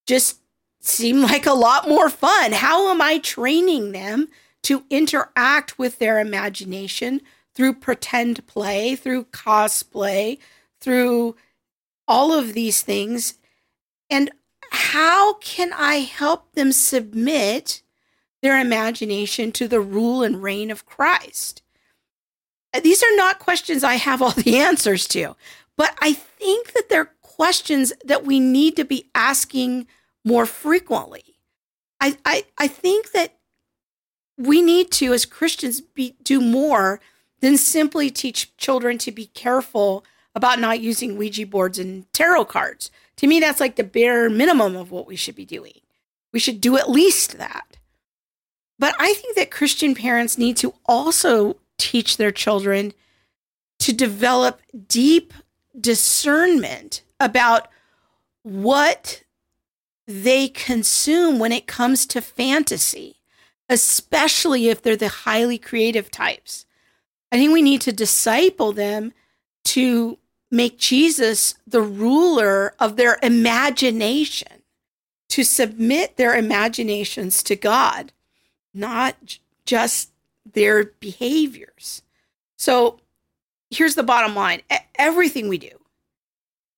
just 0.07 0.41
seem 0.81 1.23
like 1.23 1.47
a 1.47 1.55
lot 1.55 1.89
more 1.89 2.09
fun? 2.09 2.53
How 2.53 2.91
am 2.91 3.01
I 3.01 3.19
training 3.19 3.93
them 3.93 4.29
to 4.63 4.85
interact 4.91 5.79
with 5.79 5.99
their 5.99 6.21
imagination 6.21 7.21
through 7.55 7.75
pretend 7.75 8.47
play, 8.47 8.95
through 8.95 9.25
cosplay, 9.25 10.39
through 10.83 11.37
all 12.07 12.33
of 12.33 12.53
these 12.53 12.83
things. 12.83 13.39
And 14.11 14.31
how 14.71 15.35
can 15.35 15.73
I 15.73 15.97
help 15.97 16.53
them 16.53 16.73
submit 16.73 17.83
their 18.43 18.59
imagination 18.59 19.53
to 19.53 19.69
the 19.69 19.81
rule 19.81 20.23
and 20.23 20.43
reign 20.43 20.71
of 20.71 20.85
Christ? 20.85 21.63
These 22.83 23.03
are 23.03 23.17
not 23.17 23.39
questions 23.39 23.85
I 23.85 23.95
have 23.95 24.21
all 24.21 24.33
the 24.33 24.59
answers 24.69 25.07
to, 25.09 25.37
but 25.77 25.97
I 26.01 26.13
think 26.13 26.73
that 26.73 26.89
they're 26.89 27.13
questions 27.21 27.93
that 28.05 28.25
we 28.25 28.41
need 28.41 28.77
to 28.77 28.85
be 28.85 29.11
asking 29.15 29.87
more 30.25 30.47
frequently. 30.47 31.25
I, 32.01 32.17
I, 32.25 32.45
I 32.59 32.69
think 32.69 33.13
that 33.13 33.37
we 34.39 34.63
need 34.63 34.91
to, 34.93 35.13
as 35.13 35.25
Christians, 35.25 35.81
be, 35.81 36.17
do 36.23 36.41
more 36.41 37.01
than 37.41 37.57
simply 37.57 38.11
teach 38.11 38.57
children 38.57 38.99
to 38.99 39.13
be 39.13 39.27
careful 39.27 40.05
about 40.35 40.59
not 40.59 40.81
using 40.81 41.17
Ouija 41.17 41.47
boards 41.47 41.79
and 41.79 42.11
tarot 42.13 42.47
cards. 42.47 42.91
To 43.17 43.27
me, 43.27 43.41
that's 43.41 43.61
like 43.61 43.77
the 43.77 43.85
bare 43.85 44.31
minimum 44.31 44.77
of 44.77 44.91
what 44.91 45.07
we 45.07 45.17
should 45.17 45.35
be 45.35 45.45
doing. 45.45 45.81
We 46.33 46.41
should 46.41 46.61
do 46.61 46.77
at 46.77 46.91
least 46.91 47.39
that. 47.39 47.77
But 48.79 48.95
I 48.99 49.13
think 49.15 49.37
that 49.37 49.51
Christian 49.51 49.95
parents 49.95 50.39
need 50.39 50.57
to 50.59 50.75
also 50.87 51.57
teach 51.79 52.17
their 52.17 52.33
children 52.33 52.93
to 53.81 53.93
develop 53.93 54.61
deep 54.89 55.35
discernment 55.79 57.03
about 57.21 57.69
what 58.43 59.23
they 60.07 60.49
consume 60.49 61.39
when 61.39 61.53
it 61.53 61.67
comes 61.67 62.07
to 62.07 62.21
fantasy, 62.21 63.17
especially 63.69 64.69
if 64.69 64.83
they're 64.83 64.97
the 64.97 65.09
highly 65.09 65.59
creative 65.59 66.11
types. 66.11 66.67
I 67.31 67.37
think 67.37 67.53
we 67.53 67.63
need 67.63 67.81
to 67.83 67.93
disciple 67.93 68.73
them 68.73 69.13
to 69.65 70.19
make 70.53 70.79
Jesus 70.79 71.55
the 71.67 71.83
ruler 71.83 72.75
of 72.79 72.97
their 72.97 73.19
imagination, 73.23 74.63
to 75.31 75.45
submit 75.45 76.19
their 76.19 76.37
imaginations 76.37 77.43
to 77.43 77.57
God, 77.57 78.13
not 78.75 79.39
just 79.65 80.11
their 80.53 80.85
behaviors. 81.01 82.03
So 82.59 83.01
here's 83.71 83.95
the 83.95 84.03
bottom 84.03 84.35
line 84.35 84.61
everything 84.99 85.49
we 85.49 85.57
do, 85.57 85.71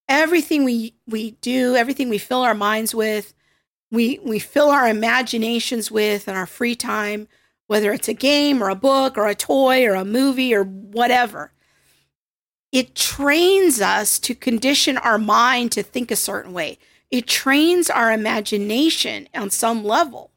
everything 0.09 0.63
we, 0.63 0.95
we 1.09 1.33
do, 1.33 1.75
everything 1.75 2.09
we 2.09 2.19
fill 2.19 2.43
our 2.43 2.55
minds 2.55 2.95
with, 2.95 3.35
we, 3.91 4.21
we 4.23 4.39
fill 4.39 4.71
our 4.71 4.89
imaginations 4.89 5.91
with 5.91 6.29
in 6.29 6.37
our 6.37 6.47
free 6.47 6.77
time, 6.77 7.27
whether 7.67 7.93
it's 7.93 8.09
a 8.09 8.15
game 8.15 8.63
or 8.63 8.69
a 8.69 8.77
book 8.77 9.19
or 9.19 9.27
a 9.27 9.35
toy 9.35 9.85
or 9.85 9.95
a 9.95 10.05
movie 10.05 10.55
or 10.55 10.63
whatever 10.63 11.51
it 12.75 12.97
trains 12.97 13.81
us 13.81 14.19
to 14.19 14.35
condition 14.35 14.99
our 14.99 15.17
mind 15.17 15.71
to 15.71 15.83
think 15.85 16.11
a 16.11 16.17
certain 16.17 16.53
way. 16.53 16.77
It 17.09 17.29
trains 17.29 17.89
our 17.89 18.11
imagination 18.11 19.29
on 19.33 19.51
some 19.51 19.85
level. 19.85 20.33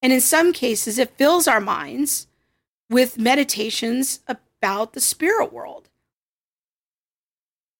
And 0.00 0.10
in 0.10 0.22
some 0.22 0.54
cases, 0.54 0.98
it 0.98 1.18
fills 1.18 1.46
our 1.46 1.60
minds 1.60 2.28
with 2.88 3.18
meditations 3.18 4.20
about 4.26 4.94
the 4.94 5.02
spirit 5.02 5.52
world. 5.52 5.90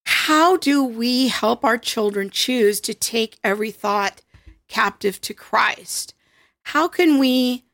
How 0.04 0.58
do 0.58 0.84
we 0.84 1.28
help 1.28 1.64
our 1.64 1.78
children 1.78 2.28
choose 2.28 2.82
to 2.82 2.92
take 2.92 3.38
every 3.42 3.70
thought 3.70 4.20
captive 4.68 5.22
to 5.22 5.32
Christ? 5.32 6.12
How 6.64 6.86
can 6.86 7.18
we 7.18 7.64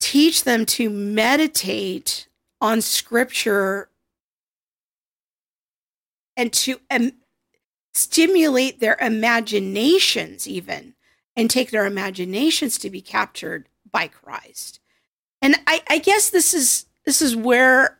teach 0.00 0.42
them 0.42 0.66
to 0.66 0.90
meditate 0.90 2.26
on 2.60 2.80
scripture 2.80 3.88
and 6.36 6.52
to 6.52 6.80
um, 6.90 7.12
stimulate 7.94 8.80
their 8.80 8.96
imaginations, 9.00 10.46
even 10.46 10.94
and 11.34 11.50
take 11.50 11.70
their 11.70 11.86
imaginations 11.86 12.78
to 12.78 12.90
be 12.90 13.00
captured 13.00 13.68
by 13.90 14.08
Christ. 14.08 14.80
And 15.42 15.56
I, 15.66 15.82
I 15.88 15.98
guess 15.98 16.30
this 16.30 16.54
is 16.54 16.86
this 17.04 17.22
is 17.22 17.36
where 17.36 17.98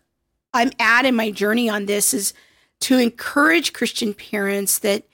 I'm 0.52 0.70
at 0.78 1.04
in 1.04 1.14
my 1.14 1.30
journey 1.30 1.68
on 1.68 1.86
this 1.86 2.12
is 2.12 2.34
to 2.80 2.98
encourage 2.98 3.72
Christian 3.72 4.14
parents 4.14 4.78
that 4.80 5.04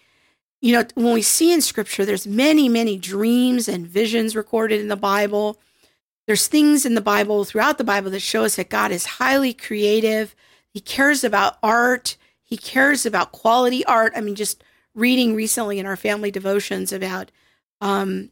you 0.61 0.73
know 0.73 0.85
when 0.95 1.15
we 1.15 1.23
see 1.23 1.53
in 1.53 1.61
scripture 1.61 2.05
there's 2.05 2.27
many 2.27 2.69
many 2.69 2.97
dreams 2.97 3.69
and 3.69 3.87
visions 3.87 4.37
recorded 4.37 4.81
in 4.81 4.89
the 4.89 4.97
bible. 4.97 5.59
There's 6.27 6.47
things 6.47 6.87
in 6.87 6.95
the 6.95 7.01
bible 7.01 7.45
throughout 7.45 7.79
the 7.79 7.85
bible 7.85 8.11
that 8.13 8.21
show 8.21 8.45
us 8.45 8.57
that 8.57 8.71
god 8.71 8.93
is 8.93 9.05
highly 9.05 9.53
creative. 9.53 10.35
He 10.73 10.81
cares 10.81 11.25
about 11.25 11.59
art 11.63 12.17
he 12.53 12.59
cares 12.59 13.07
about 13.07 13.33
quality 13.33 13.83
art. 13.87 14.13
I 14.15 14.21
mean, 14.21 14.35
just 14.35 14.63
reading 14.95 15.35
recently 15.35 15.79
in 15.79 15.87
our 15.87 15.97
family 15.97 16.31
devotions 16.31 16.93
about 16.93 17.31
um, 17.81 18.31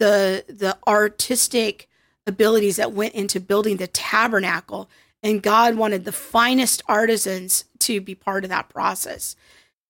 the 0.00 0.44
the 0.48 0.76
artistic 0.84 1.88
abilities 2.26 2.74
that 2.74 2.90
went 2.90 3.14
into 3.14 3.38
building 3.38 3.76
the 3.76 3.86
tabernacle, 3.86 4.90
and 5.22 5.44
God 5.44 5.76
wanted 5.76 6.04
the 6.04 6.10
finest 6.10 6.82
artisans 6.88 7.66
to 7.78 8.00
be 8.00 8.16
part 8.16 8.42
of 8.42 8.50
that 8.50 8.68
process. 8.68 9.36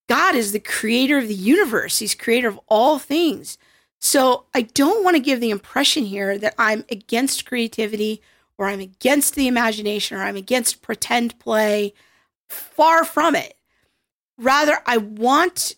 God 0.07 0.35
is 0.35 0.53
the 0.53 0.61
creator 0.61 1.17
of 1.17 1.27
the 1.27 1.35
universe. 1.35 2.01
He's 2.01 2.15
creator 2.15 2.49
of 2.49 2.61
all 2.69 2.99
things. 2.99 3.57
So 3.99 4.45
I 4.53 4.61
don't 4.61 5.03
want 5.03 5.17
to 5.17 5.23
give 5.23 5.41
the 5.41 5.49
impression 5.49 6.05
here 6.05 6.37
that 6.37 6.55
I'm 6.59 6.85
against 6.91 7.47
creativity 7.47 8.21
or 8.59 8.67
I'm 8.67 8.81
against 8.81 9.35
the 9.35 9.49
imagination 9.49 10.19
or 10.19 10.25
I'm 10.25 10.37
against 10.37 10.83
pretend 10.83 11.39
play. 11.39 11.95
Far 12.49 13.05
from 13.05 13.35
it. 13.35 13.57
Rather, 14.39 14.79
I 14.87 14.99
want 14.99 15.77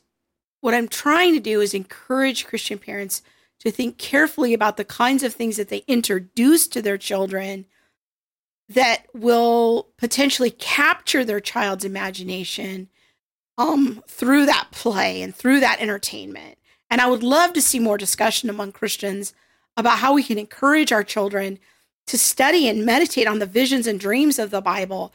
what 0.60 0.74
I'm 0.74 0.88
trying 0.88 1.34
to 1.34 1.40
do 1.40 1.60
is 1.60 1.74
encourage 1.74 2.46
Christian 2.46 2.78
parents 2.78 3.22
to 3.60 3.70
think 3.70 3.98
carefully 3.98 4.54
about 4.54 4.76
the 4.76 4.84
kinds 4.84 5.22
of 5.22 5.34
things 5.34 5.56
that 5.56 5.68
they 5.68 5.84
introduce 5.86 6.66
to 6.68 6.82
their 6.82 6.98
children 6.98 7.66
that 8.68 9.06
will 9.14 9.88
potentially 9.96 10.50
capture 10.50 11.24
their 11.24 11.40
child's 11.40 11.84
imagination 11.84 12.88
um, 13.56 14.02
through 14.06 14.46
that 14.46 14.68
play 14.70 15.22
and 15.22 15.34
through 15.34 15.60
that 15.60 15.80
entertainment. 15.80 16.58
And 16.90 17.00
I 17.00 17.08
would 17.08 17.22
love 17.22 17.52
to 17.54 17.62
see 17.62 17.78
more 17.78 17.98
discussion 17.98 18.50
among 18.50 18.72
Christians 18.72 19.32
about 19.76 19.98
how 19.98 20.12
we 20.12 20.22
can 20.22 20.38
encourage 20.38 20.92
our 20.92 21.04
children 21.04 21.58
to 22.06 22.18
study 22.18 22.68
and 22.68 22.86
meditate 22.86 23.26
on 23.26 23.38
the 23.38 23.46
visions 23.46 23.86
and 23.86 24.00
dreams 24.00 24.38
of 24.38 24.50
the 24.50 24.60
Bible 24.60 25.12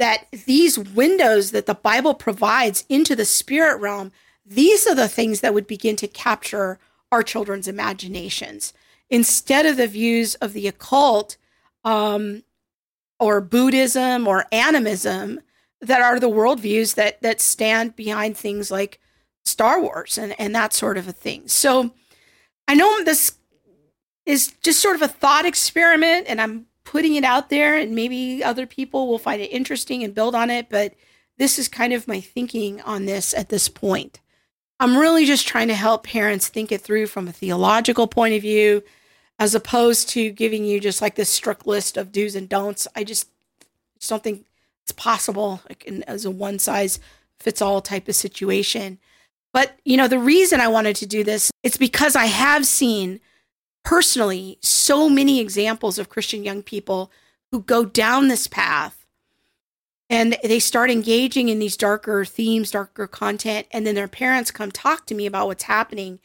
that 0.00 0.24
these 0.46 0.78
windows 0.78 1.50
that 1.50 1.66
the 1.66 1.74
Bible 1.74 2.14
provides 2.14 2.86
into 2.88 3.14
the 3.14 3.26
spirit 3.26 3.78
realm, 3.80 4.12
these 4.46 4.86
are 4.86 4.94
the 4.94 5.08
things 5.08 5.42
that 5.42 5.52
would 5.52 5.66
begin 5.66 5.94
to 5.96 6.08
capture 6.08 6.78
our 7.12 7.22
children's 7.22 7.68
imaginations 7.68 8.72
instead 9.10 9.66
of 9.66 9.76
the 9.76 9.86
views 9.86 10.36
of 10.36 10.54
the 10.54 10.66
occult 10.66 11.36
um, 11.84 12.42
or 13.18 13.42
Buddhism 13.42 14.26
or 14.26 14.46
animism 14.50 15.40
that 15.82 16.00
are 16.00 16.18
the 16.18 16.30
worldviews 16.30 16.94
that 16.94 17.20
that 17.20 17.38
stand 17.38 17.94
behind 17.94 18.38
things 18.38 18.70
like 18.70 19.00
Star 19.44 19.82
Wars 19.82 20.16
and, 20.16 20.34
and 20.40 20.54
that 20.54 20.72
sort 20.72 20.96
of 20.96 21.08
a 21.08 21.12
thing. 21.12 21.46
So 21.46 21.90
I 22.66 22.74
know 22.74 23.04
this 23.04 23.36
is 24.24 24.54
just 24.62 24.80
sort 24.80 24.96
of 24.96 25.02
a 25.02 25.08
thought 25.08 25.44
experiment, 25.44 26.26
and 26.26 26.40
I'm 26.40 26.66
putting 26.90 27.14
it 27.14 27.22
out 27.22 27.50
there 27.50 27.76
and 27.76 27.94
maybe 27.94 28.42
other 28.42 28.66
people 28.66 29.06
will 29.06 29.18
find 29.18 29.40
it 29.40 29.52
interesting 29.52 30.02
and 30.02 30.12
build 30.12 30.34
on 30.34 30.50
it. 30.50 30.68
But 30.68 30.94
this 31.38 31.56
is 31.56 31.68
kind 31.68 31.92
of 31.92 32.08
my 32.08 32.20
thinking 32.20 32.80
on 32.80 33.06
this 33.06 33.32
at 33.32 33.48
this 33.48 33.68
point. 33.68 34.18
I'm 34.80 34.96
really 34.96 35.24
just 35.24 35.46
trying 35.46 35.68
to 35.68 35.74
help 35.74 36.02
parents 36.02 36.48
think 36.48 36.72
it 36.72 36.80
through 36.80 37.06
from 37.06 37.28
a 37.28 37.32
theological 37.32 38.08
point 38.08 38.34
of 38.34 38.42
view, 38.42 38.82
as 39.38 39.54
opposed 39.54 40.08
to 40.10 40.32
giving 40.32 40.64
you 40.64 40.80
just 40.80 41.00
like 41.00 41.14
this 41.14 41.28
strict 41.28 41.64
list 41.64 41.96
of 41.96 42.10
do's 42.10 42.34
and 42.34 42.48
don'ts. 42.48 42.88
I 42.96 43.04
just, 43.04 43.28
just 44.00 44.10
don't 44.10 44.24
think 44.24 44.44
it's 44.82 44.90
possible 44.90 45.60
like 45.68 45.84
in, 45.84 46.02
as 46.04 46.24
a 46.24 46.30
one 46.30 46.58
size 46.58 46.98
fits 47.38 47.62
all 47.62 47.80
type 47.80 48.08
of 48.08 48.16
situation. 48.16 48.98
But 49.52 49.78
you 49.84 49.96
know, 49.96 50.08
the 50.08 50.18
reason 50.18 50.60
I 50.60 50.66
wanted 50.66 50.96
to 50.96 51.06
do 51.06 51.22
this, 51.22 51.52
it's 51.62 51.76
because 51.76 52.16
I 52.16 52.24
have 52.24 52.66
seen 52.66 53.20
personally 53.84 54.58
so 54.60 55.08
many 55.08 55.40
examples 55.40 55.98
of 55.98 56.08
Christian 56.08 56.44
young 56.44 56.62
people 56.62 57.10
who 57.50 57.62
go 57.62 57.84
down 57.84 58.28
this 58.28 58.46
path 58.46 59.00
and 60.08 60.36
they 60.42 60.58
start 60.58 60.90
engaging 60.90 61.48
in 61.48 61.60
these 61.60 61.76
darker 61.76 62.24
themes, 62.24 62.72
darker 62.72 63.06
content, 63.06 63.68
and 63.70 63.86
then 63.86 63.94
their 63.94 64.08
parents 64.08 64.50
come 64.50 64.72
talk 64.72 65.06
to 65.06 65.14
me 65.14 65.24
about 65.24 65.46
what's 65.46 65.62
happening. 65.62 66.18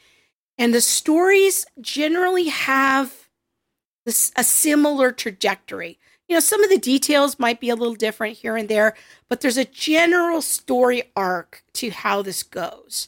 And 0.57 0.73
the 0.73 0.81
stories 0.81 1.67
generally 1.79 2.47
have 2.47 3.29
this, 4.05 4.31
a 4.35 4.43
similar 4.43 5.11
trajectory. 5.11 5.99
You 6.27 6.35
know, 6.35 6.39
some 6.39 6.63
of 6.63 6.71
the 6.71 6.79
details 6.79 7.37
might 7.37 7.59
be 7.59 7.69
a 7.69 7.75
little 7.75 7.93
different 7.93 8.37
here 8.37 8.57
and 8.57 8.67
there, 8.67 8.95
but 9.29 9.41
there's 9.41 9.57
a 9.57 9.65
general 9.65 10.41
story 10.41 11.03
arc 11.15 11.63
to 11.73 11.91
how 11.91 12.23
this 12.23 12.41
goes. 12.41 13.07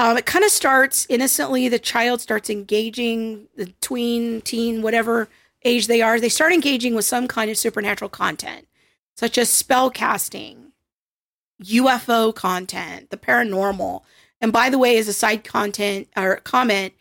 Um, 0.00 0.16
it 0.16 0.24
kind 0.24 0.46
of 0.46 0.50
starts 0.50 1.06
innocently. 1.10 1.68
The 1.68 1.78
child 1.78 2.22
starts 2.22 2.48
engaging 2.48 3.48
the 3.54 3.66
tween, 3.82 4.40
teen, 4.40 4.80
whatever 4.80 5.28
age 5.62 5.88
they 5.88 6.00
are. 6.00 6.18
They 6.18 6.30
start 6.30 6.54
engaging 6.54 6.94
with 6.94 7.04
some 7.04 7.28
kind 7.28 7.50
of 7.50 7.58
supernatural 7.58 8.08
content, 8.08 8.66
such 9.14 9.36
as 9.36 9.50
spell 9.50 9.90
casting, 9.90 10.72
UFO 11.62 12.34
content, 12.34 13.10
the 13.10 13.18
paranormal. 13.18 14.00
And 14.40 14.54
by 14.54 14.70
the 14.70 14.78
way, 14.78 14.96
as 14.96 15.06
a 15.06 15.12
side 15.12 15.44
content 15.44 16.08
or 16.16 16.36
comment, 16.36 16.94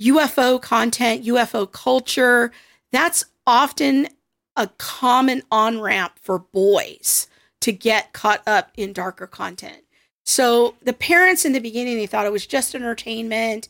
UFO 0.00 0.58
content, 0.58 1.26
UFO 1.26 1.70
culture, 1.70 2.52
that's 2.90 3.26
often 3.46 4.08
a 4.56 4.68
common 4.78 5.42
on 5.50 5.78
ramp 5.78 6.14
for 6.22 6.38
boys 6.38 7.28
to 7.60 7.70
get 7.70 8.14
caught 8.14 8.42
up 8.46 8.70
in 8.78 8.94
darker 8.94 9.26
content. 9.26 9.82
So 10.26 10.74
the 10.82 10.92
parents 10.92 11.44
in 11.44 11.52
the 11.52 11.60
beginning, 11.60 11.96
they 11.96 12.06
thought 12.06 12.26
it 12.26 12.32
was 12.32 12.46
just 12.46 12.74
entertainment, 12.74 13.68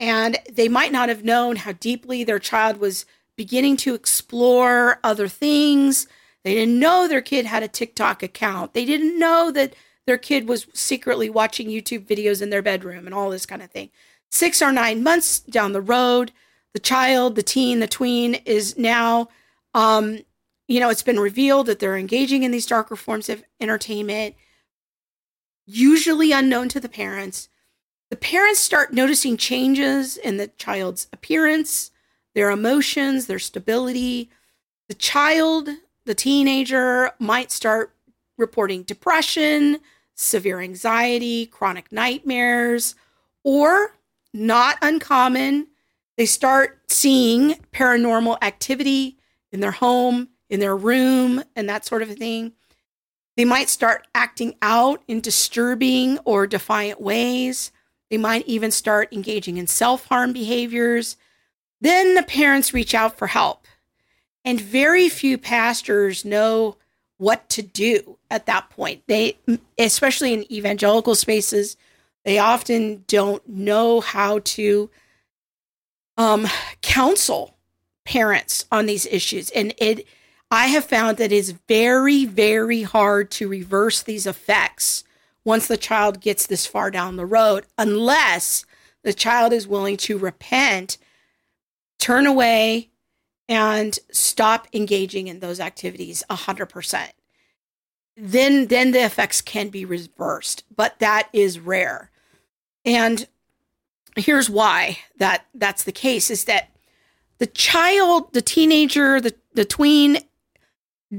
and 0.00 0.38
they 0.52 0.68
might 0.68 0.92
not 0.92 1.08
have 1.08 1.24
known 1.24 1.56
how 1.56 1.72
deeply 1.72 2.24
their 2.24 2.40
child 2.40 2.78
was 2.78 3.06
beginning 3.36 3.76
to 3.78 3.94
explore 3.94 4.98
other 5.04 5.28
things. 5.28 6.08
They 6.42 6.54
didn't 6.54 6.80
know 6.80 7.06
their 7.06 7.22
kid 7.22 7.46
had 7.46 7.62
a 7.62 7.68
TikTok 7.68 8.22
account. 8.22 8.74
They 8.74 8.84
didn't 8.84 9.18
know 9.18 9.52
that 9.52 9.74
their 10.06 10.18
kid 10.18 10.48
was 10.48 10.66
secretly 10.74 11.30
watching 11.30 11.68
YouTube 11.68 12.06
videos 12.06 12.42
in 12.42 12.50
their 12.50 12.60
bedroom 12.60 13.06
and 13.06 13.14
all 13.14 13.30
this 13.30 13.46
kind 13.46 13.62
of 13.62 13.70
thing. 13.70 13.90
Six 14.30 14.60
or 14.60 14.72
nine 14.72 15.02
months 15.02 15.38
down 15.38 15.72
the 15.72 15.80
road, 15.80 16.32
the 16.72 16.80
child, 16.80 17.36
the 17.36 17.42
teen, 17.42 17.78
the 17.78 17.86
tween 17.86 18.34
is 18.44 18.76
now, 18.76 19.28
um, 19.74 20.18
you 20.66 20.80
know, 20.80 20.90
it's 20.90 21.04
been 21.04 21.20
revealed 21.20 21.66
that 21.66 21.78
they're 21.78 21.96
engaging 21.96 22.42
in 22.42 22.50
these 22.50 22.66
darker 22.66 22.96
forms 22.96 23.28
of 23.28 23.44
entertainment 23.60 24.34
usually 25.66 26.32
unknown 26.32 26.68
to 26.70 26.80
the 26.80 26.88
parents. 26.88 27.48
The 28.10 28.16
parents 28.16 28.60
start 28.60 28.92
noticing 28.92 29.36
changes 29.36 30.16
in 30.16 30.36
the 30.36 30.48
child's 30.48 31.08
appearance, 31.12 31.90
their 32.34 32.50
emotions, 32.50 33.26
their 33.26 33.38
stability. 33.38 34.30
The 34.88 34.94
child, 34.94 35.68
the 36.04 36.14
teenager, 36.14 37.12
might 37.18 37.50
start 37.50 37.94
reporting 38.36 38.82
depression, 38.82 39.78
severe 40.14 40.60
anxiety, 40.60 41.46
chronic 41.46 41.90
nightmares, 41.90 42.94
or 43.42 43.94
not 44.32 44.76
uncommon, 44.82 45.68
they 46.16 46.26
start 46.26 46.80
seeing 46.88 47.54
paranormal 47.72 48.38
activity 48.42 49.18
in 49.52 49.60
their 49.60 49.72
home, 49.72 50.28
in 50.48 50.60
their 50.60 50.76
room, 50.76 51.42
and 51.56 51.68
that 51.68 51.84
sort 51.84 52.02
of 52.02 52.10
thing. 52.16 52.52
They 53.36 53.44
might 53.44 53.68
start 53.68 54.06
acting 54.14 54.54
out 54.62 55.02
in 55.08 55.20
disturbing 55.20 56.18
or 56.24 56.46
defiant 56.46 57.00
ways. 57.00 57.72
They 58.10 58.18
might 58.18 58.46
even 58.46 58.70
start 58.70 59.12
engaging 59.12 59.56
in 59.56 59.66
self 59.66 60.06
harm 60.06 60.32
behaviors. 60.32 61.16
Then 61.80 62.14
the 62.14 62.22
parents 62.22 62.72
reach 62.72 62.94
out 62.94 63.18
for 63.18 63.26
help. 63.26 63.66
And 64.44 64.60
very 64.60 65.08
few 65.08 65.38
pastors 65.38 66.24
know 66.24 66.76
what 67.16 67.48
to 67.48 67.62
do 67.62 68.18
at 68.30 68.46
that 68.46 68.70
point. 68.70 69.02
They, 69.06 69.38
especially 69.78 70.34
in 70.34 70.52
evangelical 70.52 71.14
spaces, 71.14 71.76
they 72.24 72.38
often 72.38 73.04
don't 73.06 73.46
know 73.48 74.00
how 74.00 74.40
to 74.40 74.90
um, 76.16 76.46
counsel 76.82 77.56
parents 78.04 78.66
on 78.70 78.86
these 78.86 79.06
issues. 79.06 79.50
And 79.50 79.74
it, 79.78 80.06
I 80.54 80.66
have 80.66 80.84
found 80.84 81.16
that 81.16 81.32
it's 81.32 81.50
very, 81.50 82.24
very 82.24 82.82
hard 82.82 83.32
to 83.32 83.48
reverse 83.48 84.02
these 84.02 84.24
effects 84.24 85.02
once 85.44 85.66
the 85.66 85.76
child 85.76 86.20
gets 86.20 86.46
this 86.46 86.64
far 86.64 86.92
down 86.92 87.16
the 87.16 87.26
road, 87.26 87.66
unless 87.76 88.64
the 89.02 89.12
child 89.12 89.52
is 89.52 89.66
willing 89.66 89.96
to 89.96 90.16
repent, 90.16 90.96
turn 91.98 92.24
away, 92.24 92.90
and 93.48 93.98
stop 94.12 94.68
engaging 94.72 95.26
in 95.26 95.40
those 95.40 95.58
activities 95.58 96.22
100%. 96.30 97.08
Then, 98.16 98.68
then 98.68 98.92
the 98.92 99.04
effects 99.04 99.40
can 99.40 99.70
be 99.70 99.84
reversed, 99.84 100.62
but 100.74 101.00
that 101.00 101.28
is 101.32 101.58
rare. 101.58 102.12
And 102.84 103.26
here's 104.14 104.48
why 104.48 104.98
that 105.16 105.46
that's 105.52 105.82
the 105.82 105.90
case 105.90 106.30
is 106.30 106.44
that 106.44 106.70
the 107.38 107.48
child, 107.48 108.32
the 108.32 108.40
teenager, 108.40 109.20
the, 109.20 109.34
the 109.54 109.64
tween 109.64 110.18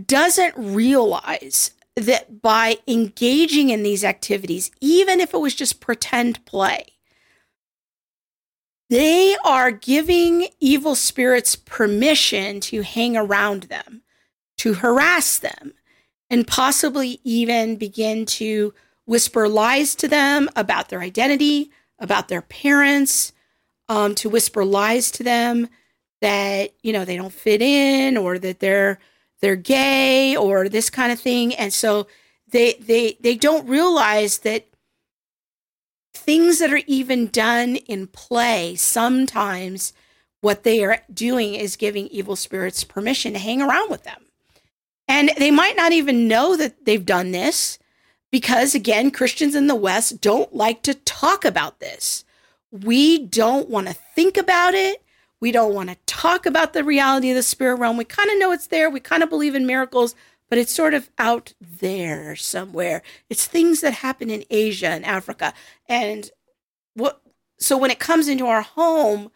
doesn't 0.06 0.54
realize 0.58 1.72
that 1.96 2.42
by 2.42 2.78
engaging 2.88 3.70
in 3.70 3.84
these 3.84 4.04
activities, 4.04 4.70
even 4.82 5.20
if 5.20 5.34
it 5.34 5.40
was 5.40 5.56
just 5.56 5.80
pretend 5.80 6.46
play, 6.46 6.86
they 8.90 9.36
are 9.44 9.72
giving 9.72 10.48
evil 10.60 10.96
spirits 10.96 11.56
permission 11.56 12.60
to 12.60 12.82
hang 12.84 13.18
around 13.18 13.64
them, 13.64 14.04
to 14.58 14.76
harass 14.76 15.38
them, 15.38 15.74
and 16.30 16.48
possibly 16.48 17.20
even 17.24 17.78
begin 17.78 18.26
to 18.26 18.74
whisper 19.06 19.48
lies 19.48 19.96
to 19.96 20.08
them 20.08 20.50
about 20.56 20.90
their 20.90 21.02
identity, 21.02 21.72
about 22.00 22.28
their 22.28 22.42
parents, 22.42 23.32
um, 23.88 24.16
to 24.16 24.30
whisper 24.30 24.66
lies 24.66 25.12
to 25.12 25.24
them 25.24 25.68
that 26.22 26.72
you 26.82 26.92
know 26.92 27.06
they 27.06 27.18
don't 27.18 27.34
fit 27.34 27.62
in 27.62 28.18
or 28.18 28.40
that 28.40 28.60
they're 28.60 29.00
they're 29.42 29.56
gay 29.56 30.36
or 30.36 30.70
this 30.70 30.90
kind 30.90 31.12
of 31.12 31.20
thing, 31.20 31.54
and 31.56 31.74
so 31.74 32.08
they 32.48 32.74
they 32.74 33.18
they 33.20 33.36
don't 33.36 33.68
realize 33.68 34.40
that 34.40 34.68
things 36.14 36.60
that 36.60 36.72
are 36.72 36.82
even 36.88 37.28
done 37.28 37.76
in 37.76 38.08
play 38.08 38.76
sometimes 38.76 39.94
what 40.42 40.64
they 40.64 40.84
are 40.84 41.00
doing 41.14 41.56
is 41.56 41.76
giving 41.76 42.08
evil 42.08 42.36
spirits 42.36 42.84
permission 42.84 43.34
to 43.34 43.40
hang 43.40 43.62
around 43.62 43.90
with 43.90 44.04
them. 44.04 44.26
And 45.08 45.32
they 45.38 45.52
might 45.52 45.76
not 45.76 45.92
even 45.92 46.28
know 46.28 46.56
that 46.56 46.86
they've 46.86 47.06
done 47.06 47.32
this 47.32 47.80
because 48.32 48.76
again, 48.76 49.12
Christians 49.12 49.56
in 49.56 49.68
the 49.68 49.76
West 49.76 50.22
don't 50.22 50.54
like 50.56 50.82
to 50.84 50.94
talk 50.94 51.46
about 51.46 51.80
this. 51.80 52.26
We 52.72 53.20
don't 53.20 53.70
want 53.70 53.88
to 53.88 53.94
think 53.94 54.38
about 54.38 54.74
it. 54.74 55.02
We 55.46 55.52
don't 55.52 55.76
want 55.76 55.90
to 55.90 55.98
talk 56.08 56.48
about 56.48 56.74
the 56.74 56.84
reality 56.84 57.30
of 57.30 57.36
the 57.36 57.44
spirit 57.44 57.76
realm. 57.76 57.98
We 57.98 58.04
kind 58.04 58.32
of 58.32 58.40
know 58.40 58.52
it's 58.52 58.66
there. 58.66 58.90
We 58.90 59.00
kind 59.00 59.22
of 59.22 59.30
believe 59.30 59.54
in 59.54 59.68
miracles, 59.68 60.16
but 60.50 60.58
it's 60.58 60.74
sort 60.74 60.96
of 60.96 61.12
out 61.20 61.54
there 61.62 62.36
somewhere. 62.36 63.04
It's 63.30 63.46
things 63.46 63.82
that 63.82 63.94
happen 63.94 64.32
in 64.32 64.44
Asia 64.50 64.88
and 64.88 65.06
Africa. 65.06 65.54
And 65.88 66.32
what 66.96 67.22
so 67.60 67.78
when 67.78 67.92
it 67.92 68.00
comes 68.00 68.28
into 68.28 68.48
our 68.48 68.64
home, 68.64 69.30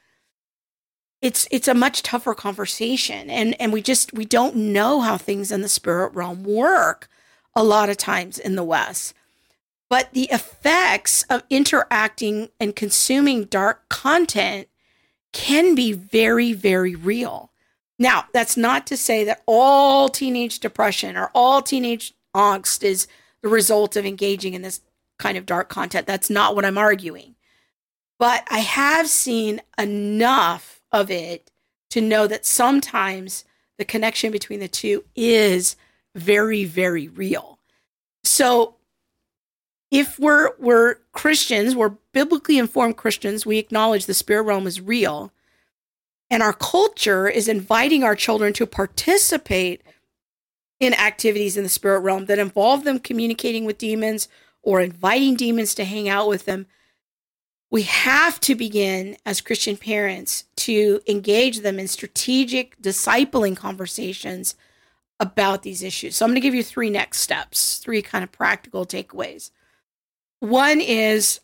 it's 1.22 1.48
it's 1.52 1.68
a 1.68 1.76
much 1.76 2.02
tougher 2.02 2.34
conversation 2.34 3.30
and 3.30 3.56
and 3.62 3.72
we 3.72 3.80
just 3.80 4.12
we 4.12 4.26
don't 4.26 4.56
know 4.56 5.02
how 5.02 5.16
things 5.16 5.52
in 5.52 5.62
the 5.62 5.70
spirit 5.70 6.16
realm 6.16 6.44
work 6.44 7.08
a 7.56 7.64
lot 7.64 7.88
of 7.88 7.98
times 7.98 8.40
in 8.40 8.56
the 8.56 8.64
West. 8.64 9.14
But 9.92 10.12
the 10.14 10.28
effects 10.32 11.22
of 11.30 11.44
interacting 11.52 12.50
and 12.60 12.76
consuming 12.76 13.44
dark 13.44 13.88
content 13.90 14.70
can 15.34 15.76
be 15.76 15.94
very, 15.94 16.54
very 16.54 16.96
real. 16.96 17.52
Now, 17.98 18.26
that's 18.34 18.56
not 18.56 18.88
to 18.88 18.98
say 18.98 19.24
that 19.26 19.44
all 19.46 20.10
teenage 20.10 20.60
depression 20.60 21.18
or 21.18 21.32
all 21.36 21.62
teenage 21.62 22.14
angst 22.36 22.84
is 22.84 23.08
the 23.42 23.50
result 23.50 23.96
of 23.96 24.06
engaging 24.06 24.54
in 24.54 24.62
this 24.62 24.82
kind 25.18 25.38
of 25.38 25.46
dark 25.46 25.70
content. 25.70 26.08
That's 26.08 26.30
not 26.30 26.56
what 26.56 26.66
I'm 26.66 26.78
arguing. 26.78 27.36
But 28.18 28.46
I 28.50 28.60
have 28.60 29.08
seen 29.08 29.62
enough 29.78 30.82
of 30.92 31.12
it 31.12 31.52
to 31.92 32.02
know 32.02 32.28
that 32.28 32.46
sometimes 32.46 33.46
the 33.78 33.86
connection 33.86 34.32
between 34.32 34.60
the 34.60 34.68
two 34.68 35.04
is 35.16 35.76
very, 36.16 36.66
very 36.66 37.08
real. 37.08 37.60
So 38.24 38.76
if 39.92 40.20
we're 40.20 40.52
we're 40.60 40.96
Christians, 41.14 41.76
we're 41.76 41.96
biblically 42.14 42.58
informed 42.58 42.98
Christians, 42.98 43.46
we 43.46 43.58
acknowledge 43.58 44.06
the 44.06 44.14
spirit 44.14 44.44
realm 44.44 44.68
is 44.68 44.82
real. 44.82 45.32
And 46.30 46.44
our 46.44 46.54
culture 46.54 47.28
is 47.28 47.48
inviting 47.48 48.04
our 48.04 48.16
children 48.16 48.54
to 48.54 48.68
participate 48.68 49.82
in 50.80 50.94
activities 50.94 51.58
in 51.58 51.64
the 51.64 51.70
spirit 51.70 52.00
realm 52.00 52.26
that 52.26 52.40
involve 52.40 52.84
them 52.84 53.00
communicating 53.00 53.66
with 53.66 53.80
demons 53.80 54.28
or 54.62 54.80
inviting 54.80 55.36
demons 55.36 55.74
to 55.76 55.84
hang 55.84 56.08
out 56.08 56.28
with 56.28 56.46
them. 56.46 56.68
We 57.72 57.84
have 57.84 58.40
to 58.42 58.56
begin 58.56 59.18
as 59.26 59.42
Christian 59.42 59.78
parents 59.78 60.46
to 60.58 61.02
engage 61.08 61.60
them 61.60 61.80
in 61.80 61.88
strategic 61.88 62.80
discipling 62.82 63.58
conversations 63.58 64.56
about 65.20 65.64
these 65.64 65.84
issues. 65.84 66.16
So 66.16 66.26
I'm 66.26 66.30
going 66.30 66.36
to 66.36 66.42
give 66.42 66.56
you 66.56 66.64
three 66.64 66.90
next 66.90 67.20
steps, 67.20 67.78
three 67.78 68.02
kind 68.02 68.24
of 68.24 68.32
practical 68.32 68.86
takeaways. 68.86 69.52
One 70.40 70.80
is 70.80 71.40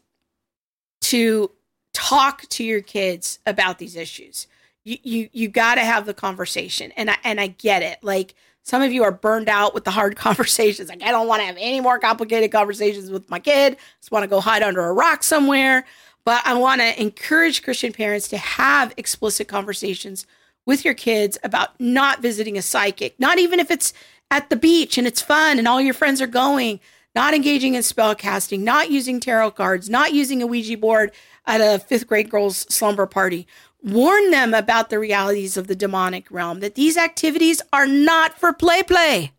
to 1.02 1.52
talk 1.94 2.44
to 2.50 2.64
your 2.64 2.82
kids 2.82 3.40
about 3.46 3.80
these 3.80 3.96
issues. 3.96 4.48
You 4.84 4.98
you 5.04 5.30
you 5.34 5.48
got 5.48 5.76
to 5.76 5.82
have 5.82 6.06
the 6.06 6.14
conversation, 6.14 6.92
and 6.96 7.10
I 7.10 7.18
and 7.24 7.40
I 7.40 7.48
get 7.48 7.82
it. 7.82 8.00
Like 8.04 8.36
some 8.64 8.82
of 8.82 8.92
you 8.92 9.04
are 9.04 9.12
burned 9.12 9.50
out 9.50 9.74
with 9.74 9.84
the 9.84 9.92
hard 9.92 10.16
conversations. 10.18 10.90
Like 10.90 11.04
I 11.04 11.12
don't 11.12 11.28
want 11.28 11.42
to 11.42 11.46
have 11.46 11.58
any 11.60 11.82
more 11.82 12.00
complicated 12.00 12.52
conversations 12.52 13.10
with 13.10 13.30
my 13.30 13.40
kid. 13.40 13.74
I 13.74 13.78
just 14.02 14.12
want 14.12 14.24
to 14.24 14.30
go 14.30 14.40
hide 14.40 14.64
under 14.64 14.86
a 14.86 14.94
rock 14.94 15.24
somewhere. 15.24 15.86
But 16.26 16.42
I 16.44 16.56
want 16.56 16.82
to 16.82 17.00
encourage 17.00 17.62
Christian 17.62 17.94
parents 17.94 18.28
to 18.30 18.38
have 18.38 18.94
explicit 18.98 19.48
conversations 19.48 20.26
with 20.66 20.84
your 20.84 20.96
kids 20.96 21.38
about 21.44 21.80
not 21.80 22.22
visiting 22.22 22.58
a 22.58 22.64
psychic, 22.64 23.20
not 23.20 23.38
even 23.38 23.60
if 23.60 23.70
it's 23.70 23.94
at 24.32 24.50
the 24.50 24.56
beach 24.56 24.98
and 24.98 25.06
it's 25.06 25.22
fun 25.22 25.60
and 25.60 25.68
all 25.68 25.80
your 25.80 25.94
friends 25.94 26.20
are 26.22 26.28
going, 26.28 26.80
not 27.16 27.34
engaging 27.34 27.76
in 27.76 27.84
spell 27.84 28.14
casting, 28.14 28.64
not 28.64 28.92
using 28.92 29.20
tarot 29.20 29.52
cards, 29.52 29.90
not 29.90 30.14
using 30.14 30.42
a 30.42 30.48
Ouija 30.48 30.78
board 30.78 31.12
at 31.46 31.62
a 31.62 31.80
fifth 31.80 32.08
grade 32.08 32.30
girl's 32.30 32.58
slumber 32.74 33.06
party. 33.06 33.48
Warn 33.82 34.32
them 34.32 34.54
about 34.54 34.90
the 34.90 35.00
realities 35.00 35.58
of 35.58 35.68
the 35.68 35.76
demonic 35.76 36.30
realm, 36.30 36.60
that 36.60 36.76
these 36.76 36.98
activities 36.98 37.62
are 37.72 37.88
not 37.88 38.38
for 38.38 38.52
play 38.52 38.84
play. 38.84 39.32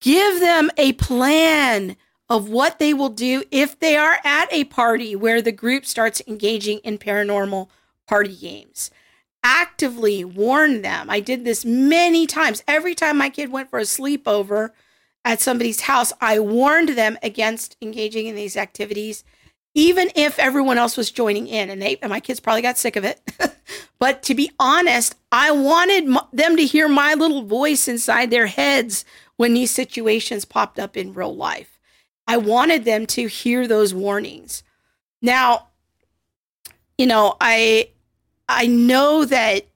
Give 0.00 0.40
them 0.40 0.70
a 0.76 0.92
plan 0.94 1.96
of 2.30 2.48
what 2.48 2.78
they 2.78 2.94
will 2.94 3.08
do 3.08 3.42
if 3.50 3.78
they 3.78 3.96
are 3.96 4.18
at 4.24 4.52
a 4.52 4.64
party 4.64 5.16
where 5.16 5.42
the 5.42 5.52
group 5.52 5.84
starts 5.84 6.22
engaging 6.26 6.78
in 6.78 6.98
paranormal 6.98 7.68
party 8.06 8.36
games 8.36 8.90
actively 9.44 10.24
warn 10.24 10.82
them. 10.82 11.08
I 11.08 11.20
did 11.20 11.44
this 11.44 11.64
many 11.64 12.26
times. 12.26 12.62
Every 12.66 12.94
time 12.94 13.16
my 13.16 13.30
kid 13.30 13.50
went 13.50 13.70
for 13.70 13.78
a 13.78 13.82
sleepover 13.82 14.70
at 15.28 15.42
somebody's 15.42 15.82
house, 15.82 16.10
I 16.22 16.40
warned 16.40 16.88
them 16.88 17.18
against 17.22 17.76
engaging 17.82 18.28
in 18.28 18.34
these 18.34 18.56
activities, 18.56 19.24
even 19.74 20.10
if 20.16 20.38
everyone 20.38 20.78
else 20.78 20.96
was 20.96 21.10
joining 21.10 21.46
in. 21.46 21.68
And, 21.68 21.82
they, 21.82 21.98
and 22.00 22.08
my 22.08 22.18
kids 22.18 22.40
probably 22.40 22.62
got 22.62 22.78
sick 22.78 22.96
of 22.96 23.04
it. 23.04 23.20
but 23.98 24.22
to 24.22 24.34
be 24.34 24.50
honest, 24.58 25.16
I 25.30 25.50
wanted 25.50 26.16
them 26.32 26.56
to 26.56 26.64
hear 26.64 26.88
my 26.88 27.12
little 27.12 27.42
voice 27.42 27.88
inside 27.88 28.30
their 28.30 28.46
heads 28.46 29.04
when 29.36 29.52
these 29.52 29.70
situations 29.70 30.46
popped 30.46 30.78
up 30.78 30.96
in 30.96 31.12
real 31.12 31.36
life. 31.36 31.78
I 32.26 32.38
wanted 32.38 32.86
them 32.86 33.04
to 33.08 33.26
hear 33.26 33.68
those 33.68 33.92
warnings. 33.92 34.62
Now, 35.20 35.68
you 36.96 37.06
know, 37.06 37.36
I 37.38 37.90
I 38.48 38.66
know 38.66 39.26
that 39.26 39.66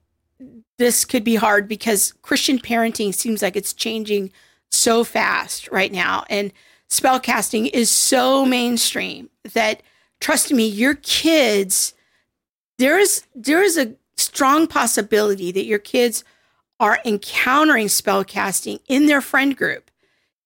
this 0.79 1.05
could 1.05 1.23
be 1.23 1.35
hard 1.35 1.67
because 1.67 2.11
Christian 2.23 2.57
parenting 2.57 3.13
seems 3.13 3.43
like 3.43 3.55
it's 3.55 3.73
changing 3.73 4.31
so 4.73 5.03
fast 5.03 5.69
right 5.71 5.91
now. 5.91 6.25
And 6.29 6.51
spellcasting 6.89 7.69
is 7.73 7.89
so 7.89 8.45
mainstream 8.45 9.29
that 9.53 9.81
trust 10.19 10.51
me, 10.51 10.67
your 10.67 10.95
kids, 10.95 11.93
there 12.77 12.97
is 12.97 13.23
there 13.35 13.61
is 13.61 13.77
a 13.77 13.95
strong 14.15 14.67
possibility 14.67 15.51
that 15.51 15.65
your 15.65 15.79
kids 15.79 16.23
are 16.79 16.99
encountering 17.05 17.87
spellcasting 17.87 18.79
in 18.87 19.05
their 19.05 19.21
friend 19.21 19.55
group, 19.55 19.89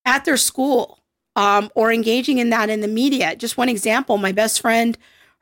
at 0.05 0.25
their 0.25 0.38
school, 0.38 0.99
um, 1.36 1.71
or 1.75 1.91
engaging 1.91 2.38
in 2.38 2.49
that 2.49 2.69
in 2.69 2.82
the 2.82 2.88
media. 2.88 3.36
Just 3.36 3.57
one 3.57 3.69
example, 3.69 4.17
my 4.17 4.32
best 4.32 4.61
friend, 4.61 4.97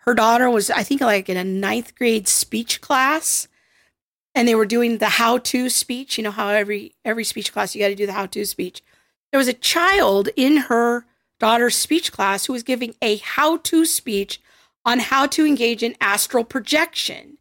her 0.05 0.13
daughter 0.13 0.49
was, 0.49 0.69
I 0.69 0.83
think, 0.83 1.01
like 1.01 1.29
in 1.29 1.38
a 1.38 1.43
ninth 1.43 1.95
grade 1.95 2.27
speech 2.27 2.81
class 2.81 3.47
and 4.36 4.47
they 4.47 4.55
were 4.55 4.65
doing 4.65 4.97
the 4.97 5.09
how-to 5.09 5.69
speech. 5.69 6.17
You 6.17 6.25
know 6.25 6.31
how 6.31 6.49
every 6.49 6.93
every 7.05 7.23
speech 7.23 7.53
class 7.53 7.73
you 7.73 7.81
got 7.81 7.88
to 7.88 7.95
do 7.95 8.05
the 8.05 8.13
how-to 8.13 8.45
speech. 8.45 8.83
There 9.31 9.39
was 9.39 9.47
a 9.47 9.53
child 9.53 10.29
in 10.36 10.57
her 10.57 11.05
daughter's 11.39 11.75
speech 11.75 12.11
class 12.11 12.45
who 12.45 12.53
was 12.53 12.63
giving 12.63 12.95
a 13.01 13.17
how-to 13.17 13.86
speech 13.86 14.41
on 14.86 14.99
how 14.99 15.25
to 15.27 15.45
engage 15.45 15.81
in 15.81 15.95
astral 15.99 16.43
projection. 16.43 17.38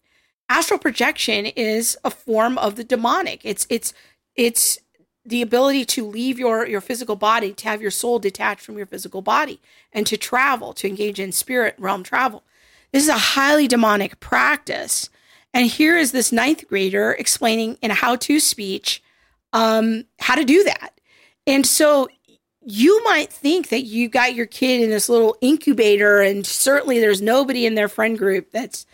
Astral 0.49 0.79
projection 0.79 1.47
is 1.47 1.99
a 2.05 2.11
form 2.11 2.57
of 2.59 2.77
the 2.77 2.85
demonic. 2.85 3.41
It's 3.45 3.67
it's 3.69 3.93
it's 4.37 4.79
the 5.27 5.43
ability 5.43 5.85
to 5.87 6.07
leave 6.07 6.39
your 6.39 6.67
your 6.67 6.81
physical 6.81 7.17
body, 7.17 7.53
to 7.55 7.69
have 7.69 7.83
your 7.83 7.91
soul 7.91 8.19
detached 8.19 8.61
from 8.61 8.77
your 8.77 8.87
physical 8.87 9.23
body, 9.23 9.61
and 9.93 10.07
to 10.07 10.17
travel, 10.17 10.73
to 10.75 10.89
engage 10.89 11.19
in 11.19 11.33
spirit 11.33 11.75
realm 11.79 12.03
travel. 12.03 12.45
This 12.93 13.03
is 13.03 13.09
a 13.09 13.19
highly 13.19 13.67
demonic 13.67 14.21
practice 14.21 15.11
and 15.55 15.67
here 15.67 15.97
is 15.97 16.13
this 16.13 16.33
ninth 16.33 16.69
grader 16.69 17.13
explaining 17.13 17.79
in 17.81 17.91
a 17.91 17.95
how 17.95 18.17
to 18.17 18.39
speech 18.39 19.03
um, 19.55 20.05
how 20.19 20.35
to 20.35 20.45
do 20.45 20.65
that. 20.65 21.01
And 21.47 21.65
so 21.65 22.09
you 22.67 23.03
might 23.05 23.33
think 23.33 23.69
that 23.69 23.83
you 23.83 24.09
got 24.09 24.35
your 24.35 24.47
kid 24.47 24.83
in 24.83 24.91
this 24.91 25.09
little 25.09 25.37
incubator, 25.41 26.21
and 26.21 26.47
certainly 26.47 26.99
there's 26.99 27.23
nobody 27.23 27.67
in 27.67 27.75
their 27.75 27.89
friend 27.89 28.19
group 28.19 28.51
that's, 28.51 28.85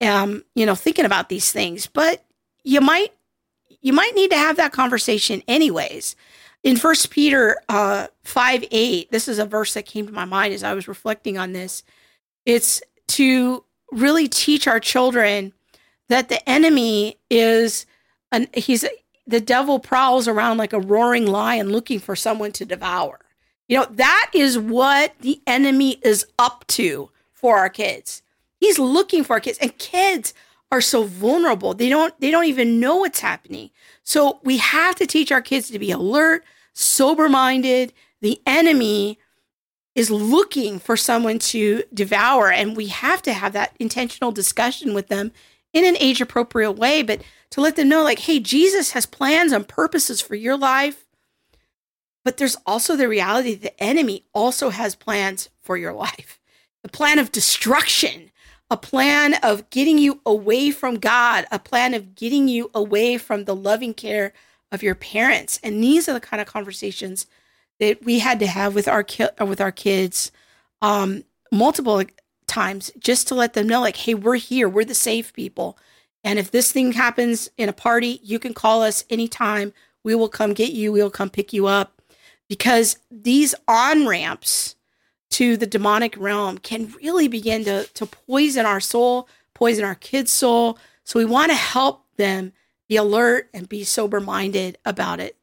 um, 0.00 0.44
you 0.54 0.64
know, 0.64 0.74
thinking 0.74 1.04
about 1.04 1.28
these 1.28 1.52
things. 1.52 1.86
But 1.86 2.24
you 2.64 2.80
might, 2.80 3.12
you 3.82 3.92
might 3.92 4.14
need 4.14 4.30
to 4.30 4.38
have 4.38 4.56
that 4.56 4.72
conversation 4.72 5.42
anyways. 5.46 6.16
In 6.62 6.76
First 6.76 7.10
Peter 7.10 7.60
uh, 7.68 8.06
five 8.24 8.64
eight, 8.70 9.10
this 9.10 9.28
is 9.28 9.38
a 9.38 9.46
verse 9.46 9.74
that 9.74 9.86
came 9.86 10.06
to 10.06 10.12
my 10.12 10.24
mind 10.24 10.54
as 10.54 10.64
I 10.64 10.74
was 10.74 10.88
reflecting 10.88 11.36
on 11.36 11.52
this. 11.52 11.82
It's 12.44 12.80
to 13.08 13.64
really 13.92 14.28
teach 14.28 14.66
our 14.66 14.80
children 14.80 15.52
that 16.08 16.28
the 16.28 16.46
enemy 16.48 17.16
is 17.30 17.86
an 18.32 18.48
he's 18.54 18.84
the 19.26 19.40
devil 19.40 19.78
prowls 19.78 20.28
around 20.28 20.56
like 20.56 20.72
a 20.72 20.80
roaring 20.80 21.26
lion 21.26 21.70
looking 21.70 21.98
for 21.98 22.14
someone 22.14 22.52
to 22.52 22.64
devour. 22.64 23.20
You 23.68 23.78
know, 23.78 23.86
that 23.90 24.30
is 24.32 24.56
what 24.58 25.14
the 25.20 25.40
enemy 25.46 25.98
is 26.02 26.24
up 26.38 26.64
to 26.68 27.10
for 27.32 27.58
our 27.58 27.68
kids. 27.68 28.22
He's 28.60 28.78
looking 28.78 29.24
for 29.24 29.34
our 29.34 29.40
kids 29.40 29.58
and 29.58 29.76
kids 29.78 30.32
are 30.70 30.80
so 30.80 31.04
vulnerable. 31.04 31.74
They 31.74 31.88
don't 31.88 32.18
they 32.20 32.30
don't 32.30 32.46
even 32.46 32.80
know 32.80 32.96
what's 32.96 33.20
happening. 33.20 33.70
So 34.02 34.40
we 34.44 34.58
have 34.58 34.94
to 34.96 35.06
teach 35.06 35.32
our 35.32 35.42
kids 35.42 35.70
to 35.70 35.78
be 35.78 35.90
alert, 35.90 36.44
sober-minded. 36.74 37.92
The 38.20 38.40
enemy 38.46 39.18
is 39.94 40.10
looking 40.10 40.78
for 40.78 40.96
someone 40.96 41.38
to 41.38 41.82
devour 41.92 42.50
and 42.50 42.76
we 42.76 42.88
have 42.88 43.22
to 43.22 43.32
have 43.32 43.52
that 43.54 43.74
intentional 43.80 44.30
discussion 44.30 44.94
with 44.94 45.08
them 45.08 45.32
in 45.76 45.84
an 45.84 45.96
age 46.00 46.22
appropriate 46.22 46.72
way, 46.72 47.02
but 47.02 47.20
to 47.50 47.60
let 47.60 47.76
them 47.76 47.90
know, 47.90 48.02
like, 48.02 48.20
hey, 48.20 48.40
Jesus 48.40 48.92
has 48.92 49.04
plans 49.04 49.52
and 49.52 49.68
purposes 49.68 50.22
for 50.22 50.34
your 50.34 50.56
life. 50.56 51.04
But 52.24 52.38
there's 52.38 52.56
also 52.64 52.96
the 52.96 53.08
reality 53.08 53.54
the 53.54 53.78
enemy 53.80 54.24
also 54.32 54.70
has 54.70 54.94
plans 54.94 55.50
for 55.60 55.76
your 55.76 55.92
life 55.92 56.40
the 56.82 56.88
plan 56.88 57.18
of 57.18 57.32
destruction, 57.32 58.30
a 58.70 58.76
plan 58.76 59.34
of 59.42 59.68
getting 59.70 59.98
you 59.98 60.20
away 60.24 60.70
from 60.70 60.98
God, 60.98 61.44
a 61.50 61.58
plan 61.58 61.94
of 61.94 62.14
getting 62.14 62.46
you 62.46 62.70
away 62.74 63.18
from 63.18 63.44
the 63.44 63.56
loving 63.56 63.92
care 63.92 64.32
of 64.70 64.84
your 64.84 64.94
parents. 64.94 65.58
And 65.64 65.82
these 65.82 66.08
are 66.08 66.12
the 66.12 66.20
kind 66.20 66.40
of 66.40 66.46
conversations 66.46 67.26
that 67.80 68.04
we 68.04 68.20
had 68.20 68.38
to 68.38 68.46
have 68.46 68.74
with 68.74 68.86
our 68.86 69.02
ki- 69.02 69.26
with 69.40 69.60
our 69.60 69.72
kids 69.72 70.30
um, 70.80 71.24
multiple 71.52 72.02
times 72.46 72.90
just 72.98 73.28
to 73.28 73.34
let 73.34 73.54
them 73.54 73.68
know, 73.68 73.80
like, 73.80 73.96
hey, 73.96 74.14
we're 74.14 74.36
here, 74.36 74.68
we're 74.68 74.84
the 74.84 74.94
safe 74.94 75.32
people. 75.32 75.78
And 76.24 76.38
if 76.38 76.50
this 76.50 76.72
thing 76.72 76.92
happens 76.92 77.48
in 77.56 77.68
a 77.68 77.72
party, 77.72 78.20
you 78.22 78.38
can 78.38 78.54
call 78.54 78.82
us 78.82 79.04
anytime. 79.08 79.72
We 80.02 80.14
will 80.14 80.28
come 80.28 80.54
get 80.54 80.72
you, 80.72 80.92
we 80.92 81.02
will 81.02 81.10
come 81.10 81.30
pick 81.30 81.52
you 81.52 81.66
up. 81.66 82.02
Because 82.48 82.98
these 83.10 83.54
on 83.66 84.06
ramps 84.06 84.76
to 85.30 85.56
the 85.56 85.66
demonic 85.66 86.16
realm 86.16 86.58
can 86.58 86.92
really 87.02 87.28
begin 87.28 87.64
to, 87.64 87.84
to 87.94 88.06
poison 88.06 88.64
our 88.64 88.80
soul, 88.80 89.28
poison 89.54 89.84
our 89.84 89.96
kids' 89.96 90.32
soul. 90.32 90.78
So 91.04 91.18
we 91.18 91.24
want 91.24 91.50
to 91.50 91.56
help 91.56 92.04
them 92.16 92.52
be 92.88 92.96
alert 92.96 93.50
and 93.52 93.68
be 93.68 93.84
sober 93.84 94.20
minded 94.20 94.78
about 94.84 95.20
it. 95.20 95.36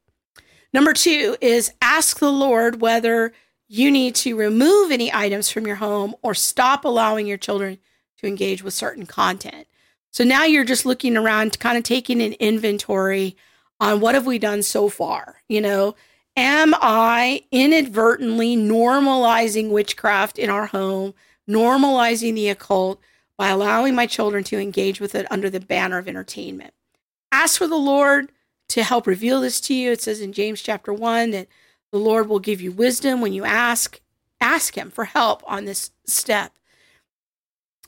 Number 0.74 0.94
two 0.94 1.36
is 1.42 1.72
ask 1.82 2.20
the 2.20 2.32
Lord 2.32 2.82
whether 2.82 3.34
you 3.74 3.90
need 3.90 4.14
to 4.14 4.36
remove 4.36 4.92
any 4.92 5.12
items 5.12 5.50
from 5.50 5.66
your 5.66 5.78
home 5.78 6.14
or 6.22 6.36
stop 6.36 6.86
allowing 6.86 7.26
your 7.26 7.40
children 7.40 7.80
to 8.20 8.28
engage 8.28 8.62
with 8.62 8.72
certain 8.72 9.08
content. 9.08 9.66
So 10.12 10.24
now 10.24 10.44
you're 10.44 10.64
just 10.64 10.86
looking 10.86 11.18
around, 11.18 11.58
kind 11.58 11.76
of 11.76 11.84
taking 11.84 12.22
an 12.22 12.34
inventory 12.34 13.36
on 13.80 14.00
what 14.00 14.14
have 14.14 14.28
we 14.28 14.38
done 14.38 14.62
so 14.62 14.90
far? 14.90 15.38
You 15.50 15.62
know, 15.62 15.96
am 16.38 16.76
I 16.82 17.46
inadvertently 17.52 18.56
normalizing 18.56 19.72
witchcraft 19.72 20.38
in 20.38 20.52
our 20.52 20.68
home, 20.68 21.16
normalizing 21.50 22.36
the 22.36 22.50
occult 22.50 23.02
by 23.40 23.48
allowing 23.48 23.96
my 23.96 24.06
children 24.06 24.44
to 24.44 24.60
engage 24.60 25.00
with 25.02 25.16
it 25.16 25.26
under 25.32 25.50
the 25.50 25.60
banner 25.60 25.98
of 25.98 26.08
entertainment? 26.08 26.76
Ask 27.32 27.58
for 27.58 27.68
the 27.68 27.76
Lord 27.76 28.32
to 28.70 28.84
help 28.84 29.08
reveal 29.08 29.42
this 29.42 29.60
to 29.62 29.74
you. 29.74 29.94
It 29.94 30.02
says 30.04 30.22
in 30.22 30.32
James 30.32 30.62
chapter 30.62 30.94
1 30.94 31.32
that 31.32 31.48
the 31.94 32.00
Lord 32.00 32.28
will 32.28 32.40
give 32.40 32.60
you 32.60 32.72
wisdom 32.72 33.22
when 33.22 33.34
you 33.34 33.46
ask. 33.46 34.02
Ask 34.42 34.76
Him 34.76 34.90
for 34.90 35.06
help 35.06 35.44
on 35.46 35.66
this 35.66 35.92
step. 36.08 36.52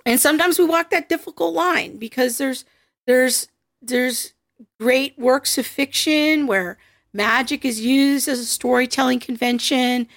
And 0.06 0.20
sometimes 0.20 0.60
we 0.60 0.66
walk 0.66 0.92
that 0.92 1.10
difficult 1.10 1.56
line 1.56 1.98
because 1.98 2.38
there's 2.38 2.66
there's 3.08 3.48
there's 3.82 4.34
great 4.80 5.18
works 5.18 5.58
of 5.58 5.66
fiction 5.66 6.46
where 6.46 6.78
magic 7.14 7.66
is 7.66 7.82
used 7.82 8.28
as 8.28 8.40
a 8.40 8.46
storytelling 8.46 9.20
convention, 9.20 10.08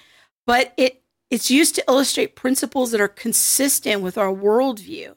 but 0.45 0.71
it 0.77 1.01
it's 1.31 1.49
used 1.49 1.73
to 1.75 1.83
illustrate 1.87 2.35
principles 2.35 2.91
that 2.91 3.01
are 3.01 3.07
consistent 3.07 4.03
with 4.03 4.19
our 4.19 4.31
worldview. 4.31 5.15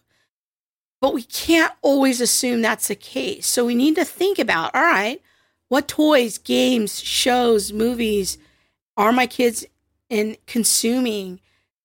But 1.03 1.13
we 1.13 1.25
can't 1.25 1.75
always 1.83 2.23
assume 2.23 2.63
that's 2.63 2.89
the 2.89 2.95
case. 2.95 3.47
So 3.47 3.67
we 3.67 3.75
need 3.75 3.97
to 3.97 4.05
think 4.07 4.39
about 4.39 4.75
all 4.75 4.81
right, 4.81 5.21
what 5.69 5.89
toys, 5.89 6.39
games, 6.39 7.03
shows, 7.03 7.71
movies, 7.71 8.39
are 8.97 9.13
my 9.13 9.27
kids 9.27 9.65
in 10.09 10.37
consuming? 10.47 11.41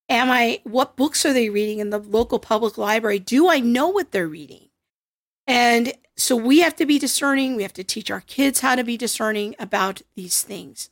Am 0.10 0.30
I, 0.30 0.62
what 0.64 0.96
books 0.96 1.26
are 1.26 1.34
they 1.34 1.50
reading 1.50 1.80
in 1.80 1.90
the 1.90 2.00
local 2.00 2.40
public 2.40 2.78
library? 2.78 3.20
Do 3.20 3.50
I 3.50 3.60
know 3.60 3.88
what 3.90 4.12
they're 4.12 4.28
reading? 4.28 4.70
And 5.46 5.94
so 6.16 6.36
we 6.36 6.60
have 6.60 6.76
to 6.78 6.86
be 6.86 7.00
discerning. 7.00 7.56
We 7.56 7.64
have 7.64 7.74
to 7.74 7.84
teach 7.84 8.10
our 8.12 8.22
kids 8.22 8.60
how 8.60 8.76
to 8.76 8.84
be 8.84 8.98
discerning 8.98 9.56
about 9.60 10.02
these 10.16 10.42
things. 10.42 10.90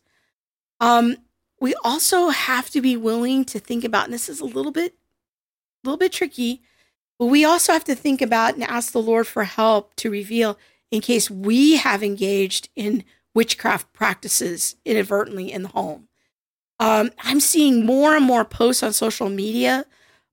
Um, 0.80 1.18
we 1.60 1.74
also 1.84 2.30
have 2.30 2.70
to 2.72 2.82
be 2.82 2.96
willing 2.96 3.46
to 3.46 3.60
think 3.60 3.84
about, 3.84 4.06
and 4.06 4.14
this 4.14 4.30
is 4.30 4.40
a 4.40 4.46
little 4.46 4.72
bit, 4.72 4.94
a 4.94 5.88
little 5.88 5.98
bit 5.98 6.12
tricky, 6.12 6.62
but 7.18 7.28
we 7.28 7.46
also 7.46 7.74
have 7.74 7.86
to 7.86 7.96
think 7.96 8.22
about 8.22 8.56
and 8.56 8.64
ask 8.64 8.92
the 8.92 9.02
Lord 9.02 9.26
for 9.28 9.46
help 9.46 9.96
to 9.96 10.10
reveal 10.10 10.58
in 10.92 11.02
case 11.02 11.30
we 11.30 11.78
have 11.78 12.04
engaged 12.04 12.70
in 12.76 13.04
witchcraft 13.36 13.92
practices 13.94 14.78
inadvertently 14.86 15.52
in 15.52 15.64
the 15.64 15.70
home. 15.70 16.08
Um, 16.80 17.12
I'm 17.20 17.40
seeing 17.40 17.86
more 17.86 18.16
and 18.16 18.26
more 18.26 18.46
posts 18.46 18.82
on 18.82 18.94
social 18.94 19.30
media 19.30 19.86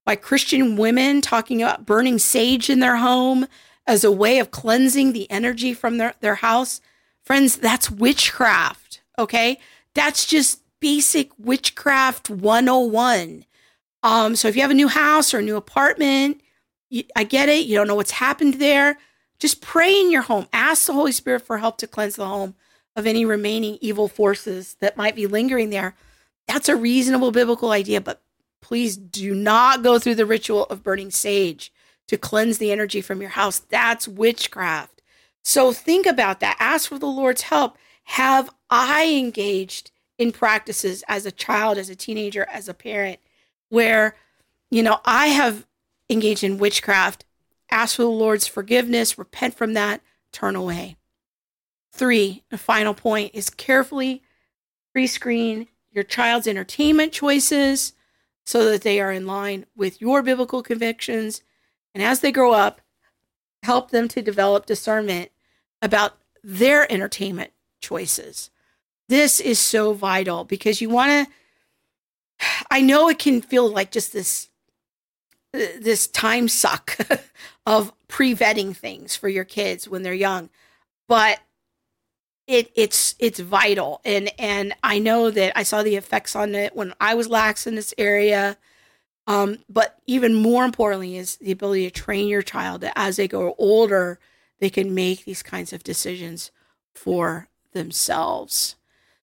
by 0.06 0.16
Christian 0.16 0.76
women 0.76 1.20
talking 1.20 1.62
about 1.62 1.84
burning 1.84 2.18
sage 2.18 2.70
in 2.70 2.80
their 2.80 2.96
home 2.96 3.46
as 3.86 4.04
a 4.04 4.12
way 4.12 4.38
of 4.38 4.50
cleansing 4.50 5.12
the 5.12 5.30
energy 5.30 5.74
from 5.74 5.98
their, 5.98 6.14
their 6.20 6.36
house. 6.36 6.80
Friends, 7.24 7.56
that's 7.56 7.90
witchcraft, 7.90 9.02
okay? 9.18 9.58
That's 9.94 10.24
just 10.24 10.62
basic 10.80 11.30
witchcraft 11.38 12.30
101. 12.30 13.44
Um, 14.02 14.34
so 14.34 14.48
if 14.48 14.56
you 14.56 14.62
have 14.62 14.70
a 14.70 14.74
new 14.74 14.88
house 14.88 15.32
or 15.32 15.38
a 15.38 15.42
new 15.42 15.56
apartment, 15.56 16.40
you, 16.90 17.04
I 17.14 17.22
get 17.22 17.48
it, 17.48 17.66
you 17.66 17.76
don't 17.76 17.86
know 17.86 17.94
what's 17.94 18.12
happened 18.12 18.54
there. 18.54 18.98
Just 19.38 19.60
pray 19.60 19.98
in 19.98 20.10
your 20.10 20.22
home. 20.22 20.46
Ask 20.52 20.86
the 20.86 20.92
Holy 20.92 21.12
Spirit 21.12 21.42
for 21.42 21.58
help 21.58 21.78
to 21.78 21.86
cleanse 21.86 22.16
the 22.16 22.26
home 22.26 22.54
of 22.96 23.06
any 23.06 23.24
remaining 23.24 23.78
evil 23.80 24.08
forces 24.08 24.76
that 24.80 24.96
might 24.96 25.16
be 25.16 25.26
lingering 25.26 25.70
there. 25.70 25.94
That's 26.46 26.68
a 26.68 26.76
reasonable 26.76 27.30
biblical 27.30 27.70
idea, 27.70 28.00
but 28.00 28.22
please 28.60 28.96
do 28.96 29.34
not 29.34 29.82
go 29.82 29.98
through 29.98 30.16
the 30.16 30.26
ritual 30.26 30.64
of 30.64 30.82
burning 30.82 31.10
sage 31.10 31.72
to 32.08 32.18
cleanse 32.18 32.58
the 32.58 32.72
energy 32.72 33.00
from 33.00 33.20
your 33.20 33.30
house. 33.30 33.60
That's 33.60 34.08
witchcraft. 34.08 35.02
So 35.42 35.72
think 35.72 36.06
about 36.06 36.40
that. 36.40 36.56
Ask 36.58 36.88
for 36.88 36.98
the 36.98 37.06
Lord's 37.06 37.42
help. 37.42 37.76
Have 38.04 38.50
I 38.70 39.08
engaged 39.08 39.90
in 40.18 40.32
practices 40.32 41.02
as 41.08 41.26
a 41.26 41.32
child, 41.32 41.78
as 41.78 41.88
a 41.88 41.96
teenager, 41.96 42.46
as 42.50 42.68
a 42.68 42.74
parent, 42.74 43.18
where, 43.68 44.16
you 44.70 44.82
know, 44.82 45.00
I 45.04 45.28
have 45.28 45.66
engaged 46.10 46.44
in 46.44 46.58
witchcraft, 46.58 47.24
ask 47.70 47.96
for 47.96 48.02
the 48.02 48.08
Lord's 48.08 48.46
forgiveness, 48.46 49.18
repent 49.18 49.54
from 49.54 49.72
that, 49.74 50.02
turn 50.30 50.54
away. 50.54 50.96
Three, 51.92 52.42
the 52.50 52.58
final 52.58 52.94
point 52.94 53.32
is 53.34 53.50
carefully 53.50 54.22
pre 54.92 55.06
screen 55.06 55.68
your 55.90 56.04
child's 56.04 56.46
entertainment 56.46 57.12
choices 57.12 57.92
so 58.44 58.70
that 58.70 58.82
they 58.82 59.00
are 59.00 59.12
in 59.12 59.26
line 59.26 59.66
with 59.76 60.00
your 60.00 60.22
biblical 60.22 60.62
convictions. 60.62 61.42
And 61.94 62.02
as 62.02 62.20
they 62.20 62.32
grow 62.32 62.52
up, 62.52 62.80
help 63.62 63.90
them 63.90 64.08
to 64.08 64.22
develop 64.22 64.66
discernment 64.66 65.30
about 65.82 66.16
their 66.42 66.90
entertainment 66.90 67.52
choices. 67.80 68.50
This 69.08 69.38
is 69.38 69.58
so 69.58 69.92
vital 69.92 70.44
because 70.44 70.80
you 70.80 70.88
want 70.88 71.10
to 71.10 71.32
I 72.70 72.80
know 72.80 73.08
it 73.08 73.18
can 73.18 73.40
feel 73.40 73.70
like 73.70 73.90
just 73.90 74.12
this 74.12 74.48
this 75.52 76.06
time 76.06 76.48
suck 76.48 76.96
of 77.66 77.92
pre-vetting 78.08 78.74
things 78.74 79.14
for 79.14 79.28
your 79.28 79.44
kids 79.44 79.86
when 79.86 80.02
they're 80.02 80.14
young. 80.14 80.48
But 81.08 81.40
it 82.52 82.70
it's 82.74 83.14
it's 83.18 83.40
vital 83.40 84.00
and 84.04 84.30
and 84.38 84.74
I 84.82 84.98
know 84.98 85.30
that 85.30 85.56
I 85.56 85.62
saw 85.62 85.82
the 85.82 85.96
effects 85.96 86.36
on 86.36 86.54
it 86.54 86.76
when 86.76 86.92
I 87.00 87.14
was 87.14 87.28
lax 87.28 87.66
in 87.66 87.74
this 87.74 87.94
area. 87.96 88.58
Um, 89.26 89.60
but 89.68 89.98
even 90.06 90.34
more 90.34 90.64
importantly 90.64 91.16
is 91.16 91.36
the 91.36 91.52
ability 91.52 91.88
to 91.88 91.90
train 91.90 92.28
your 92.28 92.42
child 92.42 92.80
that 92.80 92.92
as 92.96 93.16
they 93.16 93.28
grow 93.28 93.54
older, 93.56 94.18
they 94.58 94.68
can 94.68 94.94
make 94.94 95.24
these 95.24 95.42
kinds 95.42 95.72
of 95.72 95.84
decisions 95.84 96.50
for 96.92 97.48
themselves. 97.72 98.74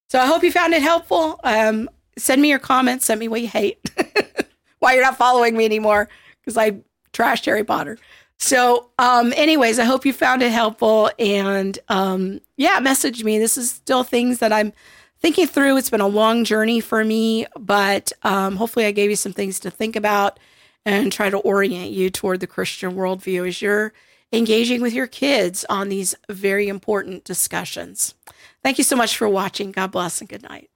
So 0.08 0.18
I 0.18 0.26
hope 0.26 0.42
you 0.42 0.52
found 0.52 0.74
it 0.74 0.82
helpful. 0.82 1.40
Um, 1.44 1.90
send 2.18 2.42
me 2.42 2.50
your 2.50 2.60
comments. 2.60 3.06
Send 3.06 3.20
me 3.20 3.28
what 3.28 3.42
you 3.42 3.50
hate. 3.50 3.92
Why 4.80 4.94
you're 4.94 5.04
not 5.04 5.18
following 5.18 5.56
me 5.56 5.66
anymore 5.66 6.08
because 6.42 6.58
I 6.58 6.80
trashed 7.14 7.46
Harry 7.46 7.66
Potter. 7.66 8.00
So, 8.40 8.90
um, 8.98 9.34
anyways, 9.36 9.80
I 9.80 9.84
hope 9.84 10.06
you 10.06 10.14
found 10.14 10.42
it 10.42 10.52
helpful. 10.52 11.12
And 11.20 11.78
um, 11.90 12.40
yeah, 12.56 12.80
message 12.80 13.24
me. 13.24 13.38
This 13.38 13.58
is 13.58 13.70
still 13.70 14.04
things 14.04 14.40
that 14.40 14.54
I'm 14.54 14.72
thinking 15.20 15.46
through. 15.46 15.78
It's 15.78 15.90
been 15.90 16.00
a 16.00 16.08
long 16.08 16.46
journey 16.46 16.80
for 16.80 17.04
me, 17.04 17.46
but 17.60 18.14
um, 18.24 18.56
hopefully, 18.56 18.86
I 18.86 18.92
gave 18.92 19.10
you 19.10 19.18
some 19.18 19.34
things 19.34 19.60
to 19.62 19.70
think 19.70 19.98
about 19.98 20.40
and 20.86 21.12
try 21.12 21.30
to 21.30 21.38
orient 21.38 21.92
you 21.92 22.10
toward 22.10 22.40
the 22.40 22.48
Christian 22.48 22.96
worldview 22.96 23.48
as 23.48 23.62
you're 23.62 23.94
engaging 24.32 24.82
with 24.82 24.94
your 24.94 25.08
kids 25.08 25.66
on 25.70 25.90
these 25.90 26.16
very 26.30 26.70
important 26.70 27.26
discussions. 27.26 28.16
Thank 28.64 28.78
you 28.78 28.86
so 28.86 28.96
much 28.96 29.18
for 29.18 29.28
watching. 29.28 29.72
God 29.72 29.92
bless 29.92 30.22
and 30.22 30.30
good 30.30 30.44
night. 30.44 30.70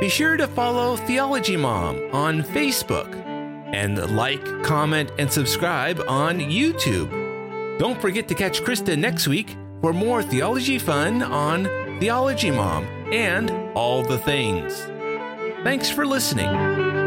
Be 0.00 0.08
sure 0.08 0.36
to 0.36 0.46
follow 0.48 0.96
Theology 0.96 1.56
Mom 1.56 1.96
on 2.12 2.42
Facebook 2.42 3.27
and 3.72 4.16
like, 4.16 4.44
comment, 4.62 5.12
and 5.18 5.30
subscribe 5.32 6.00
on 6.08 6.38
YouTube. 6.38 7.10
Don't 7.78 8.00
forget 8.00 8.26
to 8.28 8.34
catch 8.34 8.62
Krista 8.62 8.98
next 8.98 9.28
week 9.28 9.56
for 9.80 9.92
more 9.92 10.22
theology 10.22 10.78
fun 10.78 11.22
on 11.22 11.64
Theology 12.00 12.50
Mom 12.50 12.84
and 13.12 13.50
all 13.76 14.02
the 14.02 14.18
things. 14.18 14.80
Thanks 15.64 15.90
for 15.90 16.06
listening. 16.06 16.97